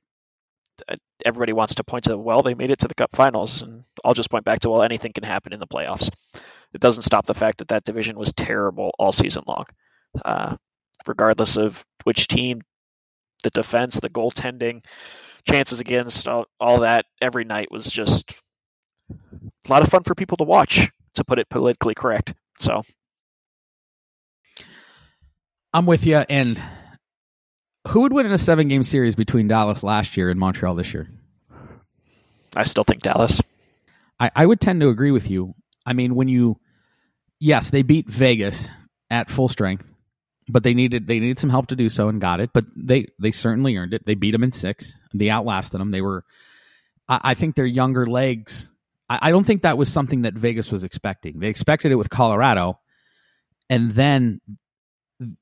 I, 0.89 0.97
everybody 1.25 1.53
wants 1.53 1.75
to 1.77 1.85
point 1.85 2.05
to 2.05 2.17
well, 2.17 2.43
they 2.43 2.55
made 2.55 2.71
it 2.71 2.79
to 2.81 2.89
the 2.89 2.95
Cup 2.95 3.11
Finals, 3.15 3.63
and 3.63 3.85
I'll 4.05 4.15
just 4.15 4.31
point 4.31 4.45
back 4.45 4.61
to 4.61 4.71
well, 4.71 4.83
anything 4.83 5.13
can 5.13 5.25
happen 5.25 5.53
in 5.53 5.61
the 5.61 5.67
playoffs. 5.67 6.11
It 6.75 6.81
doesn't 6.81 7.03
stop 7.03 7.27
the 7.27 7.35
fact 7.35 7.59
that 7.59 7.69
that 7.69 7.85
division 7.85 8.19
was 8.19 8.33
terrible 8.33 8.93
all 8.99 9.13
season 9.13 9.45
long, 9.47 9.65
uh, 10.25 10.57
regardless 11.07 11.57
of 11.57 11.85
which 12.05 12.29
team, 12.29 12.63
the 13.43 13.51
defense, 13.51 14.01
the 14.01 14.09
goaltending, 14.09 14.83
chances 15.49 15.81
against, 15.81 16.29
all, 16.29 16.47
all 16.61 16.81
that. 16.81 17.07
Every 17.21 17.45
night 17.45 17.71
was 17.71 17.87
just 17.87 18.35
a 19.11 19.71
lot 19.71 19.83
of 19.83 19.89
fun 19.89 20.03
for 20.03 20.15
people 20.15 20.37
to 20.39 20.45
watch, 20.45 20.89
to 21.15 21.25
put 21.25 21.39
it 21.39 21.49
politically 21.49 21.95
correct. 21.95 22.35
So 22.59 22.83
I'm 25.73 25.87
with 25.87 26.07
you. 26.07 26.19
And 26.29 26.63
who 27.89 28.03
would 28.03 28.13
win 28.13 28.27
in 28.27 28.33
a 28.33 28.39
seven 28.39 28.69
game 28.69 28.85
series 28.85 29.17
between 29.17 29.49
Dallas 29.49 29.83
last 29.83 30.17
year 30.17 30.31
and 30.31 30.39
Montreal 30.39 30.75
this 30.75 30.95
year? 30.95 31.09
I 32.55 32.65
still 32.65 32.85
think 32.85 33.03
Dallas. 33.03 33.41
I, 34.21 34.31
I 34.37 34.47
would 34.47 34.61
tend 34.61 34.81
to 34.81 34.89
agree 34.89 35.11
with 35.11 35.31
you. 35.31 35.55
I 35.85 35.95
mean, 35.95 36.15
when 36.15 36.29
you, 36.29 36.61
yes, 37.41 37.71
they 37.71 37.83
beat 37.83 38.09
Vegas 38.09 38.69
at 39.11 39.31
full 39.31 39.49
strength, 39.49 39.92
but 40.49 40.63
they 40.63 40.75
needed 40.75 41.07
they 41.07 41.21
needed 41.21 41.39
some 41.39 41.51
help 41.51 41.69
to 41.69 41.77
do 41.77 41.89
so 41.89 42.09
and 42.09 42.21
got 42.21 42.41
it. 42.41 42.51
But 42.53 42.65
they 42.77 43.07
they 43.19 43.31
certainly 43.31 43.77
earned 43.77 43.95
it. 43.95 44.07
They 44.07 44.15
beat 44.15 44.33
them 44.33 44.43
in 44.43 44.53
six. 44.53 44.95
They 45.15 45.31
outlasted 45.31 45.81
them. 45.81 45.91
They 45.91 46.03
were, 46.03 46.25
I, 47.09 47.21
I 47.23 47.35
think, 47.35 47.57
their 47.57 47.67
younger 47.67 48.07
legs. 48.07 48.71
I, 49.09 49.19
I 49.23 49.31
don't 49.31 49.45
think 49.45 49.63
that 49.63 49.79
was 49.79 49.93
something 49.93 50.23
that 50.23 50.35
Vegas 50.35 50.73
was 50.73 50.85
expecting. 50.85 51.39
They 51.39 51.49
expected 51.49 51.93
it 51.93 51.97
with 51.97 52.11
Colorado, 52.11 52.79
and 53.71 53.93
then 53.93 54.41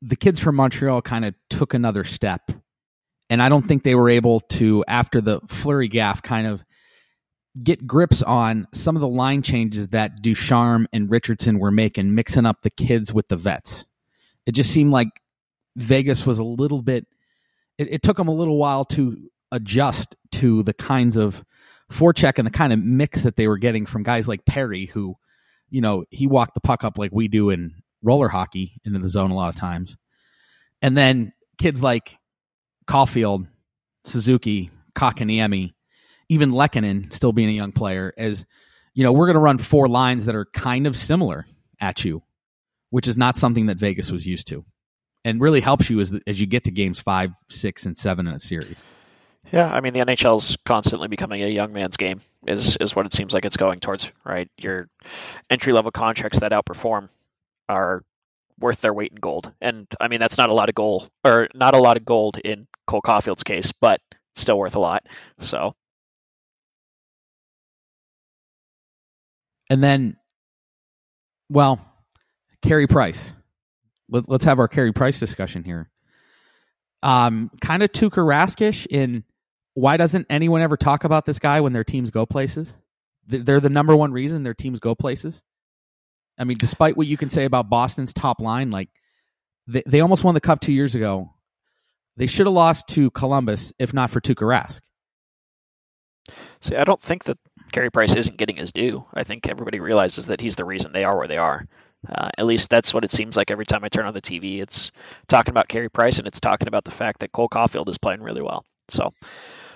the 0.02 0.16
kids 0.16 0.40
from 0.40 0.56
Montreal 0.56 1.02
kind 1.02 1.24
of 1.24 1.34
took 1.48 1.74
another 1.74 2.04
step. 2.04 2.50
And 3.28 3.40
I 3.40 3.48
don't 3.48 3.62
think 3.62 3.84
they 3.84 3.94
were 3.94 4.10
able 4.10 4.40
to, 4.40 4.84
after 4.88 5.20
the 5.20 5.40
Fleury 5.46 5.88
gaff, 5.88 6.20
kind 6.20 6.46
of 6.46 6.64
get 7.62 7.86
grips 7.86 8.22
on 8.22 8.66
some 8.74 8.96
of 8.96 9.00
the 9.00 9.08
line 9.08 9.42
changes 9.42 9.88
that 9.88 10.20
Ducharme 10.20 10.88
and 10.92 11.10
Richardson 11.10 11.58
were 11.58 11.70
making, 11.70 12.14
mixing 12.14 12.46
up 12.46 12.62
the 12.62 12.70
kids 12.70 13.14
with 13.14 13.28
the 13.28 13.36
vets. 13.36 13.86
It 14.46 14.52
just 14.52 14.70
seemed 14.70 14.90
like 14.90 15.08
Vegas 15.76 16.26
was 16.26 16.38
a 16.38 16.44
little 16.44 16.82
bit, 16.82 17.06
it, 17.78 17.92
it 17.92 18.02
took 18.02 18.16
them 18.16 18.28
a 18.28 18.34
little 18.34 18.56
while 18.56 18.84
to 18.86 19.30
adjust 19.52 20.16
to 20.32 20.62
the 20.62 20.74
kinds 20.74 21.16
of 21.16 21.44
forecheck 21.90 22.38
and 22.38 22.46
the 22.46 22.52
kind 22.52 22.72
of 22.72 22.78
mix 22.78 23.22
that 23.22 23.36
they 23.36 23.48
were 23.48 23.58
getting 23.58 23.86
from 23.86 24.02
guys 24.02 24.28
like 24.28 24.44
Perry, 24.44 24.86
who, 24.86 25.16
you 25.70 25.80
know, 25.80 26.04
he 26.10 26.26
walked 26.26 26.54
the 26.54 26.60
puck 26.60 26.84
up 26.84 26.98
like 26.98 27.10
we 27.12 27.28
do 27.28 27.50
in 27.50 27.74
roller 28.02 28.28
hockey 28.28 28.80
into 28.84 28.98
the 28.98 29.08
zone 29.08 29.30
a 29.30 29.34
lot 29.34 29.48
of 29.48 29.56
times. 29.56 29.96
And 30.82 30.96
then 30.96 31.32
kids 31.58 31.82
like 31.82 32.16
Caufield, 32.86 33.46
Suzuki, 34.04 34.70
Kotkaniemi, 34.94 35.72
even 36.28 36.52
Lehkonen 36.52 37.12
still 37.12 37.32
being 37.32 37.48
a 37.48 37.52
young 37.52 37.72
player, 37.72 38.14
as 38.16 38.46
you 38.94 39.04
know, 39.04 39.12
we're 39.12 39.26
going 39.26 39.34
to 39.34 39.40
run 39.40 39.58
four 39.58 39.88
lines 39.88 40.26
that 40.26 40.34
are 40.34 40.46
kind 40.46 40.86
of 40.86 40.96
similar 40.96 41.46
at 41.80 42.04
you, 42.04 42.22
which 42.90 43.08
is 43.08 43.16
not 43.16 43.36
something 43.36 43.66
that 43.66 43.78
Vegas 43.78 44.10
was 44.10 44.26
used 44.26 44.46
to, 44.48 44.64
and 45.24 45.40
really 45.40 45.60
helps 45.60 45.90
you 45.90 46.00
as 46.00 46.12
as 46.26 46.40
you 46.40 46.46
get 46.46 46.64
to 46.64 46.70
games 46.70 47.00
five, 47.00 47.30
six, 47.48 47.86
and 47.86 47.96
seven 47.96 48.26
in 48.26 48.34
a 48.34 48.38
series. 48.38 48.82
Yeah, 49.52 49.72
I 49.72 49.80
mean 49.80 49.94
the 49.94 50.00
NHL's 50.00 50.56
constantly 50.64 51.08
becoming 51.08 51.42
a 51.42 51.48
young 51.48 51.72
man's 51.72 51.96
game 51.96 52.20
is 52.46 52.76
is 52.76 52.94
what 52.94 53.06
it 53.06 53.12
seems 53.12 53.32
like 53.32 53.44
it's 53.44 53.56
going 53.56 53.80
towards, 53.80 54.10
right? 54.24 54.48
Your 54.58 54.88
entry 55.48 55.72
level 55.72 55.90
contracts 55.90 56.40
that 56.40 56.52
outperform 56.52 57.08
are 57.68 58.02
worth 58.60 58.80
their 58.80 58.94
weight 58.94 59.12
in 59.12 59.18
gold. 59.18 59.52
And 59.60 59.86
I 60.00 60.08
mean 60.08 60.20
that's 60.20 60.38
not 60.38 60.50
a 60.50 60.54
lot 60.54 60.68
of 60.68 60.74
gold 60.74 61.08
or 61.24 61.48
not 61.54 61.74
a 61.74 61.78
lot 61.78 61.96
of 61.96 62.04
gold 62.04 62.38
in 62.38 62.66
Cole 62.86 63.00
Caufield's 63.00 63.42
case, 63.42 63.72
but 63.80 64.00
still 64.34 64.58
worth 64.58 64.76
a 64.76 64.80
lot. 64.80 65.04
So 65.40 65.74
And 69.68 69.82
then 69.82 70.16
well, 71.48 71.80
Carey 72.62 72.86
Price. 72.86 73.34
Let, 74.08 74.28
us 74.28 74.44
have 74.44 74.58
our 74.58 74.68
Carey 74.68 74.92
Price 74.92 75.20
discussion 75.20 75.64
here. 75.64 75.88
Um, 77.02 77.50
kind 77.60 77.82
of 77.82 77.92
Tuukka 77.92 78.24
Raskish 78.24 78.86
in 78.88 79.24
why 79.74 79.96
doesn't 79.96 80.26
anyone 80.28 80.60
ever 80.62 80.76
talk 80.76 81.04
about 81.04 81.24
this 81.24 81.38
guy 81.38 81.60
when 81.60 81.72
their 81.72 81.84
teams 81.84 82.10
go 82.10 82.26
places? 82.26 82.74
They're 83.26 83.60
the 83.60 83.70
number 83.70 83.94
one 83.94 84.12
reason 84.12 84.42
their 84.42 84.54
teams 84.54 84.80
go 84.80 84.94
places. 84.94 85.42
I 86.38 86.44
mean, 86.44 86.56
despite 86.58 86.96
what 86.96 87.06
you 87.06 87.16
can 87.16 87.30
say 87.30 87.44
about 87.44 87.70
Boston's 87.70 88.12
top 88.12 88.40
line, 88.40 88.70
like 88.70 88.88
they, 89.66 89.82
they 89.86 90.00
almost 90.00 90.24
won 90.24 90.34
the 90.34 90.40
cup 90.40 90.60
two 90.60 90.72
years 90.72 90.94
ago. 90.94 91.34
They 92.16 92.26
should 92.26 92.46
have 92.46 92.54
lost 92.54 92.88
to 92.88 93.10
Columbus 93.10 93.72
if 93.78 93.94
not 93.94 94.10
for 94.10 94.20
Tuukka 94.20 94.46
Rask. 94.46 94.80
See, 96.60 96.76
I 96.76 96.84
don't 96.84 97.00
think 97.00 97.24
that 97.24 97.38
Carey 97.72 97.90
Price 97.90 98.14
isn't 98.14 98.36
getting 98.36 98.56
his 98.56 98.72
due. 98.72 99.06
I 99.14 99.24
think 99.24 99.48
everybody 99.48 99.80
realizes 99.80 100.26
that 100.26 100.40
he's 100.40 100.56
the 100.56 100.64
reason 100.64 100.92
they 100.92 101.04
are 101.04 101.16
where 101.16 101.28
they 101.28 101.38
are. 101.38 101.66
Uh, 102.08 102.30
at 102.38 102.46
least 102.46 102.70
that's 102.70 102.94
what 102.94 103.04
it 103.04 103.12
seems 103.12 103.36
like 103.36 103.50
every 103.50 103.66
time 103.66 103.84
I 103.84 103.88
turn 103.88 104.06
on 104.06 104.14
the 104.14 104.22
TV. 104.22 104.62
It's 104.62 104.90
talking 105.28 105.52
about 105.52 105.68
Carey 105.68 105.90
Price 105.90 106.18
and 106.18 106.26
it's 106.26 106.40
talking 106.40 106.68
about 106.68 106.84
the 106.84 106.90
fact 106.90 107.20
that 107.20 107.32
Cole 107.32 107.48
Caufield 107.48 107.88
is 107.88 107.98
playing 107.98 108.22
really 108.22 108.42
well. 108.42 108.64
So 108.88 109.12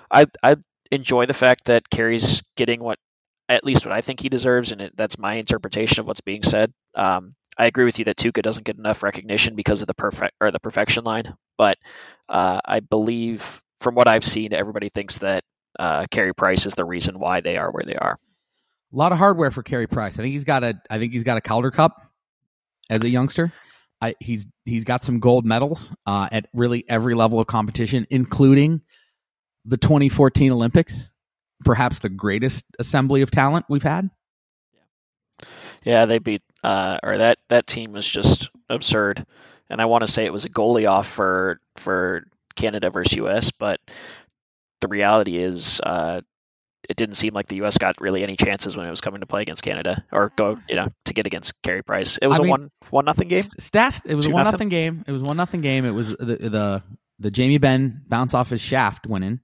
I 0.09 0.25
I 0.41 0.57
enjoy 0.91 1.25
the 1.25 1.33
fact 1.33 1.65
that 1.65 1.89
Carey's 1.89 2.41
getting 2.55 2.81
what 2.81 2.99
at 3.47 3.63
least 3.63 3.85
what 3.85 3.93
I 3.93 4.01
think 4.01 4.19
he 4.19 4.29
deserves, 4.29 4.71
and 4.71 4.81
it, 4.81 4.97
that's 4.97 5.19
my 5.19 5.35
interpretation 5.35 5.99
of 5.99 6.07
what's 6.07 6.21
being 6.21 6.41
said. 6.41 6.73
Um, 6.95 7.35
I 7.57 7.67
agree 7.67 7.85
with 7.85 7.99
you 7.99 8.05
that 8.05 8.17
Tuukka 8.17 8.41
doesn't 8.41 8.65
get 8.65 8.77
enough 8.77 9.03
recognition 9.03 9.55
because 9.55 9.81
of 9.81 9.87
the 9.87 9.93
perfect 9.93 10.33
or 10.41 10.51
the 10.51 10.59
perfection 10.59 11.03
line, 11.03 11.35
but 11.57 11.77
uh, 12.27 12.59
I 12.65 12.79
believe 12.79 13.61
from 13.81 13.95
what 13.95 14.07
I've 14.07 14.25
seen, 14.25 14.51
everybody 14.51 14.89
thinks 14.89 15.19
that 15.19 15.43
uh, 15.77 16.05
Carey 16.09 16.33
Price 16.33 16.65
is 16.65 16.73
the 16.73 16.85
reason 16.85 17.19
why 17.19 17.41
they 17.41 17.57
are 17.57 17.71
where 17.71 17.83
they 17.85 17.95
are. 17.95 18.17
A 18.93 18.95
lot 18.95 19.11
of 19.11 19.19
hardware 19.19 19.51
for 19.51 19.61
Carey 19.61 19.87
Price. 19.87 20.17
I 20.17 20.23
think 20.23 20.33
he's 20.33 20.43
got 20.43 20.63
a. 20.63 20.79
I 20.89 20.97
think 20.97 21.13
he's 21.13 21.23
got 21.23 21.37
a 21.37 21.41
Calder 21.41 21.71
Cup 21.71 22.04
as 22.89 23.03
a 23.03 23.09
youngster. 23.09 23.53
I, 24.01 24.15
he's 24.19 24.45
he's 24.65 24.83
got 24.83 25.03
some 25.03 25.19
gold 25.19 25.45
medals 25.45 25.91
uh, 26.05 26.27
at 26.31 26.47
really 26.53 26.83
every 26.89 27.15
level 27.15 27.39
of 27.39 27.47
competition, 27.47 28.05
including 28.09 28.81
the 29.63 29.77
2014 29.77 30.51
Olympics 30.51 31.11
perhaps 31.63 31.99
the 31.99 32.09
greatest 32.09 32.65
assembly 32.79 33.21
of 33.21 33.31
talent 33.31 33.65
we've 33.69 33.83
had. 33.83 34.09
Yeah, 35.83 36.05
they 36.05 36.19
beat 36.19 36.41
uh, 36.63 36.99
or 37.03 37.17
that 37.19 37.37
that 37.49 37.67
team 37.67 37.91
was 37.93 38.07
just 38.09 38.49
absurd, 38.69 39.25
and 39.69 39.81
I 39.81 39.85
want 39.85 40.05
to 40.05 40.11
say 40.11 40.25
it 40.25 40.33
was 40.33 40.45
a 40.45 40.49
goalie 40.49 40.89
off 40.89 41.07
for 41.07 41.59
for 41.77 42.25
Canada 42.55 42.89
versus 42.89 43.17
US, 43.17 43.51
but 43.51 43.79
the 44.81 44.87
reality 44.87 45.37
is 45.37 45.79
uh, 45.81 46.21
it 46.89 46.97
didn't 46.97 47.15
seem 47.15 47.33
like 47.33 47.47
the 47.47 47.57
U.S. 47.57 47.77
got 47.77 47.99
really 47.99 48.23
any 48.23 48.35
chances 48.35 48.75
when 48.75 48.85
it 48.85 48.89
was 48.89 49.01
coming 49.01 49.21
to 49.21 49.25
play 49.25 49.41
against 49.41 49.63
Canada 49.63 50.03
or 50.11 50.31
go, 50.35 50.59
you 50.69 50.75
know, 50.75 50.87
to 51.05 51.13
get 51.13 51.25
against 51.25 51.61
Carey 51.61 51.83
Price. 51.83 52.17
It 52.21 52.27
was 52.27 52.39
I 52.39 52.39
a 52.39 52.41
mean, 52.43 52.49
one 52.49 52.69
one 52.89 53.05
nothing 53.05 53.27
game. 53.27 53.43
Stats. 53.43 54.01
It 54.05 54.15
was 54.15 54.25
Two 54.25 54.31
a 54.31 54.33
one 54.33 54.43
nothing 54.43 54.69
game. 54.69 55.03
It 55.07 55.11
was 55.11 55.23
one 55.23 55.37
nothing 55.37 55.61
game. 55.61 55.85
It 55.85 55.91
was 55.91 56.09
the 56.09 56.25
the 56.25 56.83
the 57.19 57.31
Jamie 57.31 57.57
Benn 57.57 58.03
bounce 58.07 58.33
off 58.33 58.49
his 58.49 58.61
shaft 58.61 59.07
winning. 59.07 59.39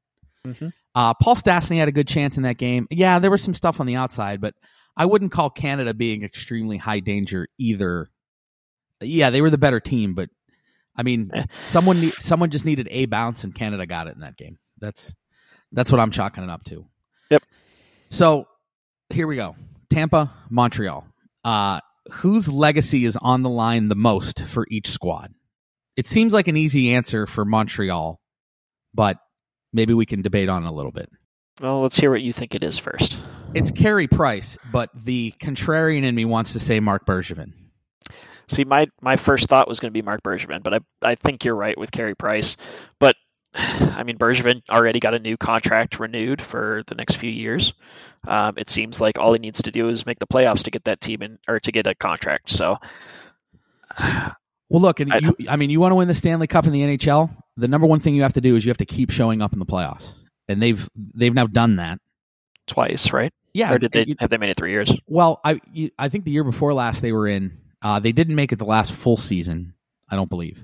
Mm-hmm. 0.45 0.69
Uh, 0.93 1.13
Paul 1.13 1.36
Stastny 1.36 1.77
had 1.77 1.88
a 1.88 1.93
good 1.93 2.08
chance 2.08 2.38
in 2.38 2.43
that 2.43 2.58
game. 2.58 2.88
Yeah, 2.89 3.19
there 3.19 3.32
was 3.32 3.43
some 3.43 3.54
stuff 3.54 3.80
on 3.80 3.86
the 3.86 3.95
outside, 3.95 4.41
but 4.41 4.54
I 4.97 5.06
wouldn't 5.06 5.32
call 5.32 5.49
Canada 5.49 5.93
being 5.93 6.23
extremely 6.23 6.77
high 6.77 6.99
danger 6.99 7.47
either. 7.58 8.10
Yeah, 9.01 9.30
they 9.30 9.41
were 9.41 9.49
the 9.49 9.58
better 9.58 9.80
team, 9.80 10.13
but 10.13 10.30
I 10.95 11.04
mean, 11.04 11.30
eh. 11.34 11.45
someone 11.63 12.12
someone 12.19 12.49
just 12.49 12.65
needed 12.65 12.88
a 12.91 13.06
bounce, 13.06 13.43
and 13.43 13.56
Canada 13.56 13.86
got 13.86 14.08
it 14.08 14.15
in 14.15 14.21
that 14.21 14.38
game. 14.38 14.58
That's 14.80 15.13
that's 15.71 15.91
what 15.91 16.01
I'm 16.01 16.12
chalking 16.12 16.43
it 16.43 16.49
up 16.49 16.63
to. 16.65 16.86
So 18.12 18.45
here 19.10 19.26
we 19.26 19.38
go. 19.38 19.56
Tampa, 19.89 20.32
Montreal. 20.50 21.08
Uh, 21.43 21.80
whose 22.12 22.52
legacy 22.52 23.06
is 23.06 23.17
on 23.17 23.41
the 23.41 23.50
line 23.50 23.88
the 23.88 23.95
most 23.95 24.43
for 24.43 24.67
each 24.69 24.89
squad? 24.89 25.34
It 25.95 26.06
seems 26.06 26.34
like 26.34 26.47
an 26.47 26.58
easy 26.58 26.93
answer 26.93 27.26
for 27.26 27.45
Montreal, 27.45 28.19
but 28.93 29.17
maybe 29.74 29.93
we 29.93 30.06
can 30.06 30.21
debate 30.21 30.50
on 30.50 30.63
a 30.63 30.71
little 30.71 30.91
bit. 30.91 31.10
Well, 31.62 31.82
let's 31.82 31.97
hear 31.97 32.12
what 32.12 32.21
you 32.21 32.34
think 32.34 32.54
it 32.54 32.63
is 32.63 32.78
first. 32.78 33.17
It's 33.54 33.71
Carey 33.71 34.08
Price, 34.08 34.58
but 34.71 34.89
the 34.93 35.34
contrarian 35.39 36.04
in 36.04 36.13
me 36.13 36.26
wants 36.26 36.54
to 36.54 36.60
say 36.60 36.80
Marc 36.80 37.06
Bergevin. 37.06 37.54
See, 38.50 38.65
my 38.65 38.88
my 39.02 39.15
first 39.15 39.47
thought 39.47 39.69
was 39.69 39.80
going 39.80 39.91
to 39.91 39.97
be 39.97 40.02
Marc 40.02 40.21
Bergevin, 40.24 40.63
but 40.63 40.74
I 40.74 40.80
I 41.02 41.15
think 41.15 41.45
you're 41.45 41.56
right 41.56 41.78
with 41.78 41.91
Carey 41.91 42.15
Price. 42.15 42.58
But 43.00 43.15
I 43.55 44.03
mean, 44.03 44.17
Bergevin 44.17 44.61
already 44.69 44.99
got 44.99 45.13
a 45.13 45.19
new 45.19 45.37
contract 45.37 45.99
renewed 45.99 46.41
for 46.41 46.83
the 46.87 46.95
next 46.95 47.15
few 47.17 47.29
years. 47.29 47.73
Um, 48.27 48.53
it 48.57 48.69
seems 48.69 49.01
like 49.01 49.17
all 49.19 49.33
he 49.33 49.39
needs 49.39 49.63
to 49.63 49.71
do 49.71 49.89
is 49.89 50.05
make 50.05 50.19
the 50.19 50.27
playoffs 50.27 50.63
to 50.63 50.71
get 50.71 50.83
that 50.85 51.01
team 51.01 51.21
in 51.21 51.39
or 51.47 51.59
to 51.59 51.71
get 51.71 51.87
a 51.87 51.95
contract. 51.95 52.49
So, 52.51 52.77
Well, 54.69 54.81
look, 54.81 54.99
and 55.01 55.11
I- 55.11 55.17
you, 55.19 55.35
I 55.49 55.55
mean, 55.57 55.69
you 55.69 55.79
want 55.79 55.91
to 55.91 55.95
win 55.95 56.07
the 56.07 56.13
Stanley 56.13 56.47
Cup 56.47 56.65
in 56.65 56.71
the 56.71 56.81
NHL. 56.81 57.29
The 57.57 57.67
number 57.67 57.87
one 57.87 57.99
thing 57.99 58.15
you 58.15 58.21
have 58.23 58.33
to 58.33 58.41
do 58.41 58.55
is 58.55 58.63
you 58.63 58.69
have 58.69 58.77
to 58.77 58.85
keep 58.85 59.11
showing 59.11 59.41
up 59.41 59.51
in 59.53 59.59
the 59.59 59.65
playoffs, 59.65 60.13
and 60.47 60.61
they've 60.61 60.87
they've 61.13 61.33
now 61.33 61.47
done 61.47 61.75
that. 61.75 61.99
twice, 62.67 63.11
right? 63.11 63.33
Yeah, 63.53 63.73
or 63.73 63.79
did 63.79 63.91
they 63.91 64.05
you- 64.05 64.15
have 64.19 64.29
they 64.29 64.37
made 64.37 64.49
it 64.49 64.55
three 64.57 64.71
years? 64.71 64.93
Well, 65.07 65.41
I 65.43 65.59
you, 65.73 65.91
I 65.99 66.07
think 66.07 66.23
the 66.23 66.31
year 66.31 66.45
before 66.45 66.73
last 66.73 67.01
they 67.01 67.11
were 67.11 67.27
in. 67.27 67.57
Uh, 67.81 67.99
they 67.99 68.13
didn't 68.13 68.35
make 68.35 68.53
it 68.53 68.59
the 68.59 68.65
last 68.65 68.93
full 68.93 69.17
season. 69.17 69.73
I 70.09 70.15
don't 70.15 70.29
believe. 70.29 70.63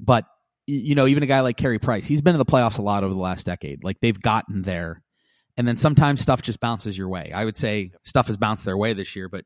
But 0.00 0.24
you 0.66 0.94
know, 0.94 1.06
even 1.06 1.22
a 1.22 1.26
guy 1.26 1.40
like 1.40 1.56
Carey 1.56 1.78
Price, 1.78 2.04
he's 2.06 2.22
been 2.22 2.34
in 2.34 2.38
the 2.38 2.44
playoffs 2.44 2.78
a 2.78 2.82
lot 2.82 3.04
over 3.04 3.12
the 3.14 3.20
last 3.20 3.46
decade. 3.46 3.82
Like 3.84 3.98
they've 4.00 4.20
gotten 4.20 4.62
there, 4.62 5.02
and 5.56 5.66
then 5.66 5.76
sometimes 5.76 6.20
stuff 6.20 6.42
just 6.42 6.60
bounces 6.60 6.96
your 6.96 7.08
way. 7.08 7.32
I 7.34 7.44
would 7.44 7.56
say 7.56 7.92
stuff 8.04 8.28
has 8.28 8.36
bounced 8.36 8.64
their 8.64 8.76
way 8.76 8.92
this 8.92 9.16
year, 9.16 9.28
but 9.28 9.44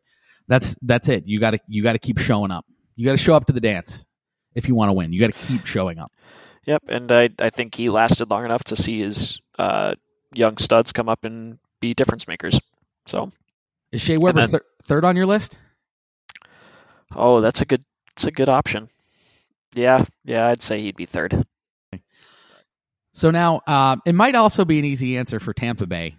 that's 0.48 0.76
that's 0.82 1.08
it. 1.08 1.24
You 1.26 1.40
got 1.40 1.52
to 1.52 1.58
you 1.68 1.82
got 1.82 1.94
to 1.94 1.98
keep 1.98 2.18
showing 2.18 2.50
up. 2.50 2.64
You 2.96 3.04
got 3.06 3.12
to 3.12 3.18
show 3.18 3.34
up 3.34 3.46
to 3.46 3.52
the 3.52 3.60
dance 3.60 4.04
if 4.54 4.68
you 4.68 4.74
want 4.74 4.90
to 4.90 4.92
win. 4.94 5.12
You 5.12 5.20
got 5.20 5.34
to 5.34 5.46
keep 5.46 5.66
showing 5.66 5.98
up. 5.98 6.12
Yep, 6.66 6.82
and 6.88 7.10
I 7.12 7.30
I 7.38 7.50
think 7.50 7.74
he 7.74 7.88
lasted 7.88 8.30
long 8.30 8.44
enough 8.44 8.64
to 8.64 8.76
see 8.76 9.00
his 9.00 9.38
uh, 9.58 9.94
young 10.34 10.56
studs 10.58 10.92
come 10.92 11.08
up 11.08 11.24
and 11.24 11.58
be 11.80 11.94
difference 11.94 12.26
makers. 12.28 12.58
So, 13.06 13.30
Is 13.92 14.00
Shea 14.00 14.16
Weber 14.16 14.40
then- 14.40 14.48
thir- 14.50 14.64
third 14.82 15.04
on 15.04 15.14
your 15.16 15.26
list? 15.26 15.56
oh, 17.14 17.40
that's 17.40 17.60
a 17.60 17.64
good 17.64 17.84
that's 18.14 18.24
a 18.26 18.32
good 18.32 18.48
option. 18.48 18.88
Yeah, 19.76 20.04
yeah, 20.24 20.48
I'd 20.48 20.62
say 20.62 20.80
he'd 20.80 20.96
be 20.96 21.06
third. 21.06 21.44
So 23.12 23.30
now, 23.30 23.60
uh, 23.66 23.96
it 24.04 24.14
might 24.14 24.34
also 24.34 24.64
be 24.64 24.78
an 24.78 24.84
easy 24.84 25.16
answer 25.16 25.38
for 25.40 25.52
Tampa 25.54 25.86
Bay. 25.86 26.16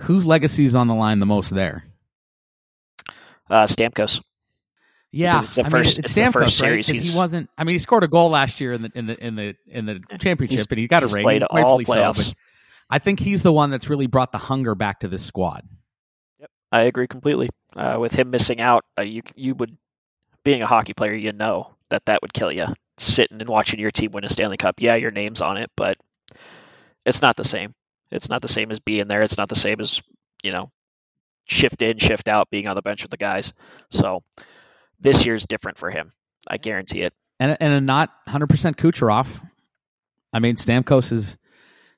Whose 0.00 0.26
legacy 0.26 0.64
is 0.64 0.74
on 0.74 0.86
the 0.88 0.94
line 0.94 1.18
the 1.18 1.26
most 1.26 1.50
there? 1.54 1.84
Uh, 3.48 3.64
Stamkos. 3.66 4.20
Yeah, 5.12 5.40
it's 5.42 5.54
the 5.54 5.64
I 5.64 5.68
first- 5.70 5.96
mean, 5.96 6.04
it's 6.04 6.14
the 6.14 6.30
first 6.32 6.58
Stamkos, 6.58 6.62
right? 6.62 6.68
series 6.68 6.86
'Cause 6.88 6.96
he's- 6.96 7.12
he 7.12 7.18
wasn't. 7.18 7.50
I 7.56 7.64
mean, 7.64 7.74
he 7.74 7.78
scored 7.78 8.04
a 8.04 8.08
goal 8.08 8.28
last 8.30 8.60
year 8.60 8.72
in 8.72 8.82
the 8.82 8.90
in 8.94 9.06
the 9.06 9.24
in 9.24 9.34
the 9.36 9.56
in 9.66 9.86
the 9.86 10.00
championship, 10.18 10.70
and 10.70 10.78
he 10.78 10.86
got 10.88 11.02
a 11.02 11.06
ring. 11.06 11.22
played 11.24 11.42
all 11.42 11.56
rightfully 11.78 11.84
so, 11.86 11.92
playoffs. 11.94 12.34
I 12.90 12.98
think 12.98 13.20
he's 13.20 13.42
the 13.42 13.52
one 13.52 13.70
that's 13.70 13.88
really 13.88 14.06
brought 14.08 14.32
the 14.32 14.38
hunger 14.38 14.74
back 14.74 15.00
to 15.00 15.08
this 15.08 15.24
squad. 15.24 15.66
Yep, 16.40 16.50
I 16.72 16.80
agree 16.82 17.06
completely. 17.06 17.48
Uh, 17.74 17.96
with 18.00 18.12
him 18.12 18.30
missing 18.30 18.60
out, 18.60 18.84
uh, 18.98 19.02
you 19.02 19.22
you 19.36 19.54
would, 19.54 19.76
being 20.44 20.60
a 20.62 20.66
hockey 20.66 20.92
player, 20.92 21.14
you 21.14 21.32
know 21.32 21.75
that 21.90 22.04
that 22.06 22.22
would 22.22 22.32
kill 22.32 22.52
you. 22.52 22.66
Sitting 22.98 23.40
and 23.40 23.48
watching 23.48 23.78
your 23.78 23.90
team 23.90 24.12
win 24.12 24.24
a 24.24 24.28
Stanley 24.28 24.56
Cup, 24.56 24.76
yeah, 24.78 24.94
your 24.94 25.10
name's 25.10 25.40
on 25.40 25.58
it, 25.58 25.70
but 25.76 25.98
it's 27.04 27.22
not 27.22 27.36
the 27.36 27.44
same. 27.44 27.74
It's 28.10 28.28
not 28.28 28.40
the 28.42 28.48
same 28.48 28.70
as 28.70 28.80
being 28.80 29.08
there. 29.08 29.22
It's 29.22 29.36
not 29.36 29.48
the 29.48 29.56
same 29.56 29.80
as 29.80 30.00
you 30.42 30.52
know, 30.52 30.70
shift 31.44 31.82
in, 31.82 31.98
shift 31.98 32.28
out, 32.28 32.50
being 32.50 32.68
on 32.68 32.76
the 32.76 32.82
bench 32.82 33.02
with 33.02 33.10
the 33.10 33.16
guys. 33.16 33.52
So 33.90 34.22
this 35.00 35.26
year's 35.26 35.46
different 35.46 35.78
for 35.78 35.90
him. 35.90 36.12
I 36.46 36.58
guarantee 36.58 37.02
it. 37.02 37.12
and 37.40 37.56
and 37.60 37.72
a 37.72 37.80
not 37.80 38.10
100% 38.28 38.76
Kucherov. 38.76 39.26
I 40.32 40.38
mean, 40.38 40.56
Stamkos 40.56 41.12
is 41.12 41.36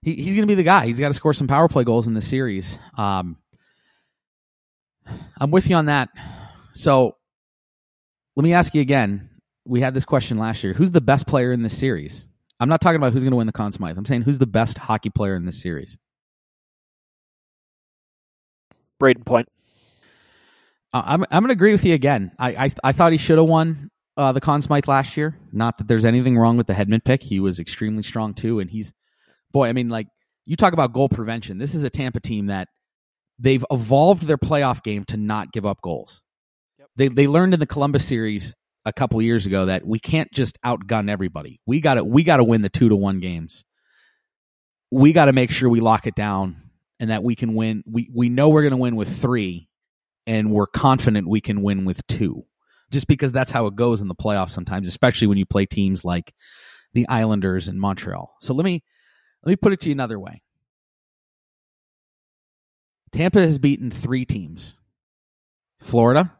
he, 0.03 0.15
he's 0.15 0.35
going 0.35 0.43
to 0.43 0.47
be 0.47 0.55
the 0.55 0.63
guy. 0.63 0.87
He's 0.87 1.01
got 1.01 1.09
to 1.09 1.15
score 1.15 1.35
some 1.35 1.49
power 1.49 1.69
play 1.69 1.85
goals 1.85 2.07
in 2.07 2.15
this 2.15 2.29
series. 2.29 2.79
Um, 2.97 3.37
I'm 5.39 5.51
with 5.51 5.69
you 5.69 5.77
on 5.77 5.87
that. 5.87 6.11
So 6.75 7.17
let 8.37 8.45
me 8.45 8.55
ask 8.55 8.75
you 8.75 8.81
again. 8.81 9.29
We 9.69 9.81
had 9.83 9.93
this 9.93 10.07
question 10.07 10.39
last 10.39 10.65
year. 10.65 10.73
Who's 10.73 10.93
the 10.93 11.01
best 11.01 11.27
player 11.27 11.53
in 11.53 11.63
this 11.63 11.77
series? 11.77 12.27
I'm 12.59 12.69
not 12.69 12.81
talking 12.81 12.97
about 12.97 13.13
who's 13.13 13.23
going 13.23 13.33
to 13.33 13.37
win 13.37 13.47
the 13.47 13.53
Conn 13.53 13.71
Smythe. 13.71 13.99
I'm 13.99 14.07
saying 14.07 14.23
who's 14.23 14.39
the 14.39 14.47
best 14.47 14.79
hockey 14.79 15.11
player 15.11 15.37
in 15.37 15.45
this 15.45 15.63
series. 15.63 15.99
Brayden 19.01 19.25
Point. 19.25 19.49
Uh, 20.93 21.03
I'm 21.05 21.25
I'm 21.31 21.43
going 21.43 21.49
to 21.49 21.53
agree 21.53 21.73
with 21.73 21.85
you 21.85 21.95
again. 21.95 22.33
I 22.39 22.65
I, 22.65 22.71
I 22.83 22.93
thought 22.93 23.13
he 23.13 23.19
should 23.19 23.39
have 23.39 23.47
won 23.47 23.91
uh, 24.17 24.33
the 24.33 24.41
Conn 24.41 24.63
Smythe 24.63 24.89
last 24.89 25.17
year. 25.17 25.37
Not 25.53 25.79
that 25.79 25.87
there's 25.87 26.05
anything 26.05 26.37
wrong 26.37 26.57
with 26.57 26.67
the 26.67 26.73
Hedman 26.73 27.05
pick. 27.05 27.23
He 27.23 27.39
was 27.39 27.61
extremely 27.61 28.03
strong 28.03 28.35
too, 28.35 28.61
and 28.61 28.71
he's 28.71 28.93
boy. 29.53 29.69
I 29.69 29.73
mean, 29.73 29.91
like 29.91 30.09
you 30.47 30.57
talk 30.57 30.73
about 30.73 30.95
goal 30.95 31.09
prevention. 31.09 31.59
This 31.59 31.75
is 31.75 31.85
a 31.85 31.91
Tampa 31.91 32.21
team 32.21 32.47
that 32.47 32.69
they've 33.39 33.65
evolved 33.71 34.23
their 34.23 34.39
playoff 34.39 34.83
game 34.83 35.05
to 35.05 35.17
not 35.17 35.53
give 35.53 35.67
up 35.67 35.81
goals. 35.83 36.23
Yep. 36.79 36.89
They 36.97 37.09
they 37.09 37.27
learned 37.27 37.55
in 37.55 37.61
the 37.61 37.67
Columbus 37.67 38.05
series 38.05 38.55
a 38.89 38.93
couple 38.93 39.21
years 39.21 39.45
ago 39.45 39.67
that 39.67 39.87
we 39.87 39.99
can't 39.99 40.33
just 40.33 40.61
outgun 40.63 41.11
everybody. 41.11 41.61
We 41.67 41.81
got 41.81 41.95
to 41.95 42.05
we 42.05 42.25
got 42.25 42.39
to 42.39 42.45
win 42.45 42.63
the 42.63 42.71
two 42.71 42.89
to 42.89 42.97
one 42.97 43.21
games. 43.21 43.65
We 44.91 45.13
got 45.13 45.27
to 45.27 45.35
make 45.35 45.51
sure 45.51 45.69
we 45.69 45.81
lock 45.81 46.07
it 46.07 46.15
down 46.15 46.69
and 46.99 47.11
that 47.11 47.23
we 47.23 47.37
can 47.37 47.55
win. 47.55 47.85
We 47.87 48.09
we 48.13 48.31
know 48.31 48.49
we're 48.49 48.63
going 48.63 48.73
to 48.73 48.79
win 48.79 48.97
with 48.97 49.15
three, 49.15 49.69
and 50.27 50.51
we're 50.51 50.67
confident 50.67 51.29
we 51.29 51.43
can 51.43 51.63
win 51.63 51.85
with 51.85 52.05
two. 52.07 52.45
Just 52.91 53.07
because 53.07 53.33
that's 53.33 53.51
how 53.51 53.67
it 53.67 53.77
goes 53.77 54.01
in 54.01 54.09
the 54.09 54.15
playoffs 54.15 54.51
sometimes, 54.51 54.89
especially 54.89 55.27
when 55.27 55.37
you 55.37 55.45
play 55.45 55.67
teams 55.67 56.05
like 56.05 56.33
the 56.95 57.07
Islanders 57.07 57.69
and 57.69 57.79
Montreal. 57.79 58.35
So 58.41 58.55
let 58.55 58.65
me 58.65 58.83
let 59.43 59.51
me 59.51 59.57
put 59.57 59.75
it 59.75 59.81
to 59.81 59.91
you 59.91 59.93
another 59.93 60.19
way. 60.19 60.43
Tampa 63.13 63.41
has 63.41 63.59
beaten 63.59 63.91
three 63.91 64.25
teams: 64.25 64.75
Florida, 65.81 66.33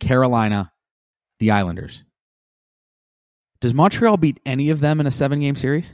Carolina, 0.00 0.71
the 1.42 1.50
Islanders. 1.50 2.04
Does 3.60 3.74
Montreal 3.74 4.16
beat 4.16 4.38
any 4.46 4.70
of 4.70 4.78
them 4.78 5.00
in 5.00 5.08
a 5.08 5.10
seven-game 5.10 5.56
series? 5.56 5.92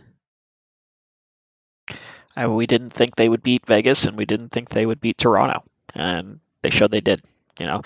Uh, 2.37 2.51
we 2.51 2.67
didn't 2.67 2.91
think 2.91 3.17
they 3.17 3.31
would 3.31 3.43
beat 3.43 3.65
Vegas, 3.65 4.05
and 4.05 4.15
we 4.15 4.27
didn't 4.27 4.51
think 4.51 4.69
they 4.69 4.85
would 4.85 5.01
beat 5.01 5.17
Toronto, 5.17 5.65
and 5.95 6.41
they 6.61 6.69
showed 6.69 6.91
they 6.91 7.01
did. 7.01 7.23
You 7.59 7.65
know, 7.65 7.81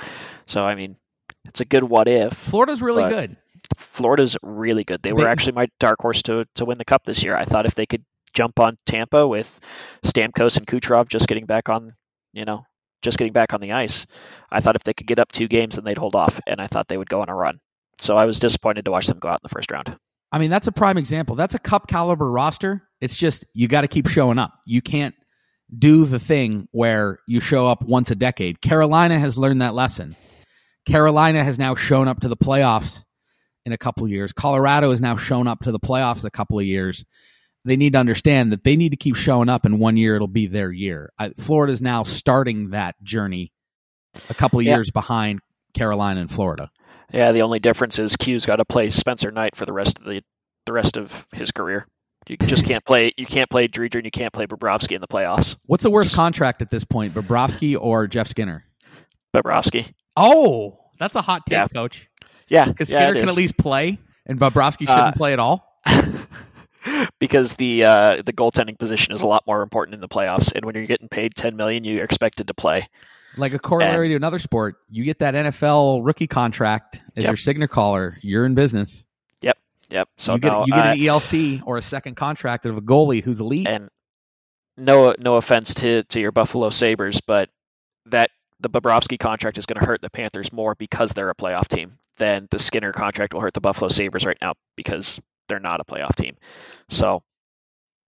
so 0.45 0.65
I 0.65 0.75
mean, 0.75 0.97
it's 1.45 1.61
a 1.61 1.65
good 1.65 1.85
what 1.85 2.09
if. 2.09 2.35
Florida's 2.35 2.83
really 2.83 3.09
good. 3.09 3.37
Florida's 3.77 4.37
really 4.43 4.83
good. 4.83 5.01
They 5.01 5.13
were 5.13 5.29
actually 5.29 5.53
my 5.53 5.69
dark 5.79 6.01
horse 6.03 6.21
to 6.23 6.45
to 6.57 6.65
win 6.65 6.79
the 6.79 6.85
cup 6.85 7.05
this 7.05 7.23
year. 7.23 7.37
I 7.37 7.45
thought 7.45 7.65
if 7.65 7.77
they 7.77 7.87
could 7.87 8.05
jump 8.35 8.59
on 8.59 8.77
Tampa 8.87 9.27
with 9.29 9.61
Stamkos 10.05 10.57
and 10.57 10.67
Kucherov 10.67 11.07
just 11.07 11.29
getting 11.29 11.47
back 11.47 11.69
on, 11.69 11.95
you 12.33 12.45
know, 12.45 12.67
just 13.03 13.19
getting 13.19 13.33
back 13.33 13.53
on 13.53 13.61
the 13.61 13.73
ice, 13.73 14.07
I 14.51 14.61
thought 14.61 14.77
if 14.77 14.85
they 14.85 14.95
could 14.95 15.07
get 15.07 15.19
up 15.19 15.33
two 15.33 15.49
games, 15.49 15.75
then 15.75 15.85
they'd 15.85 15.99
hold 15.99 16.15
off, 16.15 16.41
and 16.47 16.61
I 16.61 16.67
thought 16.67 16.89
they 16.89 16.99
would 16.99 17.11
go 17.11 17.21
on 17.21 17.29
a 17.29 17.35
run. 17.35 17.61
So 17.99 18.17
I 18.17 18.25
was 18.25 18.39
disappointed 18.39 18.85
to 18.87 18.91
watch 18.91 19.07
them 19.07 19.19
go 19.19 19.29
out 19.29 19.41
in 19.43 19.49
the 19.49 19.49
first 19.49 19.71
round. 19.71 19.97
I 20.33 20.39
mean, 20.39 20.51
that's 20.51 20.67
a 20.67 20.73
prime 20.73 20.97
example. 20.97 21.37
That's 21.37 21.55
a 21.55 21.59
cup 21.59 21.89
caliber 21.89 22.31
roster. 22.31 22.89
It's 23.01 23.17
just 23.17 23.45
you 23.53 23.69
got 23.69 23.83
to 23.83 23.89
keep 23.89 24.09
showing 24.09 24.39
up. 24.39 24.55
You 24.67 24.81
can't 24.81 25.15
do 25.77 26.05
the 26.05 26.19
thing 26.19 26.69
where 26.73 27.19
you 27.27 27.41
show 27.41 27.67
up 27.67 27.83
once 27.83 28.11
a 28.11 28.15
decade. 28.15 28.61
Carolina 28.61 29.19
has 29.19 29.37
learned 29.37 29.63
that 29.63 29.75
lesson. 29.75 30.17
Carolina 30.87 31.45
has 31.45 31.59
now 31.59 31.75
shown 31.75 32.09
up 32.09 32.21
to 32.21 32.29
the 32.29 32.37
playoffs 32.37 33.05
in 33.65 33.73
a 33.73 33.79
couple 33.79 34.05
of 34.05 34.11
years. 34.11 34.33
Colorado 34.33 34.91
has 34.91 35.01
now 35.01 35.17
shown 35.17 35.47
up 35.47 35.61
to 35.61 35.73
the 35.73 35.79
playoffs 35.79 36.25
a 36.25 36.31
couple 36.31 36.59
of 36.59 36.65
years. 36.65 37.05
They 37.65 37.77
need 37.77 37.93
to 37.93 37.99
understand 37.99 38.53
that 38.53 38.65
they 38.65 38.75
need 38.77 38.91
to 38.91 38.97
keep 38.97 39.15
showing 39.17 39.49
up, 39.49 39.65
and 39.65 39.79
one 39.79 39.97
year 39.97 40.17
it'll 40.17 40.27
be 40.27 40.47
their 40.47 40.73
year. 40.73 41.13
I, 41.19 41.31
Florida's 41.31 41.81
now 41.81 42.03
starting 42.03 42.71
that 42.71 42.97
journey 43.05 43.53
a 44.29 44.35
couple 44.35 44.59
of 44.59 44.67
Yeah. 44.67 44.75
years 44.77 44.91
behind 44.91 45.41
Carolina 45.75 46.21
and 46.21 46.31
Florida. 46.31 46.71
Yeah, 47.13 47.31
the 47.33 47.43
only 47.43 47.61
difference 47.61 47.99
is 47.99 48.17
Q's 48.17 48.47
got 48.47 48.57
to 48.57 48.65
play 48.65 48.91
Spencer 48.91 49.31
Knight 49.31 49.55
for 49.55 49.65
the 49.67 49.73
rest 49.73 49.99
of 49.99 50.05
the 50.07 50.23
the 50.67 50.73
rest 50.73 50.97
of 50.97 51.27
his 51.33 51.51
career. 51.51 51.87
You 52.29 52.37
just 52.37 52.65
can't 52.67 52.85
play. 52.85 53.13
You 53.17 53.27
can't 53.27 53.51
play 53.51 53.67
Driedger 53.69 53.97
and 53.97 54.05
you 54.05 54.13
can't 54.13 54.33
play 54.33 54.47
Bobrovsky 54.47 54.93
in 54.93 55.01
the 55.01 55.09
playoffs. 55.09 55.57
What's 55.67 55.83
the 55.83 55.91
worst 55.91 56.15
contract 56.15 56.63
at 56.63 56.71
this 56.71 56.85
point, 56.85 57.15
Bobrovsky 57.15 57.77
or 57.79 58.07
Jeff 58.07 58.29
Skinner? 58.29 58.65
Bobrovsky. 59.35 59.93
Oh, 60.17 60.79
that's 60.99 61.17
a 61.17 61.23
hot 61.23 61.47
take, 61.47 61.57
Yeah. 61.57 61.67
coach. 61.69 62.09
Yeah, 62.49 62.67
Because 62.67 62.91
yeah, 62.91 63.01
Skinner 63.01 63.15
can 63.15 63.25
is. 63.25 63.31
at 63.31 63.37
least 63.37 63.57
play, 63.57 63.99
and 64.27 64.39
Bobrovsky 64.39 64.81
shouldn't 64.87 64.99
Uh, 65.09 65.13
play 65.13 65.33
at 65.33 65.39
all. 65.41 65.72
Because 67.19 67.55
the 67.55 67.85
uh, 67.85 68.23
the 68.23 68.33
goaltending 68.33 68.79
position 68.79 69.13
is 69.15 69.23
a 69.23 69.27
lot 69.27 69.47
more 69.47 69.63
important 69.63 69.95
in 69.95 70.01
the 70.01 70.09
playoffs, 70.09 70.53
and 70.55 70.65
when 70.65 70.75
you're 70.75 70.87
getting 70.87 71.09
paid 71.09 71.35
ten 71.35 71.57
million, 71.57 71.85
you're 71.85 72.05
expected 72.05 72.49
to 72.49 72.55
play. 72.55 72.89
Like 73.37 73.55
a 73.55 73.59
corollary 73.59 74.09
to 74.11 74.15
another 74.17 74.39
sport, 74.39 74.77
you 74.91 75.05
get 75.05 75.21
that 75.21 75.35
NFL 75.35 76.05
rookie 76.05 76.27
contract 76.27 77.01
as 77.17 77.25
Yep. 77.25 77.31
your 77.31 77.37
signature 77.37 77.69
caller, 77.69 78.19
you're 78.21 78.45
in 78.45 78.55
business. 78.55 79.07
Yep. 79.41 79.57
Yep. 79.91 80.09
So 80.19 80.35
you 80.35 80.41
get, 80.41 80.53
no, 80.53 80.65
you 80.67 80.75
get 80.75 80.87
uh, 80.87 80.91
an 80.93 80.99
ELC 80.99 81.63
or 81.65 81.79
a 81.79 81.83
second 81.83 82.17
contract 82.17 82.67
of 82.67 82.77
a 82.77 82.83
goalie 82.83 83.23
who's 83.23 83.41
elite. 83.41 83.67
and 83.67 83.89
no 84.77 85.15
no 85.19 85.37
offense 85.37 85.75
to 85.75 86.03
to 86.05 86.21
your 86.21 86.33
Buffalo 86.33 86.71
Sabres, 86.71 87.21
but 87.21 87.49
that 88.07 88.31
the 88.61 88.69
Bobrovsky 88.71 89.19
contract 89.19 89.59
is 89.59 89.67
going 89.67 89.79
to 89.81 89.87
hurt 89.87 90.01
the 90.03 90.11
Panthers 90.11 90.53
more 90.53 90.75
because 90.75 91.13
they're 91.13 91.31
a 91.31 91.35
playoff 91.35 91.69
team 91.69 91.99
than 92.19 92.49
the 92.51 92.59
Skinner 92.59 92.93
contract 92.93 93.35
will 93.35 93.41
hurt 93.41 93.55
the 93.55 93.61
Buffalo 93.61 93.89
Sabres 93.89 94.25
right 94.25 94.39
now 94.41 94.55
because 94.77 95.21
they're 95.53 95.61
not 95.61 95.81
a 95.81 95.85
playoff 95.85 96.15
team. 96.15 96.35
So 96.89 97.23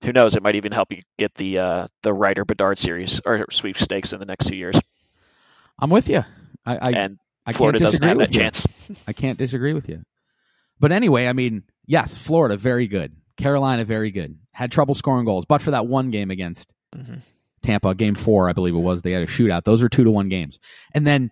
who 0.03 0.13
knows? 0.13 0.35
It 0.35 0.43
might 0.43 0.55
even 0.55 0.73
help 0.73 0.91
you 0.91 1.03
get 1.19 1.35
the 1.35 1.59
uh, 1.59 1.87
the 2.03 2.13
Ryder 2.13 2.47
Bedard 2.47 2.79
series 2.79 3.21
or 3.27 3.45
sweepstakes 3.51 4.15
in 4.15 4.19
the 4.19 4.25
next 4.25 4.47
two 4.47 4.57
years, 4.57 4.77
I'm 5.79 5.91
with 5.91 6.09
you. 6.09 6.25
I 6.65 6.77
I, 6.77 6.91
and 6.93 7.19
I 7.45 7.53
can't 7.53 7.59
Florida 7.59 7.79
doesn't 7.79 8.01
disagree 8.01 8.09
have 8.09 8.17
with 8.17 8.29
that 8.29 8.35
you. 8.35 8.41
chance. 8.41 8.67
I 9.07 9.13
can't 9.13 9.39
disagree 9.39 9.75
with 9.75 9.91
you. 9.91 10.03
But 10.81 10.91
anyway, 10.91 11.27
I 11.27 11.35
mean, 11.35 11.65
yes, 11.87 12.17
Florida 12.17 12.57
very 12.57 12.89
good. 12.89 13.15
Carolina 13.37 13.85
very 13.85 14.11
good. 14.11 14.39
Had 14.53 14.73
trouble 14.73 14.95
scoring 14.95 15.27
goals, 15.27 15.45
but 15.45 15.61
for 15.61 15.73
that 15.73 15.87
one 15.87 16.11
game 16.11 16.31
against 16.31 16.73
hmm 16.95 17.17
Tampa, 17.63 17.95
game 17.95 18.15
four, 18.15 18.49
I 18.51 18.53
believe 18.53 18.75
it 18.75 18.79
was, 18.79 19.01
they 19.03 19.13
had 19.13 19.23
a 19.23 19.27
shootout. 19.27 19.65
Those 19.65 19.83
were 19.83 19.89
two 19.89 20.05
to 20.05 20.11
one 20.11 20.29
games. 20.29 20.59
And 20.95 21.07
then 21.07 21.31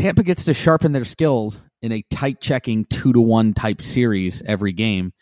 Tampa 0.00 0.22
gets 0.22 0.44
to 0.44 0.54
sharpen 0.54 0.92
their 0.92 1.04
skills 1.04 1.62
in 1.82 1.92
a 1.92 2.02
tight 2.10 2.40
checking 2.40 2.86
two 2.86 3.12
to 3.12 3.20
one 3.20 3.52
type 3.52 3.82
series 3.82 4.42
every 4.42 4.72
game 4.72 5.12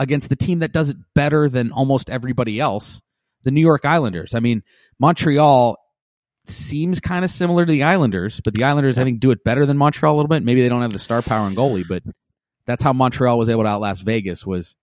against 0.00 0.28
the 0.28 0.34
team 0.34 0.58
that 0.58 0.72
does 0.72 0.88
it 0.88 0.96
better 1.14 1.48
than 1.48 1.70
almost 1.70 2.10
everybody 2.10 2.58
else, 2.58 3.00
the 3.44 3.52
New 3.52 3.60
York 3.60 3.84
Islanders. 3.84 4.34
I 4.34 4.40
mean, 4.40 4.64
Montreal 4.98 5.78
seems 6.48 6.98
kind 6.98 7.24
of 7.24 7.30
similar 7.30 7.64
to 7.64 7.70
the 7.70 7.84
Islanders, 7.84 8.40
but 8.44 8.54
the 8.54 8.64
Islanders, 8.64 8.98
I 8.98 9.04
think, 9.04 9.20
do 9.20 9.30
it 9.30 9.44
better 9.44 9.66
than 9.66 9.78
Montreal 9.78 10.14
a 10.14 10.16
little 10.16 10.28
bit. 10.28 10.42
Maybe 10.42 10.62
they 10.62 10.68
don't 10.68 10.82
have 10.82 10.92
the 10.92 10.98
star 10.98 11.22
power 11.22 11.46
and 11.46 11.56
goalie, 11.56 11.86
but 11.88 12.02
that's 12.66 12.82
how 12.82 12.92
Montreal 12.92 13.38
was 13.38 13.48
able 13.48 13.62
to 13.62 13.68
outlast 13.68 14.02
Vegas 14.02 14.44
was 14.44 14.74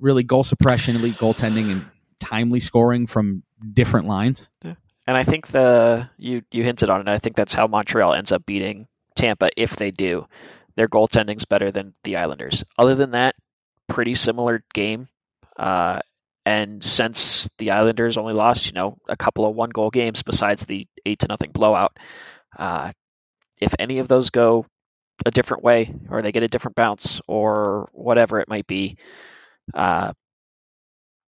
really 0.00 0.22
goal 0.22 0.42
suppression, 0.42 0.96
elite 0.96 1.16
goaltending, 1.16 1.70
and 1.70 1.84
timely 2.18 2.60
scoring 2.60 3.06
from 3.06 3.42
different 3.74 4.06
lines. 4.06 4.48
And 5.06 5.16
I 5.16 5.24
think 5.24 5.48
the 5.48 6.08
you 6.18 6.42
you 6.50 6.62
hinted 6.62 6.90
on 6.90 7.00
it. 7.00 7.08
I 7.08 7.18
think 7.18 7.36
that's 7.36 7.54
how 7.54 7.66
Montreal 7.66 8.14
ends 8.14 8.32
up 8.32 8.46
beating 8.46 8.86
Tampa 9.16 9.50
if 9.56 9.76
they 9.76 9.90
do. 9.90 10.26
Their 10.76 10.88
goaltending's 10.88 11.44
better 11.44 11.70
than 11.70 11.94
the 12.04 12.16
Islanders. 12.16 12.64
Other 12.78 12.94
than 12.94 13.12
that, 13.12 13.34
pretty 13.88 14.14
similar 14.14 14.62
game. 14.72 15.08
Uh, 15.56 16.00
and 16.46 16.82
since 16.82 17.48
the 17.58 17.72
Islanders 17.72 18.16
only 18.16 18.34
lost, 18.34 18.66
you 18.66 18.72
know, 18.72 18.96
a 19.08 19.16
couple 19.16 19.46
of 19.46 19.54
one 19.54 19.70
goal 19.70 19.90
games 19.90 20.22
besides 20.22 20.64
the 20.64 20.86
eight 21.04 21.18
to 21.20 21.28
nothing 21.28 21.50
blowout, 21.52 21.96
uh, 22.58 22.92
if 23.60 23.74
any 23.78 23.98
of 23.98 24.08
those 24.08 24.30
go 24.30 24.64
a 25.26 25.30
different 25.30 25.62
way 25.62 25.94
or 26.08 26.22
they 26.22 26.32
get 26.32 26.42
a 26.42 26.48
different 26.48 26.76
bounce 26.76 27.20
or 27.26 27.90
whatever 27.92 28.40
it 28.40 28.48
might 28.48 28.66
be, 28.66 28.96
uh, 29.74 30.12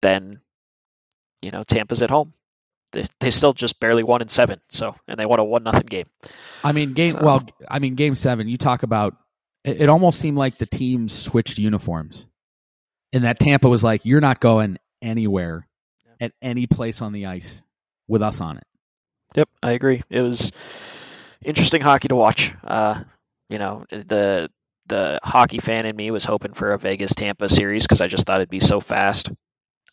then 0.02 0.40
you 1.40 1.50
know 1.50 1.64
Tampa's 1.64 2.02
at 2.02 2.10
home. 2.10 2.34
They, 2.92 3.06
they 3.20 3.30
still 3.30 3.52
just 3.52 3.78
barely 3.78 4.02
won 4.02 4.20
in 4.22 4.28
seven, 4.28 4.60
so 4.68 4.96
and 5.06 5.18
they 5.18 5.26
won 5.26 5.38
a 5.38 5.44
one 5.44 5.62
nothing 5.62 5.86
game. 5.86 6.06
I 6.64 6.72
mean, 6.72 6.92
game. 6.92 7.12
So- 7.12 7.24
Well, 7.24 7.46
I 7.68 7.78
mean, 7.78 7.94
game 7.94 8.14
seven. 8.14 8.48
You 8.48 8.56
talk 8.56 8.82
about. 8.82 9.16
It, 9.64 9.82
it 9.82 9.88
almost 9.88 10.18
seemed 10.18 10.36
like 10.38 10.58
the 10.58 10.66
teams 10.66 11.12
switched 11.12 11.58
uniforms, 11.58 12.26
and 13.12 13.24
that 13.24 13.38
Tampa 13.38 13.68
was 13.68 13.84
like, 13.84 14.04
"You're 14.04 14.20
not 14.20 14.40
going 14.40 14.78
anywhere 15.02 15.66
at 16.20 16.32
any 16.42 16.66
place 16.66 17.00
on 17.02 17.12
the 17.12 17.26
ice 17.26 17.62
with 18.08 18.22
us 18.22 18.40
on 18.40 18.56
it." 18.56 18.64
Yep, 19.36 19.48
I 19.62 19.72
agree. 19.72 20.02
It 20.10 20.22
was 20.22 20.50
interesting 21.44 21.82
hockey 21.82 22.08
to 22.08 22.16
watch. 22.16 22.52
Uh, 22.64 23.04
you 23.48 23.58
know, 23.58 23.84
the 23.90 24.50
the 24.86 25.20
hockey 25.22 25.58
fan 25.60 25.86
in 25.86 25.94
me 25.94 26.10
was 26.10 26.24
hoping 26.24 26.52
for 26.54 26.70
a 26.70 26.78
Vegas 26.78 27.14
Tampa 27.14 27.48
series 27.48 27.84
because 27.84 28.00
I 28.00 28.08
just 28.08 28.26
thought 28.26 28.38
it'd 28.38 28.48
be 28.50 28.58
so 28.60 28.80
fast. 28.80 29.30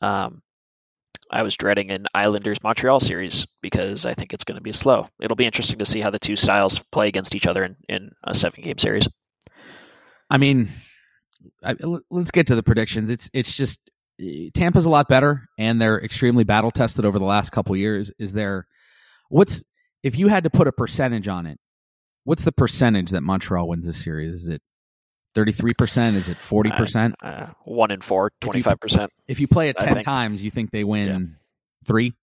Um, 0.02 0.42
I 1.32 1.44
was 1.44 1.56
dreading 1.58 1.92
an 1.92 2.08
Islanders 2.14 2.62
Montreal 2.64 3.00
series 3.00 3.46
because 3.62 4.06
I 4.06 4.14
think 4.14 4.34
it's 4.34 4.44
going 4.44 4.58
to 4.58 4.62
be 4.62 4.74
slow. 4.74 5.08
It'll 5.22 5.36
be 5.36 5.46
interesting 5.46 5.80
to 5.80 5.86
see 5.86 6.02
how 6.02 6.10
the 6.10 6.20
two 6.20 6.36
styles 6.36 6.80
play 6.92 7.08
against 7.08 7.36
each 7.36 7.48
other 7.48 7.64
in, 7.64 7.76
in 7.90 8.12
a 8.24 8.34
seven 8.34 8.64
game 8.64 8.78
series. 8.78 9.08
I 10.30 10.38
mean, 10.38 10.70
I, 11.64 11.76
let's 12.10 12.32
get 12.32 12.48
to 12.48 12.56
the 12.56 12.64
predictions. 12.64 13.10
It's 13.10 13.30
it's 13.34 13.56
just 13.56 13.80
Tampa's 14.54 14.86
a 14.86 14.90
lot 14.90 15.08
better, 15.08 15.48
and 15.58 15.82
they're 15.82 16.02
extremely 16.02 16.44
battle 16.44 16.72
tested 16.72 17.06
over 17.06 17.20
the 17.20 17.26
last 17.26 17.52
couple 17.52 17.76
years. 17.76 18.12
Is 18.20 18.34
there 18.34 18.68
what's 19.30 19.64
if 20.04 20.18
you 20.18 20.28
had 20.28 20.44
to 20.44 20.50
put 20.50 20.68
a 20.68 20.72
percentage 20.72 21.28
on 21.28 21.46
it? 21.46 21.60
What's 22.24 22.44
the 22.44 22.52
percentage 22.52 23.12
that 23.12 23.22
Montreal 23.22 23.68
wins 23.68 23.86
this 23.86 24.04
series? 24.04 24.34
Is 24.34 24.50
it 24.50 24.62
thirty 25.38 25.52
three 25.52 25.74
percent? 25.76 26.18
Is 26.18 26.30
it 26.30 26.40
forty 26.40 26.72
percent? 26.72 27.14
Uh, 27.22 27.48
one 27.64 27.92
in 27.92 28.02
four, 28.02 28.32
25%. 28.42 29.08
If 29.28 29.40
you 29.40 29.48
play 29.48 29.70
it 29.70 29.78
ten 29.78 29.94
think- 29.94 30.06
times, 30.06 30.44
you 30.44 30.50
think 30.50 30.72
they 30.72 30.84
win 30.84 31.36
three, 31.86 32.14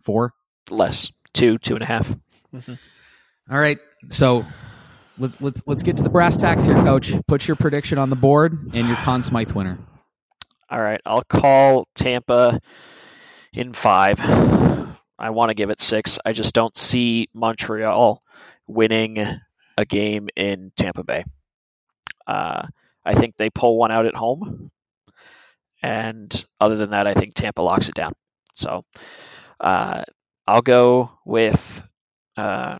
four? 0.00 0.32
Less. 0.70 1.12
Two, 1.34 1.58
two 1.58 1.74
and 1.74 1.82
a 1.82 1.86
half. 1.86 2.10
All 3.50 3.58
right, 3.58 3.78
so 4.08 4.46
let, 5.18 5.32
let's 5.42 5.62
let's 5.66 5.82
get 5.82 5.98
to 5.98 6.02
the 6.02 6.08
brass 6.08 6.38
tacks 6.38 6.64
here, 6.64 6.74
Coach. 6.76 7.12
Put 7.26 7.46
your 7.46 7.56
prediction 7.56 7.98
on 7.98 8.08
the 8.08 8.16
board 8.16 8.52
and 8.72 8.88
your 8.88 8.96
Conn 8.96 9.22
Smythe 9.22 9.52
winner. 9.52 9.78
All 10.70 10.80
right, 10.80 11.00
I'll 11.04 11.24
call 11.24 11.86
Tampa 11.94 12.58
in 13.52 13.74
five. 13.74 14.18
I 14.20 15.30
want 15.30 15.50
to 15.50 15.54
give 15.54 15.68
it 15.68 15.80
six. 15.80 16.18
I 16.24 16.32
just 16.32 16.54
don't 16.54 16.74
see 16.74 17.28
Montreal 17.34 18.22
winning 18.66 19.18
a 19.76 19.84
game 19.84 20.28
in 20.36 20.72
Tampa 20.76 21.04
Bay. 21.04 21.24
Uh, 22.26 22.66
I 23.04 23.14
think 23.14 23.36
they 23.36 23.50
pull 23.50 23.78
one 23.78 23.90
out 23.90 24.06
at 24.06 24.14
home, 24.14 24.70
and 25.82 26.44
other 26.60 26.76
than 26.76 26.90
that, 26.90 27.06
I 27.06 27.14
think 27.14 27.34
Tampa 27.34 27.62
locks 27.62 27.88
it 27.88 27.94
down. 27.94 28.12
So 28.54 28.84
uh, 29.60 30.02
I'll 30.46 30.62
go 30.62 31.10
with 31.24 31.88
uh, 32.36 32.78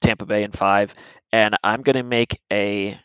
Tampa 0.00 0.26
Bay 0.26 0.42
in 0.42 0.52
five, 0.52 0.94
and 1.32 1.56
I'm 1.62 1.82
going 1.82 1.96
to 1.96 2.02
make 2.02 2.40
a 2.52 2.98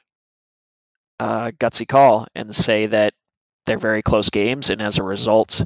uh, 1.20 1.52
gutsy 1.52 1.88
call 1.88 2.28
and 2.36 2.56
say 2.56 2.88
that 2.88 3.14
they're 3.66 3.78
very 3.78 4.02
close 4.02 4.30
games, 4.30 4.70
and 4.70 4.82
as 4.82 4.98
a 4.98 5.04
result, 5.04 5.64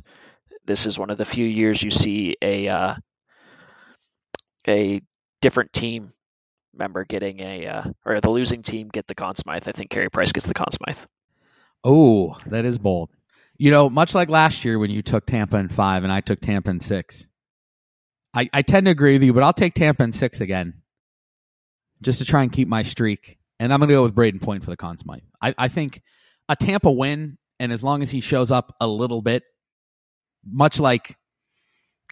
this 0.65 0.85
is 0.85 0.97
one 0.99 1.09
of 1.09 1.17
the 1.17 1.25
few 1.25 1.45
years 1.45 1.81
you 1.81 1.91
see 1.91 2.35
a 2.41 2.67
uh, 2.67 2.95
a 4.67 5.01
different 5.41 5.73
team 5.73 6.13
member 6.73 7.05
getting 7.05 7.39
a 7.39 7.67
uh, 7.67 7.83
or 8.05 8.21
the 8.21 8.29
losing 8.29 8.61
team 8.61 8.89
get 8.89 9.07
the 9.07 9.15
Conn 9.15 9.35
Smythe. 9.35 9.67
I 9.67 9.71
think 9.71 9.89
Carey 9.89 10.09
Price 10.09 10.31
gets 10.31 10.45
the 10.45 10.53
Conn 10.53 10.71
Smythe. 10.71 11.05
Oh, 11.83 12.37
that 12.47 12.65
is 12.65 12.79
bold. 12.79 13.09
You 13.57 13.71
know, 13.71 13.89
much 13.89 14.15
like 14.15 14.29
last 14.29 14.65
year 14.65 14.79
when 14.79 14.91
you 14.91 15.01
took 15.01 15.25
Tampa 15.25 15.57
in 15.57 15.69
five 15.69 16.03
and 16.03 16.11
I 16.11 16.21
took 16.21 16.39
Tampa 16.39 16.69
in 16.69 16.79
six. 16.79 17.27
I, 18.33 18.49
I 18.53 18.61
tend 18.61 18.85
to 18.85 18.91
agree 18.91 19.13
with 19.13 19.23
you, 19.23 19.33
but 19.33 19.43
I'll 19.43 19.53
take 19.53 19.73
Tampa 19.73 20.03
in 20.03 20.11
six 20.11 20.41
again. 20.41 20.81
Just 22.01 22.19
to 22.19 22.25
try 22.25 22.43
and 22.43 22.51
keep 22.51 22.67
my 22.67 22.83
streak. 22.83 23.37
And 23.59 23.71
I'm 23.71 23.79
gonna 23.79 23.93
go 23.93 24.03
with 24.03 24.15
Brayden 24.15 24.41
Point 24.41 24.63
for 24.63 24.71
the 24.71 24.77
Conn 24.77 24.97
Smythe. 24.97 25.21
I, 25.41 25.53
I 25.57 25.67
think 25.67 26.01
a 26.49 26.55
Tampa 26.55 26.91
win, 26.91 27.37
and 27.59 27.71
as 27.71 27.83
long 27.83 28.01
as 28.01 28.09
he 28.09 28.21
shows 28.21 28.51
up 28.51 28.75
a 28.81 28.87
little 28.87 29.21
bit, 29.21 29.43
much 30.43 30.79
like 30.79 31.15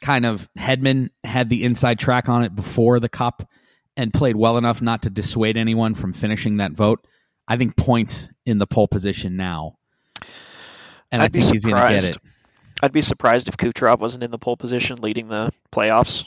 kind 0.01 0.25
of 0.25 0.47
Hedman 0.57 1.09
had 1.23 1.49
the 1.49 1.63
inside 1.63 1.99
track 1.99 2.29
on 2.29 2.43
it 2.43 2.55
before 2.55 2.99
the 2.99 3.09
cup 3.09 3.49
and 3.99 4.13
played 4.13 4.35
well 4.35 4.57
enough 4.57 4.81
not 4.81 5.01
to 5.03 5.09
dissuade 5.09 5.57
anyone 5.57 5.93
from 5.93 6.13
finishing 6.13 6.57
that 6.57 6.71
vote. 6.71 7.05
I 7.47 7.57
think 7.57 7.75
points 7.75 8.29
in 8.45 8.57
the 8.57 8.65
pole 8.67 8.87
position 8.87 9.35
now. 9.35 9.75
And 11.11 11.21
i 11.21 11.25
I'd 11.25 11.31
be 11.31 11.41
think 11.41 11.53
he's 11.53 11.65
going 11.65 11.75
to 11.81 11.89
get 11.89 12.03
it. 12.11 12.17
I'd 12.81 12.93
be 12.93 13.01
surprised 13.01 13.47
if 13.49 13.57
Kucherov 13.57 13.99
wasn't 13.99 14.23
in 14.23 14.31
the 14.31 14.37
pole 14.37 14.55
position 14.55 14.97
leading 15.01 15.27
the 15.27 15.51
playoffs. 15.73 16.23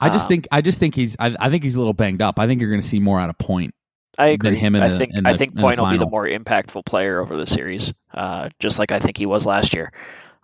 I 0.00 0.08
just 0.08 0.24
Um, 0.24 0.28
think 0.28 0.48
I 0.50 0.60
just 0.62 0.78
think 0.78 0.94
he's 0.94 1.16
I, 1.18 1.36
I 1.38 1.48
think 1.48 1.62
he's 1.62 1.76
a 1.76 1.78
little 1.78 1.92
banged 1.94 2.20
up. 2.22 2.38
I 2.38 2.46
think 2.46 2.60
you're 2.60 2.70
going 2.70 2.82
to 2.82 2.88
see 2.88 2.98
more 3.00 3.20
out 3.20 3.30
of 3.30 3.38
point. 3.38 3.72
I 4.18 4.30
than 4.30 4.46
agree. 4.46 4.58
him 4.58 4.74
in 4.74 4.82
I 4.82 4.88
the- 4.88 4.98
think 4.98 5.12
in 5.14 5.26
I 5.26 5.36
think 5.36 5.52
in 5.52 5.56
the 5.56 5.62
Point 5.62 5.78
will 5.80 5.90
be 5.90 5.98
the 5.98 6.08
more 6.10 6.26
impactful 6.26 6.84
player 6.86 7.20
over 7.20 7.36
the 7.36 7.46
series, 7.46 7.92
uh, 8.12 8.48
just 8.58 8.78
like 8.78 8.90
I 8.90 8.98
think 8.98 9.16
he 9.16 9.26
was 9.26 9.46
last 9.46 9.74
year. 9.74 9.92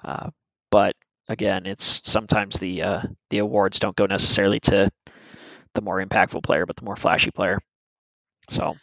Uh, 0.05 0.31
but 0.71 0.95
again, 1.29 1.67
it's 1.67 2.03
sometimes 2.05 2.59
the 2.59 2.83
uh, 2.83 3.03
the 3.31 3.39
awards 3.39 3.79
don't 3.79 3.97
go 3.97 4.07
necessarily 4.07 4.61
to 4.61 4.91
the 5.75 5.83
more 5.83 6.05
impactful 6.05 6.43
player, 6.43 6.67
but 6.67 6.77
the 6.77 6.85
more 6.85 6.97
flashy 6.97 7.31
player. 7.31 7.59
So 8.51 8.75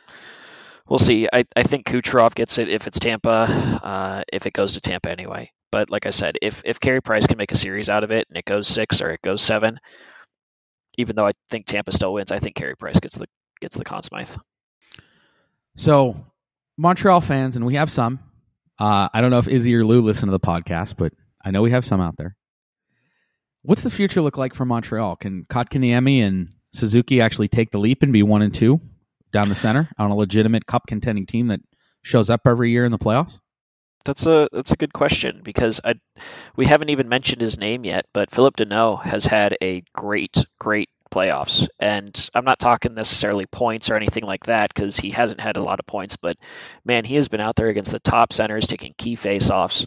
we'll 0.87 0.99
see. 0.99 1.27
I, 1.31 1.45
I 1.55 1.63
think 1.63 1.85
Kucherov 1.85 2.35
gets 2.35 2.57
it 2.57 2.69
if 2.69 2.87
it's 2.87 2.99
Tampa, 2.99 3.29
uh, 3.83 4.23
if 4.31 4.45
it 4.45 4.53
goes 4.53 4.73
to 4.73 4.81
Tampa 4.81 5.11
anyway. 5.11 5.51
But 5.71 5.89
like 5.89 6.05
I 6.05 6.09
said, 6.09 6.37
if 6.41 6.61
if 6.65 6.79
Carey 6.79 7.01
Price 7.01 7.27
can 7.27 7.37
make 7.37 7.51
a 7.51 7.57
series 7.57 7.89
out 7.89 8.03
of 8.03 8.11
it 8.11 8.27
and 8.29 8.37
it 8.37 8.45
goes 8.45 8.67
six 8.67 9.01
or 9.01 9.11
it 9.11 9.21
goes 9.21 9.41
seven, 9.41 9.79
even 10.97 11.15
though 11.15 11.27
I 11.27 11.33
think 11.49 11.65
Tampa 11.65 11.91
still 11.91 12.13
wins, 12.13 12.31
I 12.31 12.39
think 12.39 12.55
Carey 12.55 12.75
Price 12.75 12.99
gets 12.99 13.17
the 13.17 13.27
gets 13.61 13.77
the 13.77 13.85
Conn 13.85 14.01
Smythe. 14.03 14.29
So 15.75 16.25
Montreal 16.77 17.21
fans, 17.21 17.55
and 17.55 17.65
we 17.65 17.75
have 17.75 17.91
some. 17.91 18.19
Uh, 18.79 19.09
I 19.13 19.21
don't 19.21 19.31
know 19.31 19.37
if 19.37 19.47
Izzy 19.47 19.75
or 19.75 19.85
Lou 19.85 20.01
listen 20.01 20.27
to 20.27 20.31
the 20.31 20.39
podcast, 20.39 20.95
but 20.97 21.13
I 21.43 21.51
know 21.51 21.61
we 21.61 21.71
have 21.71 21.85
some 21.85 22.01
out 22.01 22.15
there. 22.17 22.35
What's 23.61 23.83
the 23.83 23.89
future 23.89 24.21
look 24.21 24.37
like 24.37 24.53
for 24.53 24.65
Montreal? 24.65 25.17
Can 25.17 25.43
Kotkaniemi 25.45 26.25
and 26.25 26.49
Suzuki 26.73 27.21
actually 27.21 27.47
take 27.47 27.71
the 27.71 27.79
leap 27.79 28.03
and 28.03 28.13
be 28.13 28.23
one 28.23 28.41
and 28.41 28.53
two 28.53 28.79
down 29.31 29.49
the 29.49 29.55
center 29.55 29.89
on 29.97 30.11
a 30.11 30.15
legitimate 30.15 30.65
cup 30.65 30.87
contending 30.87 31.25
team 31.25 31.47
that 31.47 31.61
shows 32.01 32.29
up 32.29 32.41
every 32.45 32.71
year 32.71 32.85
in 32.85 32.91
the 32.91 32.97
playoffs? 32.97 33.39
That's 34.05 34.25
a 34.25 34.47
that's 34.51 34.71
a 34.71 34.77
good 34.77 34.93
question 34.93 35.41
because 35.43 35.81
I 35.83 35.95
we 36.55 36.65
haven't 36.65 36.89
even 36.89 37.09
mentioned 37.09 37.41
his 37.41 37.57
name 37.57 37.83
yet, 37.83 38.05
but 38.13 38.31
Phillip 38.31 38.55
Danault 38.57 39.03
has 39.03 39.25
had 39.25 39.57
a 39.61 39.83
great 39.93 40.37
great 40.57 40.89
playoffs, 41.11 41.67
and 41.79 42.29
I'm 42.33 42.45
not 42.45 42.59
talking 42.59 42.93
necessarily 42.93 43.45
points 43.47 43.89
or 43.89 43.95
anything 43.95 44.23
like 44.23 44.45
that 44.45 44.73
because 44.73 44.95
he 44.95 45.09
hasn't 45.09 45.41
had 45.41 45.57
a 45.57 45.63
lot 45.63 45.79
of 45.79 45.87
points, 45.87 46.15
but 46.15 46.37
man, 46.85 47.03
he 47.03 47.15
has 47.15 47.27
been 47.27 47.41
out 47.41 47.55
there 47.55 47.67
against 47.67 47.91
the 47.91 47.99
top 47.99 48.31
centers 48.31 48.67
taking 48.67 48.93
key 48.97 49.17
faceoffs 49.17 49.85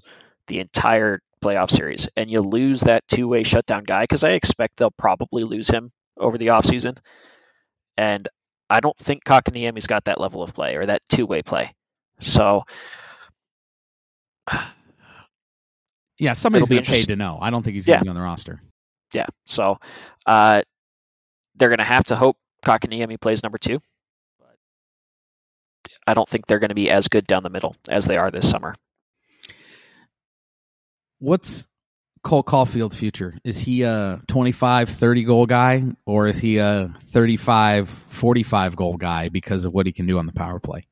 the 0.49 0.59
entire 0.59 1.21
playoff 1.43 1.71
series, 1.71 2.09
and 2.17 2.31
you 2.31 2.41
lose 2.41 2.81
that 2.83 3.07
two 3.09 3.29
way 3.29 3.45
shutdown 3.45 3.85
guy 3.85 4.03
because 4.03 4.25
I 4.25 4.33
expect 4.33 4.77
they'll 4.77 4.91
probably 4.91 5.45
lose 5.45 5.69
him 5.69 5.91
over 6.23 6.39
the 6.39 6.49
offseason. 6.49 6.97
and 7.99 8.29
I 8.71 8.81
don't 8.81 8.97
think 8.97 9.25
Kotkaniemi's 9.25 9.87
got 9.87 10.05
that 10.07 10.19
level 10.21 10.43
of 10.43 10.55
play 10.55 10.77
or 10.77 10.87
that 10.87 11.03
two 11.11 11.27
way 11.27 11.43
play, 11.43 11.75
so. 12.21 12.63
Yeah, 16.19 16.35
somebody's 16.35 16.69
going 16.69 16.83
to 16.83 16.91
pay 16.91 17.03
to 17.03 17.17
know. 17.17 17.39
I 17.41 17.51
don't 17.51 17.63
think 17.63 17.75
he's 17.75 17.85
going 17.87 17.99
to 17.99 18.01
Yeah. 18.01 18.05
be 18.05 18.09
on 18.11 18.15
the 18.17 18.23
roster. 18.23 18.63
Yeah. 19.13 19.27
So 19.47 19.79
uh, 20.27 20.63
they're 21.57 21.69
going 21.69 21.79
to 21.79 21.85
have 21.85 22.05
to 22.05 22.17
hope 22.17 22.37
Kakaniemi 22.65 23.21
plays 23.21 23.43
number 23.43 23.59
two. 23.59 23.81
But 24.39 24.57
I 26.07 26.15
don't 26.15 26.29
think 26.29 26.47
they're 26.47 26.61
going 26.61 26.69
to 26.69 26.75
be 26.77 26.91
as 26.91 27.09
good 27.09 27.27
down 27.27 27.43
the 27.43 27.51
middle 27.51 27.75
as 27.89 28.07
they 28.07 28.17
are 28.17 28.31
this 28.31 28.49
summer. 28.49 28.75
What's 31.19 31.67
Cole 32.23 32.43
Caufield's 32.43 32.97
future? 32.97 33.37
Is 33.45 33.59
he 33.59 33.83
a 33.83 34.21
25, 34.29 34.89
30 34.89 35.25
goal 35.25 35.47
guy 35.47 35.83
or 36.07 36.29
is 36.29 36.39
he 36.39 36.59
a 36.59 36.95
35, 37.09 37.89
45 37.89 38.77
goal 38.77 38.97
guy 38.97 39.29
because 39.29 39.65
of 39.65 39.73
what 39.73 39.87
he 39.87 39.93
can 39.93 40.07
do 40.07 40.19
on 40.19 40.27
the 40.27 40.33
power 40.33 40.61
play? 40.61 40.87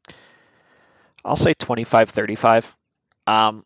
I'll 1.25 1.37
say 1.37 1.55
25 1.55 2.11
35. 2.11 2.75
Um, 3.27 3.65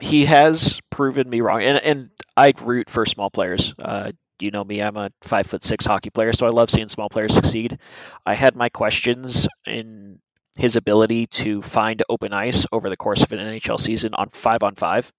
he 0.00 0.24
has 0.26 0.80
proven 0.90 1.28
me 1.28 1.40
wrong, 1.40 1.62
and 1.62 1.78
and 1.78 2.10
I 2.36 2.52
root 2.62 2.90
for 2.90 3.06
small 3.06 3.30
players. 3.30 3.74
Uh, 3.78 4.12
you 4.40 4.50
know 4.50 4.64
me; 4.64 4.80
I'm 4.80 4.96
a 4.96 5.10
five 5.22 5.46
foot 5.46 5.64
six 5.64 5.86
hockey 5.86 6.10
player, 6.10 6.32
so 6.32 6.46
I 6.46 6.50
love 6.50 6.70
seeing 6.70 6.88
small 6.88 7.08
players 7.08 7.34
succeed. 7.34 7.78
I 8.26 8.34
had 8.34 8.56
my 8.56 8.68
questions 8.68 9.48
in 9.66 10.18
his 10.56 10.76
ability 10.76 11.26
to 11.26 11.62
find 11.62 12.02
open 12.08 12.32
ice 12.32 12.66
over 12.72 12.88
the 12.88 12.96
course 12.96 13.22
of 13.22 13.32
an 13.32 13.38
NHL 13.38 13.80
season 13.80 14.14
on 14.14 14.28
five 14.28 14.62
on 14.62 14.74
five, 14.74 15.12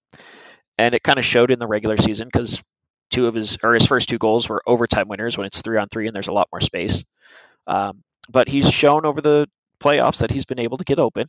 and 0.78 0.94
it 0.94 1.02
kind 1.02 1.18
of 1.18 1.24
showed 1.24 1.50
in 1.50 1.58
the 1.58 1.66
regular 1.66 1.96
season 1.96 2.28
because 2.32 2.62
two 3.10 3.26
of 3.26 3.34
his 3.34 3.56
or 3.62 3.74
his 3.74 3.86
first 3.86 4.08
two 4.08 4.18
goals 4.18 4.48
were 4.48 4.62
overtime 4.66 5.08
winners 5.08 5.36
when 5.36 5.46
it's 5.46 5.60
three 5.60 5.78
on 5.78 5.88
three 5.88 6.06
and 6.06 6.14
there's 6.14 6.28
a 6.28 6.32
lot 6.32 6.48
more 6.52 6.60
space. 6.60 7.04
Um, 7.66 8.02
but 8.28 8.48
he's 8.48 8.70
shown 8.70 9.06
over 9.06 9.20
the 9.20 9.48
playoffs 9.80 10.18
that 10.18 10.30
he's 10.30 10.44
been 10.44 10.60
able 10.60 10.78
to 10.78 10.84
get 10.84 10.98
open. 10.98 11.28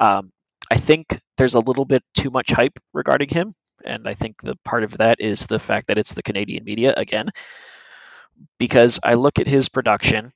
Um, 0.00 0.32
I 0.70 0.76
think 0.76 1.18
there's 1.36 1.54
a 1.54 1.60
little 1.60 1.84
bit 1.84 2.02
too 2.14 2.30
much 2.30 2.50
hype 2.50 2.78
regarding 2.92 3.28
him, 3.28 3.54
and 3.84 4.08
I 4.08 4.14
think 4.14 4.36
the 4.42 4.56
part 4.64 4.84
of 4.84 4.98
that 4.98 5.20
is 5.20 5.46
the 5.46 5.58
fact 5.58 5.88
that 5.88 5.98
it's 5.98 6.12
the 6.12 6.22
Canadian 6.22 6.64
media 6.64 6.94
again. 6.96 7.28
Because 8.58 8.98
I 9.02 9.14
look 9.14 9.38
at 9.38 9.46
his 9.46 9.68
production 9.68 10.32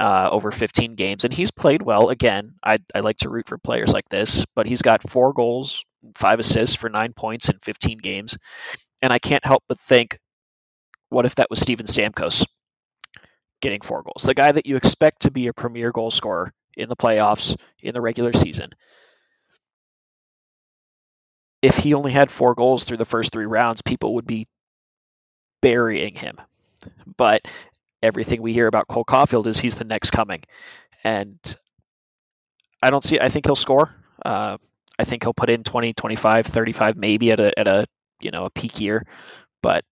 uh, 0.00 0.28
over 0.30 0.50
15 0.50 0.94
games, 0.94 1.24
and 1.24 1.32
he's 1.32 1.50
played 1.50 1.82
well. 1.82 2.08
Again, 2.08 2.54
I, 2.64 2.78
I 2.94 3.00
like 3.00 3.18
to 3.18 3.30
root 3.30 3.48
for 3.48 3.58
players 3.58 3.92
like 3.92 4.08
this, 4.08 4.44
but 4.54 4.66
he's 4.66 4.82
got 4.82 5.08
four 5.08 5.32
goals, 5.32 5.84
five 6.16 6.40
assists 6.40 6.76
for 6.76 6.88
nine 6.88 7.12
points 7.12 7.48
in 7.48 7.58
15 7.60 7.98
games, 7.98 8.36
and 9.02 9.12
I 9.12 9.18
can't 9.18 9.44
help 9.44 9.62
but 9.68 9.78
think, 9.80 10.18
what 11.10 11.26
if 11.26 11.34
that 11.36 11.50
was 11.50 11.60
Steven 11.60 11.86
Stamkos 11.86 12.44
getting 13.62 13.80
four 13.80 14.02
goals? 14.02 14.24
The 14.24 14.34
guy 14.34 14.50
that 14.52 14.66
you 14.66 14.76
expect 14.76 15.22
to 15.22 15.30
be 15.30 15.46
a 15.46 15.52
premier 15.52 15.92
goal 15.92 16.10
scorer 16.10 16.52
in 16.76 16.88
the 16.88 16.96
playoffs 16.96 17.56
in 17.80 17.94
the 17.94 18.00
regular 18.00 18.32
season. 18.32 18.70
If 21.62 21.76
he 21.76 21.94
only 21.94 22.12
had 22.12 22.30
four 22.30 22.54
goals 22.54 22.84
through 22.84 22.98
the 22.98 23.04
first 23.04 23.32
three 23.32 23.46
rounds, 23.46 23.80
people 23.80 24.14
would 24.14 24.26
be 24.26 24.48
burying 25.62 26.14
him. 26.14 26.38
But 27.16 27.42
everything 28.04 28.42
we 28.42 28.52
hear 28.52 28.66
about 28.66 28.86
Cole 28.86 29.04
Caufield 29.04 29.46
is 29.46 29.58
he's 29.58 29.74
the 29.74 29.84
next 29.84 30.10
coming, 30.10 30.42
and 31.02 31.38
I 32.82 32.90
don't 32.90 33.02
see. 33.02 33.18
I 33.18 33.30
think 33.30 33.46
he'll 33.46 33.56
score. 33.56 33.94
Uh, 34.24 34.58
I 34.98 35.04
think 35.04 35.24
he'll 35.24 35.34
put 35.34 35.50
in 35.50 35.64
20, 35.64 35.94
25, 35.94 36.46
35, 36.46 36.96
maybe 36.96 37.32
at 37.32 37.40
a 37.40 37.58
at 37.58 37.66
a 37.66 37.86
you 38.20 38.30
know 38.30 38.44
a 38.44 38.50
peak 38.50 38.78
year, 38.78 39.04
but 39.62 39.84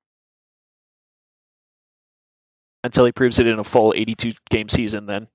until 2.84 3.04
he 3.06 3.12
proves 3.12 3.38
it 3.38 3.46
in 3.46 3.58
a 3.58 3.64
full 3.64 3.94
82 3.96 4.32
game 4.50 4.68
season, 4.68 5.06
then 5.06 5.26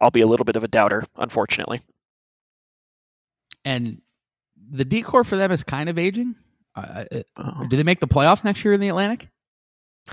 I'll 0.00 0.10
be 0.10 0.20
a 0.20 0.26
little 0.26 0.44
bit 0.44 0.56
of 0.56 0.64
a 0.64 0.68
doubter, 0.68 1.04
unfortunately. 1.16 1.80
And 3.64 4.00
the 4.70 4.84
decor 4.84 5.24
for 5.24 5.36
them 5.36 5.50
is 5.50 5.64
kind 5.64 5.88
of 5.88 5.98
aging. 5.98 6.36
Uh, 6.74 7.04
uh, 7.10 7.22
Uh, 7.36 7.64
do 7.64 7.76
they 7.76 7.82
make 7.82 8.00
the 8.00 8.06
playoffs 8.06 8.44
next 8.44 8.64
year 8.64 8.74
in 8.74 8.80
the 8.80 8.88
Atlantic? 8.88 9.28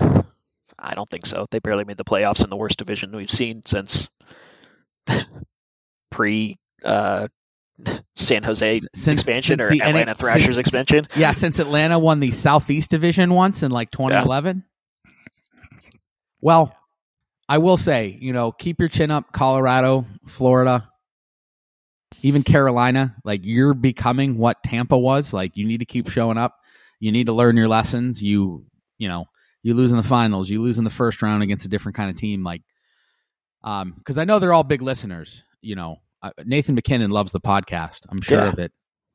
I 0.84 0.94
don't 0.94 1.08
think 1.08 1.26
so. 1.26 1.46
They 1.50 1.58
barely 1.60 1.84
made 1.84 1.96
the 1.96 2.04
playoffs 2.04 2.44
in 2.44 2.50
the 2.50 2.56
worst 2.56 2.78
division 2.78 3.14
we've 3.16 3.30
seen 3.30 3.62
since 3.64 4.08
pre 6.10 6.58
uh, 6.84 7.28
San 8.14 8.42
Jose 8.44 8.80
Since- 8.94 9.20
expansion 9.22 9.58
since 9.58 9.62
or 9.62 9.70
the 9.70 9.80
N- 9.82 9.88
Atlanta 9.88 10.14
Thrashers 10.14 10.44
since- 10.54 10.58
expansion. 10.58 11.08
Yeah, 11.16 11.32
since 11.32 11.58
Atlanta 11.58 11.98
won 11.98 12.20
the 12.20 12.30
Southeast 12.30 12.90
Division 12.90 13.32
once 13.34 13.62
in 13.62 13.70
like 13.70 13.90
2011. 13.90 14.64
Well, 16.40 16.74
I 17.48 17.58
will 17.58 17.76
say, 17.76 18.16
you 18.20 18.32
know, 18.32 18.52
keep 18.52 18.80
your 18.80 18.88
chin 18.88 19.10
up, 19.10 19.32
Colorado, 19.32 20.06
Florida, 20.26 20.88
even 22.22 22.42
Carolina. 22.42 23.16
Like 23.24 23.40
you're 23.44 23.74
becoming 23.74 24.36
what 24.38 24.62
Tampa 24.62 24.96
was. 24.98 25.32
Like 25.32 25.56
you 25.56 25.66
need 25.66 25.78
to 25.78 25.86
keep 25.86 26.10
showing 26.10 26.38
up. 26.38 26.54
You 27.00 27.12
need 27.12 27.26
to 27.26 27.32
learn 27.32 27.56
your 27.56 27.68
lessons. 27.68 28.22
You, 28.22 28.66
you 28.98 29.08
know, 29.08 29.24
you 29.64 29.74
lose 29.74 29.90
in 29.90 29.96
the 29.96 30.04
finals. 30.04 30.48
You 30.48 30.62
lose 30.62 30.78
in 30.78 30.84
the 30.84 30.90
first 30.90 31.20
round 31.22 31.42
against 31.42 31.64
a 31.64 31.68
different 31.68 31.96
kind 31.96 32.08
of 32.10 32.16
team. 32.16 32.44
Like, 32.44 32.62
um, 33.64 33.94
because 33.98 34.16
I 34.18 34.24
know 34.24 34.38
they're 34.38 34.52
all 34.52 34.62
big 34.62 34.82
listeners. 34.82 35.42
You 35.60 35.74
know, 35.74 35.96
uh, 36.22 36.30
Nathan 36.44 36.76
MacKinnon 36.76 37.10
loves 37.10 37.32
the 37.32 37.40
podcast. 37.40 38.00
I'm 38.08 38.20
sure 38.20 38.38
Yeah. 38.38 38.48
of 38.50 38.58
it 38.60 38.70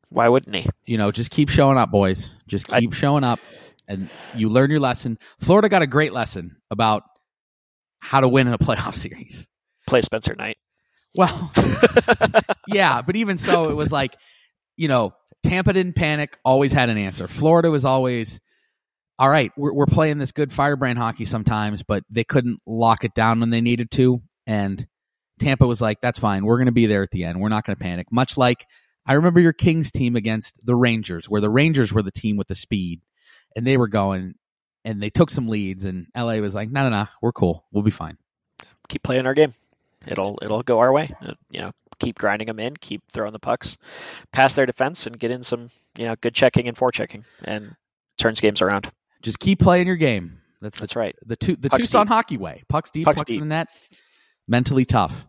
Why 0.10 0.28
wouldn't 0.28 0.56
he? 0.56 0.68
you 0.86 0.98
know, 0.98 1.12
just 1.12 1.32
keep 1.32 1.48
showing 1.50 1.78
up, 1.78 1.92
boys. 1.92 2.36
Just 2.48 2.74
I- 2.74 2.82
keep 2.82 2.94
showing 2.94 3.24
up, 3.24 3.40
and 3.88 4.10
you 4.36 4.50
learn 4.50 4.70
your 4.72 4.80
lesson. 4.82 5.18
Florida 5.40 5.70
got 5.70 5.82
a 5.84 5.88
great 5.88 6.12
lesson 6.14 6.58
about 6.72 7.04
how 8.02 8.20
to 8.22 8.28
win 8.28 8.48
in 8.48 8.54
a 8.54 8.58
playoff 8.68 8.96
series. 8.96 9.48
Play 9.88 10.02
Spencer 10.02 10.36
Knight. 10.36 10.58
Well, 11.16 11.52
yeah, 12.68 13.02
but 13.02 13.16
even 13.16 13.38
so, 13.38 13.70
it 13.70 13.74
was 13.76 13.92
like, 13.92 14.16
you 14.78 14.88
know, 14.88 15.14
Tampa 15.44 15.74
didn't 15.74 15.94
panic, 15.96 16.38
always 16.46 16.72
had 16.72 16.90
an 16.90 16.98
answer. 16.98 17.28
Florida 17.28 17.72
was 17.72 17.86
always, 17.86 18.40
all 19.20 19.30
right, 19.30 19.52
we're, 19.58 19.74
we're 19.74 19.86
playing 19.86 20.18
this 20.18 20.32
good 20.32 20.52
firebrand 20.52 20.98
hockey 20.98 21.26
sometimes, 21.26 21.84
but 21.84 22.04
they 22.10 22.24
couldn't 22.24 22.62
lock 22.66 23.04
it 23.04 23.14
down 23.14 23.42
when 23.42 23.50
they 23.50 23.60
needed 23.60 23.92
to. 23.92 24.22
And 24.48 24.88
Tampa 25.40 25.68
was 25.68 25.82
like, 25.82 26.00
that's 26.02 26.18
fine. 26.18 26.46
We're 26.46 26.58
going 26.58 26.68
to 26.68 26.72
be 26.72 26.86
there 26.86 27.04
at 27.04 27.12
the 27.12 27.26
end. 27.26 27.40
We're 27.40 27.50
not 27.50 27.66
going 27.66 27.76
to 27.76 27.84
panic. 27.84 28.08
Much 28.12 28.38
like 28.38 28.66
I 29.06 29.14
remember 29.14 29.42
your 29.42 29.54
Kings 29.54 29.92
team 29.92 30.16
against 30.16 30.66
the 30.66 30.76
Rangers, 30.76 31.30
where 31.30 31.42
the 31.42 31.50
Rangers 31.50 31.92
were 31.92 32.02
the 32.02 32.12
team 32.12 32.38
with 32.38 32.48
the 32.48 32.56
speed 32.56 33.02
and 33.56 33.68
they 33.68 33.76
were 33.78 33.90
going 33.90 34.36
and 34.86 35.04
they 35.04 35.10
took 35.10 35.30
some 35.30 35.50
leads, 35.50 35.84
and 35.84 36.08
LA 36.16 36.36
was 36.36 36.56
like, 36.56 36.72
no, 36.72 36.84
no, 36.84 36.90
no, 36.90 37.08
we're 37.22 37.34
cool. 37.34 37.66
We'll 37.72 37.84
be 37.84 37.92
fine. 37.92 38.18
keep 38.88 39.04
playing 39.04 39.26
our 39.26 39.34
game. 39.34 39.54
It'll 40.08 40.40
it'll 40.42 40.64
go 40.64 40.80
our 40.80 40.94
way. 40.94 41.10
Uh, 41.22 41.34
You 41.50 41.60
know, 41.60 41.72
keep 42.00 42.18
grinding 42.18 42.48
them 42.48 42.60
in, 42.60 42.78
keep 42.78 43.02
throwing 43.12 43.34
the 43.34 43.40
pucks 43.40 43.76
past 44.32 44.56
their 44.56 44.66
defense, 44.66 45.06
and 45.06 45.20
get 45.20 45.32
in 45.32 45.44
some 45.44 45.70
you 45.98 46.06
know 46.06 46.16
good 46.22 46.34
checking 46.34 46.70
and 46.70 46.78
forechecking, 46.78 47.26
and 47.44 47.76
turns 48.18 48.40
games 48.40 48.62
around. 48.62 48.90
Just 49.22 49.40
keep 49.40 49.60
playing 49.60 49.88
your 49.88 49.96
game. 49.96 50.40
That's 50.62 50.76
the 50.76 50.82
That's 50.82 50.96
right. 50.96 51.16
the 51.26 51.36
two 51.36 51.56
the 51.56 51.70
Pucks 51.70 51.84
Tucson 51.84 52.06
deep. 52.06 52.14
hockey 52.14 52.38
way. 52.38 52.64
Pucks 52.70 52.92
deep, 52.92 53.06
Pucks 53.06 53.18
pucks, 53.18 53.28
deep. 53.28 53.42
in 53.42 53.48
the 53.48 53.56
net. 53.56 53.68
Mentally 54.48 54.86
tough. 54.86 55.26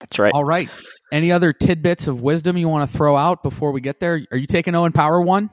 That's 0.00 0.18
right. 0.18 0.32
All 0.34 0.44
right. 0.44 0.70
Any 1.12 1.32
other 1.32 1.52
tidbits 1.52 2.08
of 2.08 2.20
wisdom 2.20 2.56
you 2.56 2.68
want 2.68 2.90
to 2.90 2.96
throw 2.96 3.16
out 3.16 3.42
before 3.42 3.72
we 3.72 3.80
get 3.80 4.00
there? 4.00 4.20
Are 4.32 4.36
you 4.36 4.46
taking 4.46 4.74
Owen 4.74 4.92
Power 4.92 5.20
one? 5.20 5.50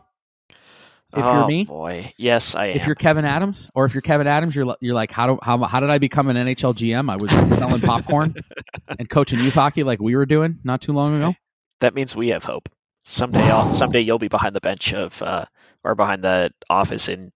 If 1.13 1.25
oh, 1.25 1.39
you're 1.39 1.47
me, 1.47 1.65
boy, 1.65 2.13
yes, 2.17 2.55
I 2.55 2.67
am. 2.67 2.77
if 2.77 2.85
you're 2.87 2.95
Kevyn 2.95 3.25
Adams, 3.25 3.69
or 3.75 3.83
if 3.83 3.93
you're 3.93 4.01
Kevyn 4.01 4.27
Adams, 4.27 4.55
you're 4.55 4.73
you're 4.79 4.95
like, 4.95 5.11
how 5.11 5.27
do 5.27 5.39
how 5.43 5.57
how 5.57 5.81
did 5.81 5.89
I 5.89 5.97
become 5.97 6.29
an 6.29 6.37
NHL 6.37 6.73
GM? 6.73 7.11
I 7.11 7.17
was 7.17 7.29
selling 7.57 7.81
popcorn 7.81 8.33
and 8.97 9.09
coaching 9.09 9.39
youth 9.39 9.53
hockey 9.53 9.83
like 9.83 9.99
we 10.01 10.15
were 10.15 10.25
doing 10.25 10.59
not 10.63 10.79
too 10.81 10.93
long 10.93 11.17
ago. 11.17 11.33
that 11.81 11.93
means 11.93 12.15
we 12.15 12.29
have 12.29 12.45
hope. 12.45 12.69
Someday, 13.03 13.41
I'll, 13.41 13.73
someday 13.73 13.99
you'll 13.99 14.19
be 14.19 14.29
behind 14.29 14.55
the 14.55 14.61
bench 14.61 14.93
of 14.93 15.21
uh, 15.21 15.43
or 15.83 15.95
behind 15.95 16.23
the 16.23 16.51
office 16.69 17.09
in 17.09 17.33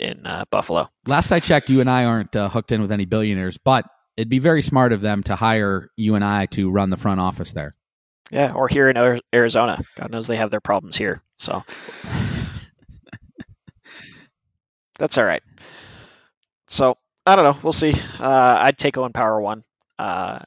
in 0.00 0.26
uh, 0.26 0.44
Buffalo. 0.50 0.88
Last 1.06 1.32
I 1.32 1.40
checked, 1.40 1.70
you 1.70 1.80
and 1.80 1.90
I 1.90 2.04
aren't 2.04 2.34
uh, 2.36 2.48
hooked 2.48 2.72
in 2.72 2.80
with 2.80 2.92
any 2.92 3.04
billionaires, 3.04 3.58
but 3.58 3.86
it'd 4.16 4.28
be 4.28 4.38
very 4.38 4.62
smart 4.62 4.92
of 4.92 5.00
them 5.00 5.22
to 5.24 5.36
hire 5.36 5.90
you 5.96 6.14
and 6.14 6.24
I 6.24 6.46
to 6.46 6.70
run 6.70 6.90
the 6.90 6.96
front 6.96 7.20
office 7.20 7.52
there. 7.52 7.74
Yeah, 8.30 8.54
or 8.54 8.68
here 8.68 8.88
in 8.88 9.20
Arizona. 9.34 9.82
God 9.96 10.10
knows 10.10 10.26
they 10.26 10.36
have 10.36 10.50
their 10.50 10.60
problems 10.60 10.96
here. 10.96 11.20
So 11.38 11.62
that's 14.98 15.18
all 15.18 15.24
right. 15.24 15.42
So 16.68 16.96
I 17.26 17.36
don't 17.36 17.44
know. 17.44 17.58
We'll 17.62 17.72
see. 17.72 17.94
Uh, 18.18 18.58
I'd 18.60 18.78
take 18.78 18.96
Owen 18.96 19.12
Power 19.12 19.40
one. 19.40 19.64
Uh, 19.98 20.40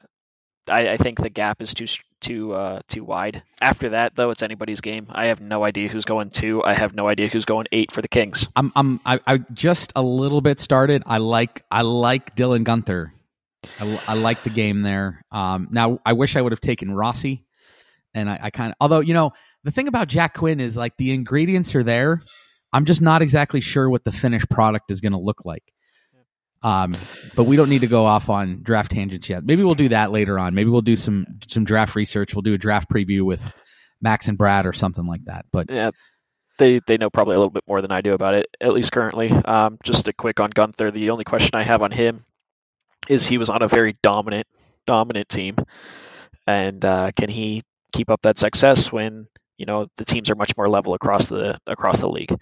I, 0.68 0.90
I 0.90 0.96
think 0.96 1.20
the 1.20 1.30
gap 1.30 1.62
is 1.62 1.74
too 1.74 1.86
too 2.20 2.52
uh, 2.52 2.80
too 2.88 3.04
wide. 3.04 3.42
After 3.60 3.90
that, 3.90 4.14
though, 4.16 4.30
it's 4.30 4.42
anybody's 4.42 4.80
game. 4.80 5.06
I 5.10 5.26
have 5.26 5.40
no 5.40 5.64
idea 5.64 5.88
who's 5.88 6.04
going 6.04 6.30
two. 6.30 6.62
I 6.64 6.74
have 6.74 6.94
no 6.94 7.08
idea 7.08 7.28
who's 7.28 7.44
going 7.44 7.66
eight 7.72 7.92
for 7.92 8.02
the 8.02 8.08
Kings. 8.08 8.48
I'm 8.56 8.72
I'm 8.76 9.00
I, 9.04 9.20
I 9.26 9.38
just 9.52 9.92
a 9.96 10.02
little 10.02 10.40
bit 10.40 10.60
started. 10.60 11.02
I 11.06 11.18
like 11.18 11.64
I 11.70 11.82
like 11.82 12.36
Dylan 12.36 12.64
Guenther. 12.64 13.10
I, 13.80 14.00
I 14.08 14.14
like 14.14 14.44
the 14.44 14.50
game 14.50 14.82
there. 14.82 15.24
Um, 15.32 15.68
now 15.70 16.00
I 16.04 16.12
wish 16.12 16.36
I 16.36 16.42
would 16.42 16.52
have 16.52 16.60
taken 16.60 16.90
Rossi, 16.90 17.44
and 18.14 18.30
I, 18.30 18.38
I 18.44 18.50
kind 18.50 18.72
of 18.72 18.76
although 18.80 19.00
you 19.00 19.14
know 19.14 19.32
the 19.64 19.70
thing 19.70 19.88
about 19.88 20.08
Jack 20.08 20.34
Quinn 20.34 20.60
is 20.60 20.76
like 20.76 20.96
the 20.96 21.12
ingredients 21.12 21.74
are 21.74 21.82
there. 21.82 22.22
I'm 22.72 22.84
just 22.84 23.00
not 23.00 23.22
exactly 23.22 23.60
sure 23.60 23.88
what 23.88 24.04
the 24.04 24.12
finished 24.12 24.50
product 24.50 24.90
is 24.90 25.00
going 25.00 25.12
to 25.12 25.18
look 25.18 25.46
like. 25.46 25.72
Um, 26.62 26.96
but 27.36 27.44
we 27.44 27.56
don't 27.56 27.68
need 27.68 27.82
to 27.82 27.86
go 27.86 28.04
off 28.04 28.28
on 28.28 28.62
draft 28.62 28.90
tangents 28.90 29.28
yet. 29.28 29.44
Maybe 29.44 29.62
we'll 29.62 29.74
do 29.74 29.90
that 29.90 30.10
later 30.10 30.38
on. 30.38 30.54
Maybe 30.54 30.70
we'll 30.70 30.80
do 30.80 30.96
some 30.96 31.26
some 31.46 31.64
draft 31.64 31.94
research. 31.94 32.34
We'll 32.34 32.42
do 32.42 32.54
a 32.54 32.58
draft 32.58 32.90
preview 32.90 33.22
with 33.22 33.52
Max 34.00 34.28
and 34.28 34.36
Brad 34.36 34.66
or 34.66 34.72
something 34.72 35.06
like 35.06 35.24
that. 35.26 35.46
But 35.52 35.70
Yeah, 35.70 35.90
they 36.58 36.80
they 36.86 36.98
know 36.98 37.10
probably 37.10 37.36
a 37.36 37.38
little 37.38 37.52
bit 37.52 37.64
more 37.68 37.80
than 37.80 37.92
I 37.92 38.00
do 38.00 38.12
about 38.12 38.34
it, 38.34 38.46
at 38.60 38.72
least 38.72 38.92
currently. 38.92 39.30
Um, 39.30 39.78
just 39.84 40.08
a 40.08 40.12
quick 40.12 40.40
on 40.40 40.52
Guenther. 40.52 40.92
The 40.92 41.10
only 41.10 41.24
question 41.24 41.50
I 41.54 41.62
have 41.62 41.82
on 41.82 41.92
him 41.92 42.24
is 43.08 43.26
he 43.26 43.38
was 43.38 43.48
on 43.48 43.62
a 43.62 43.68
very 43.68 43.96
dominant 44.02 44.46
dominant 44.86 45.28
team, 45.28 45.56
and 46.46 46.84
uh, 46.84 47.12
can 47.16 47.28
he 47.28 47.62
keep 47.92 48.10
up 48.10 48.22
that 48.22 48.38
success 48.38 48.92
when 48.92 49.28
you 49.58 49.66
know 49.66 49.88
the 49.96 50.04
teams 50.04 50.30
are 50.30 50.34
much 50.34 50.56
more 50.56 50.68
level 50.68 50.94
across 50.94 51.26
the 51.26 51.58
across 51.66 52.00
the 52.00 52.08
league, 52.08 52.34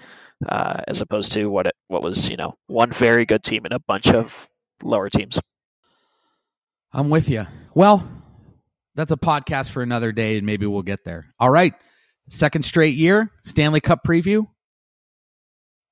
uh, 0.48 0.80
as 0.86 1.00
opposed 1.00 1.32
to 1.32 1.46
what 1.46 1.66
it 1.66 1.74
what 1.88 2.02
was 2.02 2.28
you 2.28 2.36
know 2.36 2.54
one 2.66 2.92
very 2.92 3.26
good 3.26 3.42
team 3.42 3.64
and 3.64 3.72
a 3.74 3.80
bunch 3.80 4.08
of 4.08 4.48
lower 4.82 5.10
teams. 5.10 5.40
I'm 6.92 7.10
with 7.10 7.28
you. 7.28 7.46
Well, 7.74 8.08
that's 8.94 9.12
a 9.12 9.16
podcast 9.16 9.70
for 9.70 9.82
another 9.82 10.12
day, 10.12 10.36
and 10.36 10.46
maybe 10.46 10.66
we'll 10.66 10.82
get 10.82 11.04
there. 11.04 11.26
All 11.38 11.50
right. 11.50 11.74
Second 12.28 12.64
straight 12.64 12.96
year, 12.96 13.30
Stanley 13.44 13.80
Cup 13.80 14.00
preview. 14.04 14.46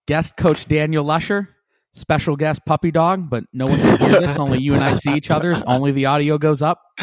Guest 0.06 0.36
coach 0.36 0.66
Daniel 0.66 1.04
Lusher, 1.04 1.48
special 1.92 2.36
guest 2.36 2.60
Puppy 2.66 2.90
Dog, 2.90 3.30
but 3.30 3.44
no 3.52 3.66
one 3.66 3.78
can 3.80 3.98
hear 3.98 4.20
this. 4.20 4.36
Only 4.36 4.60
you 4.60 4.74
and 4.74 4.84
I 4.84 4.92
see 4.92 5.14
each 5.14 5.30
other. 5.30 5.62
Only 5.66 5.92
the 5.92 6.06
audio 6.06 6.38
goes 6.38 6.60
up. 6.60 6.80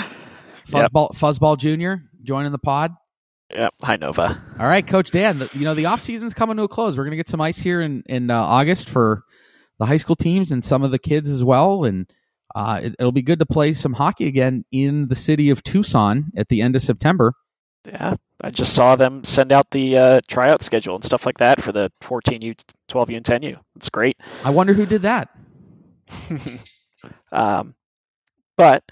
Fuzzball, 0.67 1.09
yep. 1.11 1.19
Fuzzball 1.19 1.57
Junior 1.57 2.03
joining 2.23 2.51
the 2.51 2.59
pod. 2.59 2.93
Yep. 3.53 3.73
Hi, 3.83 3.95
Nova. 3.97 4.41
All 4.59 4.67
right, 4.67 4.85
Coach 4.85 5.11
Dan. 5.11 5.39
The, 5.39 5.49
you 5.53 5.65
know 5.65 5.73
the 5.73 5.87
off 5.87 6.01
season's 6.01 6.33
coming 6.33 6.57
to 6.57 6.63
a 6.63 6.67
close. 6.67 6.97
We're 6.97 7.03
going 7.03 7.11
to 7.11 7.17
get 7.17 7.29
some 7.29 7.41
ice 7.41 7.57
here 7.57 7.81
in 7.81 8.03
in 8.05 8.29
uh, 8.29 8.39
August 8.39 8.89
for 8.89 9.23
the 9.79 9.85
high 9.85 9.97
school 9.97 10.15
teams 10.15 10.51
and 10.51 10.63
some 10.63 10.83
of 10.83 10.91
the 10.91 10.99
kids 10.99 11.29
as 11.29 11.43
well, 11.43 11.83
and 11.83 12.11
uh, 12.55 12.81
it, 12.83 12.95
will 12.99 13.11
be 13.11 13.21
good 13.21 13.39
to 13.39 13.45
play 13.45 13.73
some 13.73 13.93
hockey 13.93 14.27
again 14.27 14.63
in 14.71 15.07
the 15.07 15.15
city 15.15 15.49
of 15.49 15.63
Tucson 15.63 16.31
at 16.35 16.49
the 16.49 16.61
end 16.61 16.75
of 16.75 16.81
September. 16.81 17.33
Yeah, 17.85 18.15
I 18.41 18.51
just 18.51 18.73
saw 18.73 18.95
them 18.95 19.23
send 19.23 19.51
out 19.51 19.71
the 19.71 19.97
uh, 19.97 20.21
tryout 20.27 20.61
schedule 20.61 20.95
and 20.95 21.03
stuff 21.03 21.25
like 21.25 21.39
that 21.39 21.61
for 21.61 21.71
the 21.71 21.91
14U, 22.03 22.59
12U, 22.89 23.17
and 23.17 23.25
10U. 23.25 23.57
It's 23.75 23.89
great. 23.89 24.17
I 24.43 24.51
wonder 24.51 24.73
who 24.73 24.85
did 24.85 25.01
that. 25.01 25.29
um, 27.31 27.73
but 28.55 28.83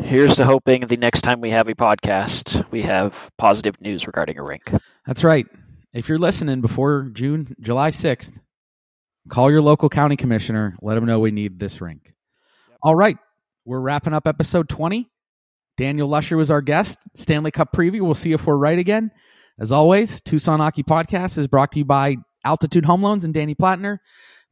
here's 0.00 0.36
to 0.36 0.44
hoping 0.44 0.86
the 0.86 0.96
next 0.96 1.22
time 1.22 1.40
we 1.40 1.50
have 1.50 1.68
a 1.68 1.74
podcast, 1.74 2.70
we 2.70 2.82
have 2.82 3.30
positive 3.38 3.80
news 3.80 4.06
regarding 4.06 4.38
a 4.38 4.42
rink. 4.42 4.70
That's 5.06 5.24
right. 5.24 5.46
If 5.92 6.08
you're 6.08 6.18
listening 6.18 6.60
before 6.60 7.10
June, 7.12 7.54
July 7.60 7.90
6th, 7.90 8.32
call 9.28 9.50
your 9.50 9.62
local 9.62 9.88
county 9.88 10.16
commissioner. 10.16 10.76
Let 10.82 10.94
them 10.96 11.06
know 11.06 11.20
we 11.20 11.30
need 11.30 11.58
this 11.58 11.80
rink. 11.80 12.14
Yep. 12.68 12.78
All 12.82 12.94
right. 12.94 13.16
We're 13.64 13.80
wrapping 13.80 14.12
up 14.12 14.26
episode 14.26 14.68
20. 14.68 15.08
Daniel 15.76 16.08
Lusher 16.08 16.36
was 16.36 16.50
our 16.50 16.60
guest. 16.60 16.98
Stanley 17.14 17.50
Cup 17.50 17.72
preview. 17.72 18.02
We'll 18.02 18.14
see 18.14 18.32
if 18.32 18.46
we're 18.46 18.56
right 18.56 18.78
again. 18.78 19.10
As 19.58 19.72
always, 19.72 20.20
Tucson 20.20 20.60
Hockey 20.60 20.82
Podcast 20.82 21.38
is 21.38 21.46
brought 21.46 21.72
to 21.72 21.78
you 21.78 21.84
by 21.84 22.16
Altitude 22.44 22.84
Home 22.84 23.02
Loans 23.02 23.24
and 23.24 23.32
Danny 23.32 23.54
Plattner. 23.54 24.00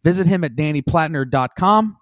Visit 0.04 0.26
him 0.26 0.44
at 0.44 0.56
dannyplattner.com. 0.56 1.96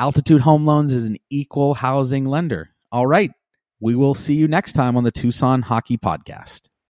Altitude 0.00 0.40
Home 0.40 0.64
Loans 0.64 0.94
is 0.94 1.04
an 1.04 1.18
equal 1.28 1.74
housing 1.74 2.24
lender. 2.24 2.70
All 2.90 3.06
right. 3.06 3.32
We 3.80 3.94
will 3.94 4.14
see 4.14 4.32
you 4.32 4.48
next 4.48 4.72
time 4.72 4.96
on 4.96 5.04
the 5.04 5.10
Tucson 5.10 5.60
Hockey 5.60 5.98
Podcast. 5.98 6.69